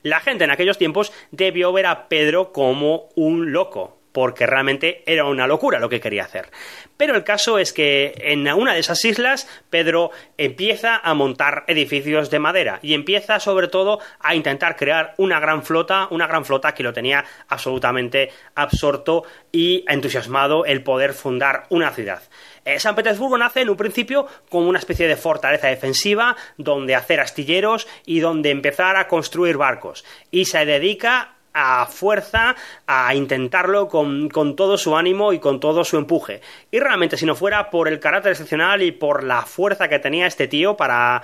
La 0.01 0.19
gente 0.19 0.43
en 0.43 0.51
aquellos 0.51 0.77
tiempos 0.77 1.13
debió 1.31 1.71
ver 1.71 1.85
a 1.85 2.09
Pedro 2.09 2.51
como 2.51 3.09
un 3.15 3.51
loco, 3.51 3.99
porque 4.13 4.45
realmente 4.45 5.03
era 5.05 5.25
una 5.25 5.47
locura 5.47 5.79
lo 5.79 5.89
que 5.89 5.99
quería 5.99 6.23
hacer. 6.23 6.49
Pero 6.95 7.15
el 7.15 7.25
caso 7.25 7.57
es 7.59 7.73
que 7.73 8.13
en 8.17 8.47
una 8.47 8.73
de 8.73 8.79
esas 8.79 9.03
islas 9.03 9.47
Pedro 9.69 10.11
empieza 10.37 10.95
a 10.97 11.13
montar 11.13 11.65
edificios 11.67 12.29
de 12.29 12.39
madera 12.39 12.79
y 12.81 12.93
empieza 12.93 13.39
sobre 13.39 13.67
todo 13.67 13.99
a 14.19 14.35
intentar 14.35 14.77
crear 14.77 15.15
una 15.17 15.39
gran 15.39 15.63
flota, 15.63 16.07
una 16.11 16.27
gran 16.27 16.45
flota 16.45 16.73
que 16.73 16.83
lo 16.83 16.93
tenía 16.93 17.25
absolutamente 17.49 18.29
absorto 18.55 19.23
y 19.51 19.83
entusiasmado 19.87 20.65
el 20.65 20.83
poder 20.83 21.13
fundar 21.13 21.65
una 21.69 21.91
ciudad. 21.91 22.21
Eh, 22.65 22.79
San 22.79 22.95
Petersburgo 22.95 23.37
nace 23.37 23.61
en 23.61 23.69
un 23.69 23.75
principio 23.77 24.27
como 24.49 24.69
una 24.69 24.79
especie 24.79 25.07
de 25.07 25.17
fortaleza 25.17 25.67
defensiva 25.67 26.35
donde 26.57 26.95
hacer 26.95 27.19
astilleros 27.19 27.87
y 28.05 28.19
donde 28.19 28.51
empezar 28.51 28.95
a 28.95 29.07
construir 29.07 29.57
barcos 29.57 30.05
y 30.31 30.45
se 30.45 30.65
dedica 30.65 31.35
a 31.53 31.85
fuerza 31.85 32.55
a 32.87 33.13
intentarlo 33.15 33.87
con, 33.87 34.29
todo 34.55 34.77
su 34.77 34.95
ánimo 34.95 35.33
y 35.33 35.39
con 35.39 35.59
todo 35.59 35.83
su 35.83 35.97
empuje. 35.97 36.41
Y 36.71 36.79
realmente, 36.79 37.17
si 37.17 37.25
no 37.25 37.35
fuera 37.35 37.69
por 37.69 37.87
el 37.87 37.99
carácter 37.99 38.31
excepcional 38.31 38.81
y 38.81 38.91
por 38.91 39.23
la 39.23 39.43
fuerza 39.43 39.87
que 39.87 39.99
tenía 39.99 40.27
este 40.27 40.47
tío 40.47 40.75
para, 40.75 41.21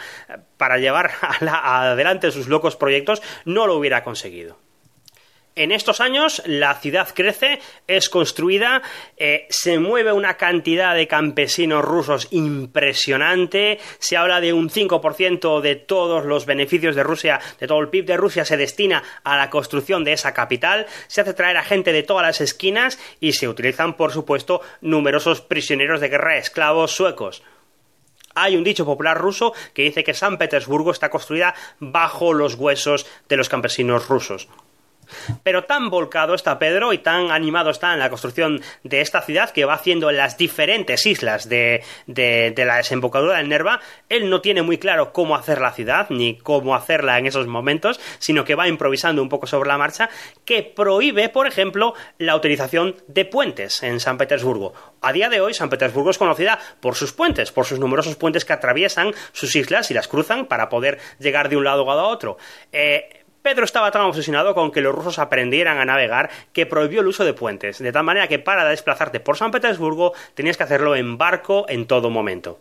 para 0.57 0.77
llevar 0.77 1.11
adelante 1.41 2.31
sus 2.31 2.47
locos 2.47 2.75
proyectos, 2.75 3.21
no 3.45 3.67
lo 3.67 3.75
hubiera 3.75 4.03
conseguido. 4.03 4.57
En 5.60 5.74
estos 5.74 6.00
años 6.00 6.41
la 6.45 6.76
ciudad 6.76 7.10
crece, 7.13 7.60
es 7.86 8.08
construida, 8.08 8.82
eh, 9.17 9.45
se 9.50 9.78
mueve 9.78 10.13
una 10.13 10.38
cantidad 10.38 10.95
de 10.95 11.06
campesinos 11.06 11.84
rusos 11.84 12.30
impresionante, 12.32 13.78
se 13.98 14.15
habla 14.15 14.39
de 14.39 14.54
un 14.54 14.69
5% 14.69 15.60
de 15.60 15.76
todos 15.76 16.24
los 16.24 16.45
beneficios 16.45 16.95
de 16.95 17.04
Rusia, 17.04 17.41
de 17.60 17.67
todo 17.67 17.82
el 17.82 17.89
PIB 17.89 18.06
de 18.06 18.15
Rusia 18.15 18.45
se 18.45 18.56
destina 18.56 19.04
a 19.26 19.36
la 19.36 19.50
construcción 19.50 20.06
de 20.06 20.13
esa 20.13 20.34
capital, 20.34 20.86
se 21.08 21.19
hace 21.19 21.34
traer 21.34 21.58
a 21.58 21.65
gente 21.65 21.91
de 21.91 22.04
todas 22.04 22.26
las 22.26 22.39
esquinas 22.39 22.97
y 23.20 23.34
se 23.34 23.49
utilizan, 23.49 23.97
por 23.97 24.14
supuesto, 24.14 24.62
numerosos 24.80 25.41
prisioneros 25.41 25.99
de 25.99 26.07
guerra 26.07 26.38
esclavos 26.38 26.91
suecos. 26.91 27.43
Hay 28.34 28.55
un 28.55 28.64
dicho 28.64 28.86
popular 28.86 29.18
ruso 29.18 29.51
que 29.74 29.82
dice 29.82 30.05
que 30.05 30.14
San 30.14 30.38
Petersburgo 30.38 30.91
está 30.91 31.10
construida 31.10 31.53
bajo 31.80 32.32
los 32.32 32.55
huesos 32.55 33.05
de 33.28 33.36
los 33.36 33.49
campesinos 33.49 34.07
rusos. 34.07 34.47
Pero 35.43 35.64
tan 35.64 35.89
volcado 35.89 36.34
está 36.34 36.60
Pedro 36.60 36.93
y 36.93 36.99
tan 36.99 37.32
animado 37.32 37.70
está 37.70 37.93
en 37.93 37.99
la 37.99 38.10
construcción 38.10 38.62
de 38.84 39.01
esta 39.01 39.22
ciudad 39.22 39.51
que 39.51 39.66
va 39.66 39.74
haciendo 39.74 40.10
en 40.10 40.18
las 40.18 40.38
diferentes 40.38 41.05
islas 41.05 41.49
de, 41.49 41.84
la 42.07 42.78
desembocadura 42.78 43.38
del 43.38 43.49
Nerva. 43.49 43.80
Él 44.07 44.30
no 44.30 44.41
tiene 44.41 44.62
muy 44.62 44.78
claro 44.78 45.12
cómo 45.12 45.36
hacer 45.36 45.60
la 45.62 45.72
ciudad 45.72 46.07
ni 46.10 46.38
cómo 46.38 46.76
hacerla 46.76 47.18
en 47.18 47.26
esos 47.26 47.47
momentos, 47.47 47.99
sino 48.20 48.45
que 48.45 48.55
va 48.55 48.68
improvisando 48.68 49.22
un 49.22 49.30
poco 49.30 49.47
sobre 49.47 49.70
la 49.70 49.78
marcha, 49.78 50.10
que 50.45 50.64
prohíbe, 50.64 51.30
por 51.30 51.47
ejemplo, 51.47 51.93
la 52.18 52.36
utilización 52.36 52.95
de 53.07 53.26
puentes 53.26 53.84
en 53.84 53.99
San 53.99 54.18
Petersburgo. 54.18 54.74
A 55.01 55.14
día 55.14 55.30
de 55.30 55.41
hoy, 55.41 55.53
San 55.53 55.70
Petersburgo 55.70 56.12
es 56.12 56.18
conocida 56.18 56.60
por 56.80 56.95
sus 56.95 57.14
puentes, 57.14 57.51
por 57.51 57.66
sus 57.66 57.80
numerosos 57.80 58.16
puentes 58.16 58.45
que 58.45 58.53
atraviesan 58.53 59.14
sus 59.32 59.55
islas 59.55 59.91
y 59.91 59.93
las 59.93 60.07
cruzan 60.07 60.45
para 60.45 60.70
poder 60.70 60.99
llegar 61.20 61.49
de 61.49 61.57
un 61.57 61.64
lado 61.64 61.89
a 61.89 62.07
otro. 62.07 62.38
Eh, 62.72 63.18
Pedro 63.41 63.65
estaba 63.65 63.91
tan 63.91 64.03
obsesionado 64.03 64.53
con 64.53 64.71
que 64.71 64.81
los 64.81 64.93
rusos 64.93 65.19
aprendieran 65.19 65.77
a 65.77 65.85
navegar 65.85 66.29
que 66.53 66.65
prohibió 66.65 67.01
el 67.01 67.07
uso 67.07 67.23
de 67.23 67.33
puentes, 67.33 67.79
de 67.79 67.91
tal 67.91 68.03
manera 68.03 68.27
que 68.27 68.39
para 68.39 68.67
desplazarte 68.67 69.19
por 69.19 69.37
San 69.37 69.51
Petersburgo 69.51 70.13
tenías 70.33 70.57
que 70.57 70.63
hacerlo 70.63 70.95
en 70.95 71.17
barco 71.17 71.65
en 71.69 71.87
todo 71.87 72.09
momento. 72.09 72.59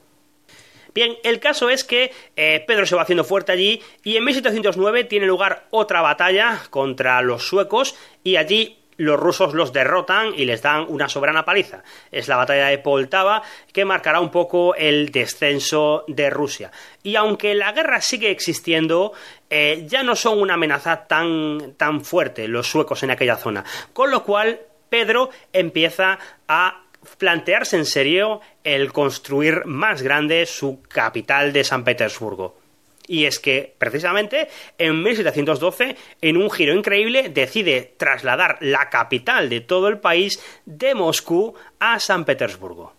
Bien, 0.94 1.16
el 1.22 1.38
caso 1.38 1.70
es 1.70 1.84
que 1.84 2.12
eh, 2.36 2.64
Pedro 2.66 2.86
se 2.86 2.96
va 2.96 3.02
haciendo 3.02 3.24
fuerte 3.24 3.52
allí 3.52 3.82
y 4.02 4.16
en 4.16 4.24
1709 4.24 5.04
tiene 5.04 5.26
lugar 5.26 5.66
otra 5.70 6.00
batalla 6.00 6.60
contra 6.70 7.20
los 7.22 7.46
suecos 7.46 7.94
y 8.24 8.36
allí 8.36 8.78
los 8.98 9.18
rusos 9.18 9.54
los 9.54 9.72
derrotan 9.72 10.32
y 10.36 10.44
les 10.44 10.60
dan 10.60 10.84
una 10.88 11.08
soberana 11.08 11.44
paliza. 11.44 11.82
Es 12.12 12.28
la 12.28 12.36
batalla 12.36 12.66
de 12.66 12.78
Poltava 12.78 13.42
que 13.72 13.84
marcará 13.84 14.20
un 14.20 14.30
poco 14.30 14.74
el 14.74 15.10
descenso 15.10 16.04
de 16.06 16.28
Rusia. 16.28 16.70
Y 17.02 17.16
aunque 17.16 17.54
la 17.54 17.72
guerra 17.72 18.00
sigue 18.00 18.30
existiendo, 18.30 19.12
eh, 19.48 19.84
ya 19.86 20.02
no 20.02 20.14
son 20.16 20.40
una 20.40 20.54
amenaza 20.54 21.06
tan, 21.06 21.74
tan 21.76 22.04
fuerte 22.04 22.48
los 22.48 22.68
suecos 22.68 23.02
en 23.02 23.12
aquella 23.12 23.36
zona. 23.36 23.64
Con 23.92 24.10
lo 24.10 24.24
cual, 24.24 24.60
Pedro 24.88 25.30
empieza 25.52 26.18
a 26.48 26.82
plantearse 27.18 27.76
en 27.76 27.86
serio 27.86 28.40
el 28.64 28.92
construir 28.92 29.64
más 29.64 30.02
grande 30.02 30.44
su 30.46 30.82
capital 30.82 31.52
de 31.52 31.64
San 31.64 31.84
Petersburgo. 31.84 32.57
Y 33.08 33.24
es 33.24 33.40
que, 33.40 33.74
precisamente, 33.78 34.48
en 34.76 35.02
1712, 35.02 35.96
en 36.20 36.36
un 36.36 36.50
giro 36.50 36.74
increíble, 36.74 37.30
decide 37.30 37.94
trasladar 37.96 38.58
la 38.60 38.90
capital 38.90 39.48
de 39.48 39.62
todo 39.62 39.88
el 39.88 39.98
país 39.98 40.40
de 40.66 40.94
Moscú 40.94 41.54
a 41.80 41.98
San 41.98 42.24
Petersburgo. 42.24 42.97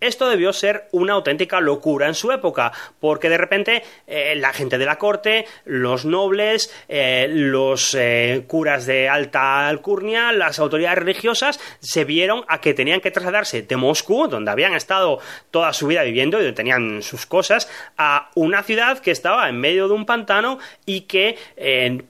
Esto 0.00 0.28
debió 0.28 0.52
ser 0.52 0.88
una 0.92 1.14
auténtica 1.14 1.60
locura 1.60 2.06
en 2.06 2.14
su 2.14 2.30
época, 2.30 2.72
porque 3.00 3.28
de 3.28 3.36
repente 3.36 3.82
eh, 4.06 4.34
la 4.36 4.52
gente 4.52 4.78
de 4.78 4.86
la 4.86 4.96
corte, 4.96 5.46
los 5.64 6.04
nobles, 6.04 6.72
eh, 6.88 7.26
los 7.28 7.96
eh, 7.98 8.44
curas 8.46 8.86
de 8.86 9.08
alta 9.08 9.66
alcurnia, 9.66 10.30
las 10.30 10.60
autoridades 10.60 10.98
religiosas, 10.98 11.58
se 11.80 12.04
vieron 12.04 12.44
a 12.46 12.60
que 12.60 12.74
tenían 12.74 13.00
que 13.00 13.10
trasladarse 13.10 13.62
de 13.62 13.76
Moscú, 13.76 14.28
donde 14.28 14.52
habían 14.52 14.74
estado 14.74 15.18
toda 15.50 15.72
su 15.72 15.88
vida 15.88 16.04
viviendo 16.04 16.38
y 16.38 16.42
donde 16.42 16.56
tenían 16.56 17.02
sus 17.02 17.26
cosas, 17.26 17.68
a 17.96 18.30
una 18.36 18.62
ciudad 18.62 19.00
que 19.00 19.10
estaba 19.10 19.48
en 19.48 19.58
medio 19.58 19.88
de 19.88 19.94
un 19.94 20.06
pantano 20.06 20.58
y 20.86 21.02
que 21.02 21.36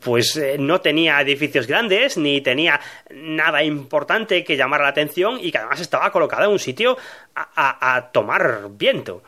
pues 0.01 0.41
no 0.59 0.81
tenía 0.81 1.21
edificios 1.21 1.67
grandes 1.67 2.17
ni 2.17 2.41
tenía 2.41 2.81
nada 3.11 3.63
importante 3.63 4.45
que 4.45 4.57
llamar 4.57 4.81
la 4.81 4.89
atención 4.89 5.39
y 5.41 5.51
que 5.51 5.59
además 5.59 5.81
estaba 5.81 6.11
colocada 6.13 6.45
en 6.45 6.53
un 6.53 6.59
sitio 6.59 6.99
a, 7.55 8.11
tomar 8.13 8.69
viento. 8.71 9.23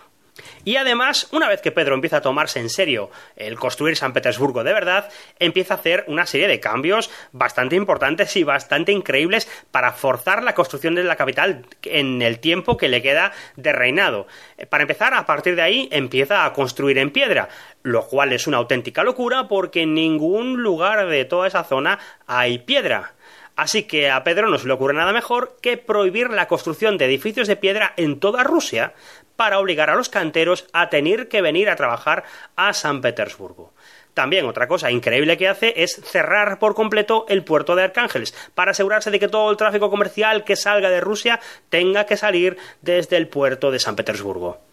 Y 0.64 0.76
además, 0.76 1.28
una 1.32 1.48
vez 1.48 1.60
que 1.60 1.72
Pedro 1.72 1.94
empieza 1.94 2.18
a 2.18 2.22
tomarse 2.22 2.60
en 2.60 2.70
serio 2.70 3.10
el 3.36 3.58
construir 3.58 3.96
San 3.96 4.12
Petersburgo 4.12 4.64
de 4.64 4.72
verdad, 4.72 5.10
empieza 5.38 5.74
a 5.74 5.76
hacer 5.76 6.04
una 6.06 6.24
serie 6.24 6.48
de 6.48 6.60
cambios 6.60 7.10
bastante 7.32 7.76
importantes 7.76 8.34
y 8.36 8.44
bastante 8.44 8.92
increíbles 8.92 9.48
para 9.70 9.92
forzar 9.92 10.42
la 10.42 10.54
construcción 10.54 10.94
de 10.94 11.04
la 11.04 11.16
capital 11.16 11.66
en 11.82 12.22
el 12.22 12.38
tiempo 12.38 12.76
que 12.76 12.88
le 12.88 13.02
queda 13.02 13.32
de 13.56 13.72
reinado. 13.72 14.26
Para 14.70 14.82
empezar, 14.82 15.12
a 15.14 15.26
partir 15.26 15.56
de 15.56 15.62
ahí 15.62 15.88
empieza 15.92 16.44
a 16.44 16.52
construir 16.52 16.98
en 16.98 17.10
piedra, 17.10 17.48
lo 17.82 18.06
cual 18.06 18.32
es 18.32 18.46
una 18.46 18.58
auténtica 18.58 19.04
locura 19.04 19.48
porque 19.48 19.82
en 19.82 19.94
ningún 19.94 20.62
lugar 20.62 21.06
de 21.06 21.24
toda 21.24 21.48
esa 21.48 21.64
zona 21.64 21.98
hay 22.26 22.58
piedra. 22.58 23.14
Así 23.56 23.82
que 23.84 24.10
a 24.10 24.24
Pedro 24.24 24.48
no 24.48 24.58
se 24.58 24.66
le 24.66 24.72
ocurre 24.72 24.94
nada 24.94 25.12
mejor 25.12 25.56
que 25.60 25.76
prohibir 25.76 26.30
la 26.30 26.48
construcción 26.48 26.98
de 26.98 27.04
edificios 27.04 27.48
de 27.48 27.56
piedra 27.56 27.92
en 27.96 28.20
toda 28.20 28.44
Rusia 28.44 28.94
para 29.36 29.58
obligar 29.58 29.90
a 29.90 29.94
los 29.94 30.08
canteros 30.08 30.66
a 30.72 30.90
tener 30.90 31.28
que 31.28 31.42
venir 31.42 31.70
a 31.70 31.76
trabajar 31.76 32.24
a 32.56 32.72
San 32.72 33.00
Petersburgo. 33.00 33.72
También 34.14 34.46
otra 34.46 34.68
cosa 34.68 34.90
increíble 34.90 35.36
que 35.36 35.48
hace 35.48 35.82
es 35.82 35.92
cerrar 35.92 36.58
por 36.58 36.74
completo 36.74 37.26
el 37.28 37.44
puerto 37.44 37.76
de 37.76 37.84
Arcángeles 37.84 38.34
para 38.54 38.72
asegurarse 38.72 39.10
de 39.10 39.20
que 39.20 39.28
todo 39.28 39.50
el 39.50 39.56
tráfico 39.56 39.90
comercial 39.90 40.44
que 40.44 40.56
salga 40.56 40.90
de 40.90 41.00
Rusia 41.00 41.40
tenga 41.68 42.06
que 42.06 42.16
salir 42.16 42.56
desde 42.82 43.16
el 43.16 43.28
puerto 43.28 43.70
de 43.70 43.78
San 43.78 43.96
Petersburgo. 43.96 44.69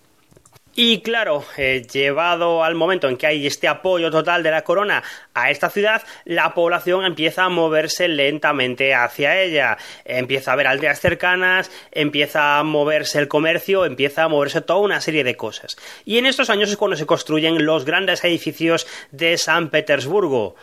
Y 0.80 1.02
claro, 1.02 1.44
eh, 1.58 1.88
llevado 1.92 2.64
al 2.64 2.76
momento 2.76 3.10
en 3.10 3.18
que 3.18 3.26
hay 3.26 3.48
este 3.48 3.68
apoyo 3.68 4.12
total 4.12 4.44
de 4.44 4.52
la 4.52 4.64
corona 4.64 5.02
a 5.34 5.50
esta 5.50 5.72
ciudad, 5.72 6.04
la 6.24 6.54
población 6.54 7.04
empieza 7.04 7.46
a 7.46 7.50
moverse 7.50 8.08
lentamente 8.08 8.94
hacia 8.94 9.42
ella. 9.42 9.80
Empieza 10.06 10.52
a 10.52 10.54
haber 10.54 10.68
aldeas 10.68 11.00
cercanas, 11.00 11.72
empieza 11.92 12.60
a 12.60 12.64
moverse 12.64 13.18
el 13.18 13.28
comercio, 13.28 13.86
empieza 13.86 14.26
a 14.26 14.28
moverse 14.28 14.62
toda 14.62 14.82
una 14.82 15.02
serie 15.02 15.24
de 15.24 15.36
cosas. 15.36 15.78
Y 16.06 16.20
en 16.20 16.28
estos 16.28 16.52
años 16.52 16.70
es 16.70 16.78
cuando 16.78 16.96
se 16.96 17.08
construyen 17.08 17.66
los 17.66 17.84
grandes 17.84 18.24
edificios 18.24 18.86
de 19.10 19.40
San 19.40 19.72
Petersburgo 19.72 20.58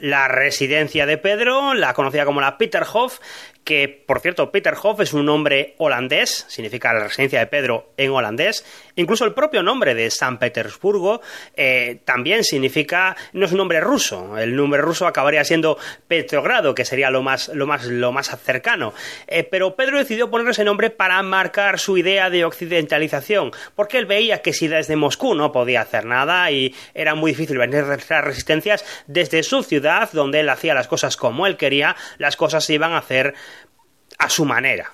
la 0.00 0.28
residencia 0.28 1.06
de 1.06 1.18
Pedro, 1.18 1.74
la 1.74 1.92
conocida 1.92 2.24
como 2.24 2.40
la 2.40 2.56
Peterhof, 2.56 3.18
que 3.68 4.02
por 4.06 4.20
cierto 4.20 4.50
Peterhof 4.50 4.98
es 5.00 5.12
un 5.12 5.26
nombre 5.26 5.74
holandés, 5.76 6.46
significa 6.48 6.90
la 6.94 7.00
residencia 7.00 7.40
de 7.40 7.48
Pedro 7.48 7.92
en 7.98 8.10
holandés, 8.10 8.64
incluso 8.96 9.26
el 9.26 9.34
propio 9.34 9.62
nombre 9.62 9.94
de 9.94 10.10
San 10.10 10.38
Petersburgo 10.38 11.20
eh, 11.54 12.00
también 12.06 12.44
significa, 12.44 13.14
no 13.34 13.44
es 13.44 13.52
un 13.52 13.58
nombre 13.58 13.82
ruso, 13.82 14.38
el 14.38 14.56
nombre 14.56 14.80
ruso 14.80 15.06
acabaría 15.06 15.44
siendo 15.44 15.76
Petrogrado, 16.06 16.74
que 16.74 16.86
sería 16.86 17.10
lo 17.10 17.22
más, 17.22 17.48
lo 17.48 17.66
más, 17.66 17.84
lo 17.84 18.10
más 18.10 18.30
cercano, 18.42 18.94
eh, 19.26 19.44
pero 19.44 19.76
Pedro 19.76 19.98
decidió 19.98 20.30
poner 20.30 20.48
ese 20.48 20.64
nombre 20.64 20.88
para 20.88 21.22
marcar 21.22 21.78
su 21.78 21.98
idea 21.98 22.30
de 22.30 22.46
occidentalización, 22.46 23.50
porque 23.74 23.98
él 23.98 24.06
veía 24.06 24.40
que 24.40 24.54
si 24.54 24.68
desde 24.68 24.96
Moscú 24.96 25.34
no 25.34 25.52
podía 25.52 25.82
hacer 25.82 26.06
nada 26.06 26.50
y 26.50 26.74
era 26.94 27.14
muy 27.14 27.32
difícil 27.32 27.58
vencer 27.58 27.84
las 27.86 28.24
resistencias, 28.24 28.86
desde 29.06 29.42
su 29.42 29.62
ciudad, 29.62 30.08
donde 30.10 30.40
él 30.40 30.48
hacía 30.48 30.72
las 30.72 30.88
cosas 30.88 31.18
como 31.18 31.46
él 31.46 31.58
quería, 31.58 31.96
las 32.16 32.36
cosas 32.36 32.64
se 32.64 32.72
iban 32.72 32.92
a 32.92 32.98
hacer 32.98 33.34
a 34.18 34.28
su 34.28 34.44
manera. 34.44 34.92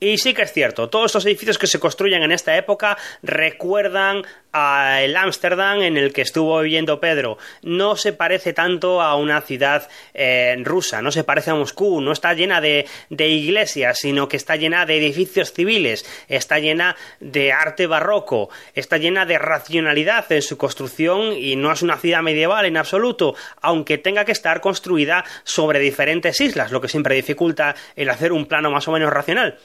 Y 0.00 0.18
sí 0.18 0.34
que 0.34 0.42
es 0.42 0.52
cierto, 0.52 0.90
todos 0.90 1.06
estos 1.06 1.24
edificios 1.24 1.58
que 1.58 1.66
se 1.66 1.78
construyen 1.78 2.22
en 2.22 2.32
esta 2.32 2.56
época 2.56 2.98
recuerdan 3.22 4.22
al 4.54 5.16
Ámsterdam 5.16 5.82
en 5.82 5.96
el 5.96 6.12
que 6.12 6.22
estuvo 6.22 6.60
viviendo 6.60 7.00
Pedro. 7.00 7.38
No 7.62 7.96
se 7.96 8.12
parece 8.12 8.52
tanto 8.52 9.02
a 9.02 9.16
una 9.16 9.40
ciudad 9.40 9.88
eh, 10.14 10.54
rusa, 10.62 11.02
no 11.02 11.10
se 11.10 11.24
parece 11.24 11.50
a 11.50 11.56
Moscú, 11.56 12.00
no 12.00 12.12
está 12.12 12.34
llena 12.34 12.60
de, 12.60 12.86
de 13.10 13.28
iglesias, 13.28 13.98
sino 13.98 14.28
que 14.28 14.36
está 14.36 14.54
llena 14.54 14.86
de 14.86 14.98
edificios 14.98 15.52
civiles, 15.52 16.06
está 16.28 16.60
llena 16.60 16.94
de 17.18 17.52
arte 17.52 17.88
barroco, 17.88 18.48
está 18.76 18.96
llena 18.96 19.26
de 19.26 19.38
racionalidad 19.38 20.30
en 20.30 20.42
su 20.42 20.56
construcción 20.56 21.32
y 21.32 21.56
no 21.56 21.72
es 21.72 21.82
una 21.82 21.98
ciudad 21.98 22.22
medieval 22.22 22.64
en 22.64 22.76
absoluto, 22.76 23.34
aunque 23.60 23.98
tenga 23.98 24.24
que 24.24 24.32
estar 24.32 24.60
construida 24.60 25.24
sobre 25.42 25.80
diferentes 25.80 26.40
islas, 26.40 26.70
lo 26.70 26.80
que 26.80 26.86
siempre 26.86 27.16
dificulta 27.16 27.74
el 27.96 28.08
hacer 28.08 28.30
un 28.30 28.46
plano 28.46 28.70
más 28.70 28.86
o 28.86 28.92
menos 28.92 29.12
racional. 29.12 29.58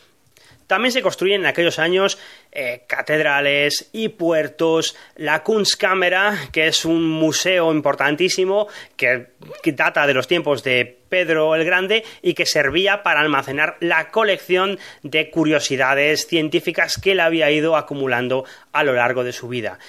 También 0.69 0.91
se 0.91 1.01
construyen 1.01 1.41
en 1.41 1.47
aquellos 1.47 1.79
años 1.79 2.19
eh, 2.51 2.83
catedrales 2.85 3.89
y 3.91 4.09
puertos, 4.09 4.95
la 5.15 5.41
Kunstkamera, 5.41 6.37
que 6.51 6.67
es 6.67 6.85
un 6.85 7.09
museo 7.09 7.71
importantísimo 7.71 8.67
que, 8.95 9.29
que 9.63 9.71
data 9.71 10.05
de 10.05 10.13
los 10.13 10.27
tiempos 10.27 10.63
de 10.63 10.99
Pedro 11.09 11.55
el 11.55 11.65
Grande 11.65 12.03
y 12.21 12.35
que 12.35 12.45
servía 12.45 13.01
para 13.01 13.21
almacenar 13.21 13.77
la 13.79 14.11
colección 14.11 14.77
de 15.01 15.31
curiosidades 15.31 16.27
científicas 16.27 17.01
que 17.01 17.13
él 17.13 17.19
había 17.21 17.49
ido 17.49 17.75
acumulando 17.75 18.45
a 18.71 18.83
lo 18.83 18.93
largo 18.93 19.23
de 19.23 19.33
su 19.33 19.47
vida. 19.47 19.79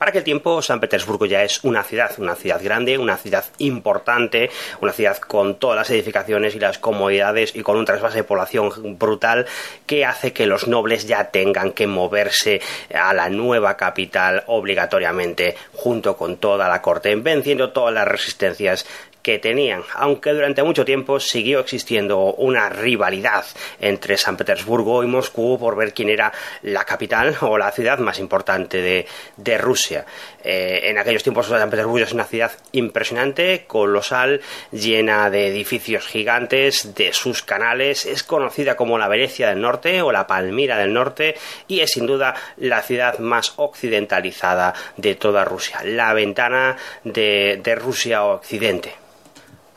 Para 0.00 0.12
aquel 0.12 0.24
tiempo, 0.24 0.62
San 0.62 0.80
Petersburgo 0.80 1.26
ya 1.26 1.44
es 1.44 1.62
una 1.62 1.84
ciudad, 1.84 2.10
una 2.16 2.34
ciudad 2.34 2.58
grande, 2.64 2.96
una 2.96 3.18
ciudad 3.18 3.44
importante, 3.58 4.48
una 4.80 4.92
ciudad 4.92 5.18
con 5.18 5.56
todas 5.56 5.76
las 5.76 5.90
edificaciones 5.90 6.54
y 6.54 6.58
las 6.58 6.78
comodidades 6.78 7.54
y 7.54 7.60
con 7.60 7.76
un 7.76 7.84
trasvase 7.84 8.16
de 8.16 8.24
población 8.24 8.98
brutal 8.98 9.44
que 9.84 10.06
hace 10.06 10.32
que 10.32 10.46
los 10.46 10.68
nobles 10.68 11.06
ya 11.06 11.24
tengan 11.24 11.72
que 11.72 11.86
moverse 11.86 12.62
a 12.94 13.12
la 13.12 13.28
nueva 13.28 13.76
capital 13.76 14.42
obligatoriamente 14.46 15.54
junto 15.74 16.16
con 16.16 16.38
toda 16.38 16.66
la 16.66 16.80
corte, 16.80 17.14
venciendo 17.16 17.72
todas 17.72 17.92
las 17.92 18.08
resistencias 18.08 18.86
que 19.22 19.38
tenían, 19.38 19.82
aunque 19.94 20.32
durante 20.32 20.62
mucho 20.62 20.84
tiempo 20.84 21.20
siguió 21.20 21.60
existiendo 21.60 22.34
una 22.34 22.68
rivalidad 22.68 23.44
entre 23.80 24.16
San 24.16 24.36
Petersburgo 24.36 25.02
y 25.02 25.06
Moscú 25.06 25.58
por 25.58 25.76
ver 25.76 25.92
quién 25.92 26.08
era 26.08 26.32
la 26.62 26.84
capital 26.84 27.36
o 27.40 27.58
la 27.58 27.70
ciudad 27.72 27.98
más 27.98 28.18
importante 28.18 29.06
de, 29.36 29.58
Rusia. 29.58 30.06
Eh, 30.44 30.82
en 30.84 30.98
aquellos 30.98 31.22
tiempos 31.22 31.46
San 31.46 31.70
Petersburgo 31.70 32.04
es 32.04 32.12
una 32.12 32.24
ciudad 32.24 32.52
impresionante, 32.72 33.64
colosal, 33.66 34.40
llena 34.72 35.30
de 35.30 35.48
edificios 35.48 36.06
gigantes, 36.06 36.94
de 36.94 37.12
sus 37.12 37.42
canales, 37.42 38.06
es 38.06 38.22
conocida 38.22 38.76
como 38.76 38.98
la 38.98 39.08
Venecia 39.08 39.48
del 39.48 39.60
Norte 39.60 40.02
o 40.02 40.12
la 40.12 40.26
Palmira 40.26 40.78
del 40.78 40.92
Norte 40.92 41.36
y 41.68 41.80
es 41.80 41.92
sin 41.92 42.06
duda 42.06 42.34
la 42.56 42.82
ciudad 42.82 43.18
más 43.18 43.54
occidentalizada 43.56 44.74
de 44.96 45.14
toda 45.14 45.44
Rusia, 45.44 45.80
la 45.84 46.12
ventana 46.14 46.76
de, 47.04 47.60
de 47.62 47.74
Rusia 47.74 48.24
Occidente 48.24 48.94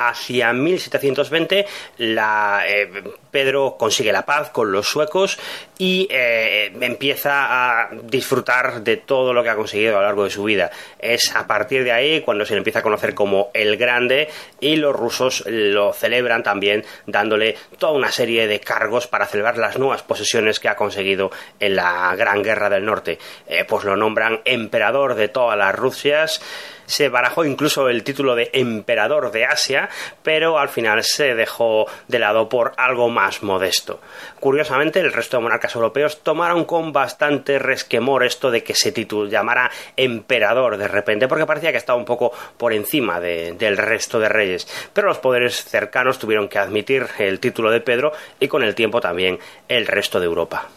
hacia 0.10 0.54
1720 0.54 1.66
la, 1.98 2.64
eh, 2.68 2.90
Pedro 3.32 3.76
consigue 3.78 4.12
la 4.12 4.26
paz 4.26 4.50
con 4.52 4.72
los 4.72 4.88
suecos 4.88 5.40
y 5.78 6.08
eh, 6.10 6.72
empieza 6.82 7.82
a 7.82 7.90
disfrutar 7.92 8.82
de 8.82 8.98
todo 8.98 9.34
lo 9.34 9.44
que 9.44 9.50
ha 9.50 9.56
conseguido 9.56 9.98
a 9.98 10.02
lo 10.02 10.06
largo 10.06 10.24
de 10.24 10.30
su 10.30 10.44
vida. 10.44 10.72
Es 11.00 11.36
a 11.36 11.48
partir 11.48 11.84
de 11.84 11.92
ahí 11.92 12.22
cuando 12.22 12.46
se 12.46 12.54
le 12.54 12.60
empieza 12.60 12.80
a 12.80 12.84
conocer 12.84 13.14
como 13.14 13.50
el 13.54 13.78
Grande 13.78 14.30
y 14.60 14.76
los 14.76 14.96
rusos 14.96 15.44
lo 15.48 15.94
celebran 15.94 16.44
también 16.44 16.86
dándole 17.08 17.56
toda 17.78 17.94
una 17.94 18.12
serie 18.12 18.48
de 18.48 18.60
cargos 18.60 19.08
para 19.08 19.26
celebrar 19.26 19.58
las 19.58 19.78
nuevas 19.78 20.04
posesiones 20.04 20.60
que 20.60 20.70
ha 20.70 20.76
conseguido 20.76 21.32
en 21.60 21.76
la 21.76 22.16
Gran 22.16 22.44
Guerra 22.44 22.70
del 22.70 22.86
Norte. 22.86 23.18
Eh, 23.48 23.66
pues 23.68 23.84
lo 23.84 23.96
nombran 23.96 24.42
emperador 24.46 25.16
de 25.16 25.28
todas 25.28 25.58
las 25.58 25.76
Rusias 25.76 26.42
se 26.86 27.10
barajó 27.10 27.46
incluso 27.46 27.90
el 27.90 28.04
título 28.04 28.36
de 28.36 28.50
emperador 28.54 29.32
de 29.32 29.46
Asia, 29.46 29.90
pero 30.24 30.58
al 30.58 30.70
final 30.70 31.04
se 31.04 31.36
dejó 31.36 31.86
de 32.08 32.20
lado 32.20 32.50
por 32.50 32.74
algo 32.78 33.10
más 33.10 33.44
modesto. 33.44 34.00
Curiosamente, 34.40 35.00
el 35.00 35.14
resto 35.14 35.38
de 35.38 35.44
monarcas 35.44 35.76
europeos 35.76 36.22
tomaron 36.22 36.66
con 36.66 36.92
bastante 36.92 37.60
resquemor 37.60 38.24
esto 38.24 38.52
de 38.52 38.64
que 38.64 38.76
se 38.76 38.92
llamara 39.30 39.72
emperador 39.98 40.78
de 40.78 40.88
repente, 40.88 41.28
porque 41.28 41.46
parecía 41.46 41.72
que 41.72 41.78
estaba 41.78 42.00
un 42.00 42.06
poco 42.06 42.32
por 42.58 42.74
encima 42.74 43.20
del 43.20 43.78
resto 43.78 44.20
de 44.20 44.30
reyes. 44.30 44.68
Pero 44.94 45.08
los 45.08 45.20
poderes 45.20 45.64
cercanos 45.66 46.20
tuvieron 46.20 46.48
que 46.48 46.60
admitir 46.60 47.08
el 47.20 47.40
título 47.40 47.72
de 47.72 47.82
Pedro 47.82 48.14
y 48.40 48.48
con 48.48 48.64
el 48.64 48.76
tiempo 48.76 49.02
también 49.02 49.40
el 49.68 49.88
resto 49.88 50.20
de 50.20 50.26
Europa. 50.26 50.70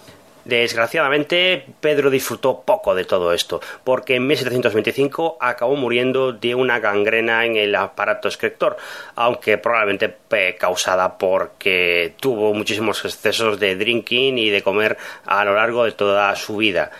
Desgraciadamente, 0.46 1.66
Pedro 1.80 2.08
disfrutó 2.08 2.60
poco 2.60 2.94
de 2.94 3.04
todo 3.04 3.32
esto, 3.32 3.60
porque 3.82 4.14
en 4.14 4.28
1725 4.28 5.38
acabó 5.40 5.74
muriendo 5.74 6.32
de 6.32 6.54
una 6.54 6.78
gangrena 6.78 7.44
en 7.44 7.56
el 7.56 7.74
aparato 7.74 8.28
excretor, 8.28 8.76
aunque 9.16 9.58
probablemente 9.58 10.14
causada 10.56 11.18
porque 11.18 12.14
tuvo 12.20 12.54
muchísimos 12.54 13.04
excesos 13.04 13.58
de 13.58 13.74
drinking 13.74 14.38
y 14.38 14.50
de 14.50 14.62
comer 14.62 14.96
a 15.24 15.44
lo 15.44 15.56
largo 15.56 15.84
de 15.84 15.90
toda 15.90 16.36
su 16.36 16.58
vida 16.58 16.92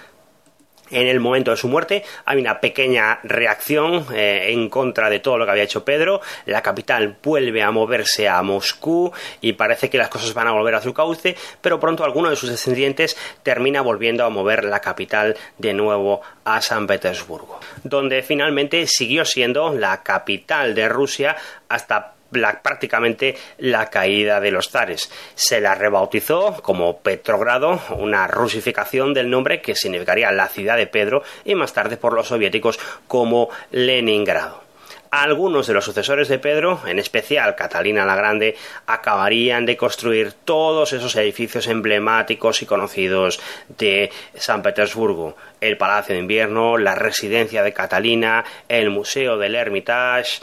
en 0.90 1.06
el 1.06 1.20
momento 1.20 1.50
de 1.50 1.56
su 1.56 1.68
muerte 1.68 2.04
hay 2.24 2.38
una 2.38 2.60
pequeña 2.60 3.20
reacción 3.22 4.06
eh, 4.14 4.48
en 4.50 4.68
contra 4.68 5.10
de 5.10 5.20
todo 5.20 5.38
lo 5.38 5.44
que 5.44 5.50
había 5.50 5.64
hecho 5.64 5.84
Pedro. 5.84 6.20
La 6.46 6.62
capital 6.62 7.16
vuelve 7.22 7.62
a 7.62 7.70
moverse 7.70 8.28
a 8.28 8.42
Moscú 8.42 9.12
y 9.40 9.52
parece 9.54 9.90
que 9.90 9.98
las 9.98 10.08
cosas 10.08 10.34
van 10.34 10.48
a 10.48 10.52
volver 10.52 10.74
a 10.74 10.82
su 10.82 10.92
cauce, 10.92 11.36
pero 11.60 11.80
pronto 11.80 12.04
alguno 12.04 12.30
de 12.30 12.36
sus 12.36 12.50
descendientes 12.50 13.16
termina 13.42 13.80
volviendo 13.80 14.24
a 14.24 14.30
mover 14.30 14.64
la 14.64 14.80
capital 14.80 15.36
de 15.58 15.72
nuevo 15.72 16.20
a 16.44 16.60
San 16.60 16.86
Petersburgo, 16.86 17.60
donde 17.82 18.22
finalmente 18.22 18.86
siguió 18.86 19.24
siendo 19.24 19.72
la 19.72 20.02
capital 20.02 20.74
de 20.74 20.88
Rusia 20.88 21.36
hasta 21.68 22.15
prácticamente 22.30 23.36
la 23.58 23.90
caída 23.90 24.40
de 24.40 24.50
los 24.50 24.70
zares. 24.70 25.10
Se 25.34 25.60
la 25.60 25.74
rebautizó 25.74 26.60
como 26.62 26.98
Petrogrado, 26.98 27.80
una 27.90 28.26
rusificación 28.26 29.14
del 29.14 29.30
nombre 29.30 29.60
que 29.60 29.74
significaría 29.74 30.30
la 30.32 30.48
ciudad 30.48 30.76
de 30.76 30.86
Pedro, 30.86 31.22
y 31.44 31.54
más 31.54 31.72
tarde 31.72 31.96
por 31.96 32.12
los 32.12 32.28
soviéticos 32.28 32.78
como 33.06 33.48
Leningrado. 33.70 34.66
Algunos 35.10 35.66
de 35.66 35.72
los 35.72 35.84
sucesores 35.84 36.28
de 36.28 36.38
Pedro, 36.38 36.80
en 36.86 36.98
especial 36.98 37.54
Catalina 37.54 38.04
la 38.04 38.16
Grande, 38.16 38.56
acabarían 38.86 39.64
de 39.64 39.76
construir 39.76 40.32
todos 40.32 40.92
esos 40.92 41.14
edificios 41.16 41.68
emblemáticos 41.68 42.60
y 42.62 42.66
conocidos 42.66 43.40
de 43.78 44.10
San 44.34 44.62
Petersburgo. 44.62 45.36
El 45.60 45.76
Palacio 45.76 46.14
de 46.14 46.20
Invierno, 46.20 46.76
la 46.76 46.96
residencia 46.96 47.62
de 47.62 47.72
Catalina, 47.72 48.44
el 48.68 48.90
Museo 48.90 49.38
del 49.38 49.54
Hermitage, 49.54 50.40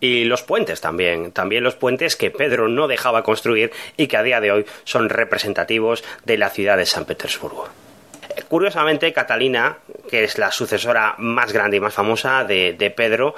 y 0.00 0.24
los 0.24 0.42
puentes 0.42 0.80
también, 0.80 1.32
también 1.32 1.64
los 1.64 1.74
puentes 1.74 2.16
que 2.16 2.30
Pedro 2.30 2.68
no 2.68 2.88
dejaba 2.88 3.22
construir 3.22 3.72
y 3.96 4.06
que 4.06 4.16
a 4.16 4.22
día 4.22 4.40
de 4.40 4.52
hoy 4.52 4.66
son 4.84 5.08
representativos 5.08 6.04
de 6.24 6.38
la 6.38 6.50
ciudad 6.50 6.76
de 6.76 6.86
San 6.86 7.04
Petersburgo. 7.04 7.68
Curiosamente, 8.48 9.12
Catalina, 9.12 9.78
que 10.08 10.24
es 10.24 10.38
la 10.38 10.50
sucesora 10.50 11.14
más 11.18 11.52
grande 11.52 11.78
y 11.78 11.80
más 11.80 11.94
famosa 11.94 12.44
de, 12.44 12.92
Pedro, 12.94 13.34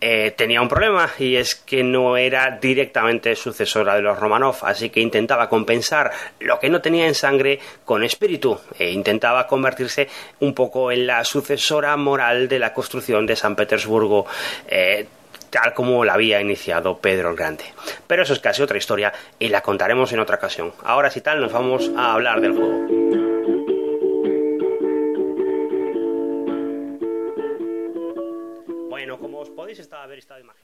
eh, 0.00 0.32
tenía 0.36 0.60
un 0.60 0.68
problema 0.68 1.10
y 1.18 1.36
es 1.36 1.54
que 1.54 1.82
no 1.84 2.16
era 2.16 2.58
directamente 2.60 3.36
sucesora 3.36 3.94
de 3.94 4.02
los 4.02 4.18
Romanov, 4.18 4.56
así 4.62 4.90
que 4.90 5.00
intentaba 5.00 5.48
compensar 5.48 6.10
lo 6.40 6.58
que 6.58 6.70
no 6.70 6.80
tenía 6.80 7.06
en 7.06 7.14
sangre 7.14 7.60
con 7.84 8.02
espíritu 8.02 8.58
e 8.78 8.90
intentaba 8.90 9.46
convertirse 9.46 10.08
un 10.40 10.54
poco 10.54 10.90
en 10.90 11.06
la 11.06 11.22
sucesora 11.24 11.96
moral 11.96 12.48
de 12.48 12.58
la 12.58 12.72
construcción 12.72 13.26
de 13.26 13.36
San 13.36 13.54
Petersburgo. 13.54 14.26
Eh, 14.66 15.06
tal 15.50 15.74
como 15.74 16.04
la 16.04 16.14
había 16.14 16.40
iniciado 16.40 16.98
Pedro 16.98 17.30
el 17.30 17.36
Grande. 17.36 17.64
Pero 18.06 18.22
eso 18.22 18.32
es 18.32 18.40
casi 18.40 18.62
otra 18.62 18.78
historia 18.78 19.12
y 19.38 19.48
la 19.48 19.60
contaremos 19.60 20.12
en 20.12 20.20
otra 20.20 20.36
ocasión. 20.36 20.72
Ahora 20.82 21.10
si 21.10 21.20
tal 21.20 21.40
nos 21.40 21.52
vamos 21.52 21.90
a 21.96 22.12
hablar 22.12 22.40
del 22.40 22.52
juego. 22.52 22.86
Bueno, 28.88 29.18
como 29.18 29.40
os 29.40 29.50
podéis 29.50 29.80
haber 29.92 30.18
estado 30.18 30.40
imaginando. 30.40 30.58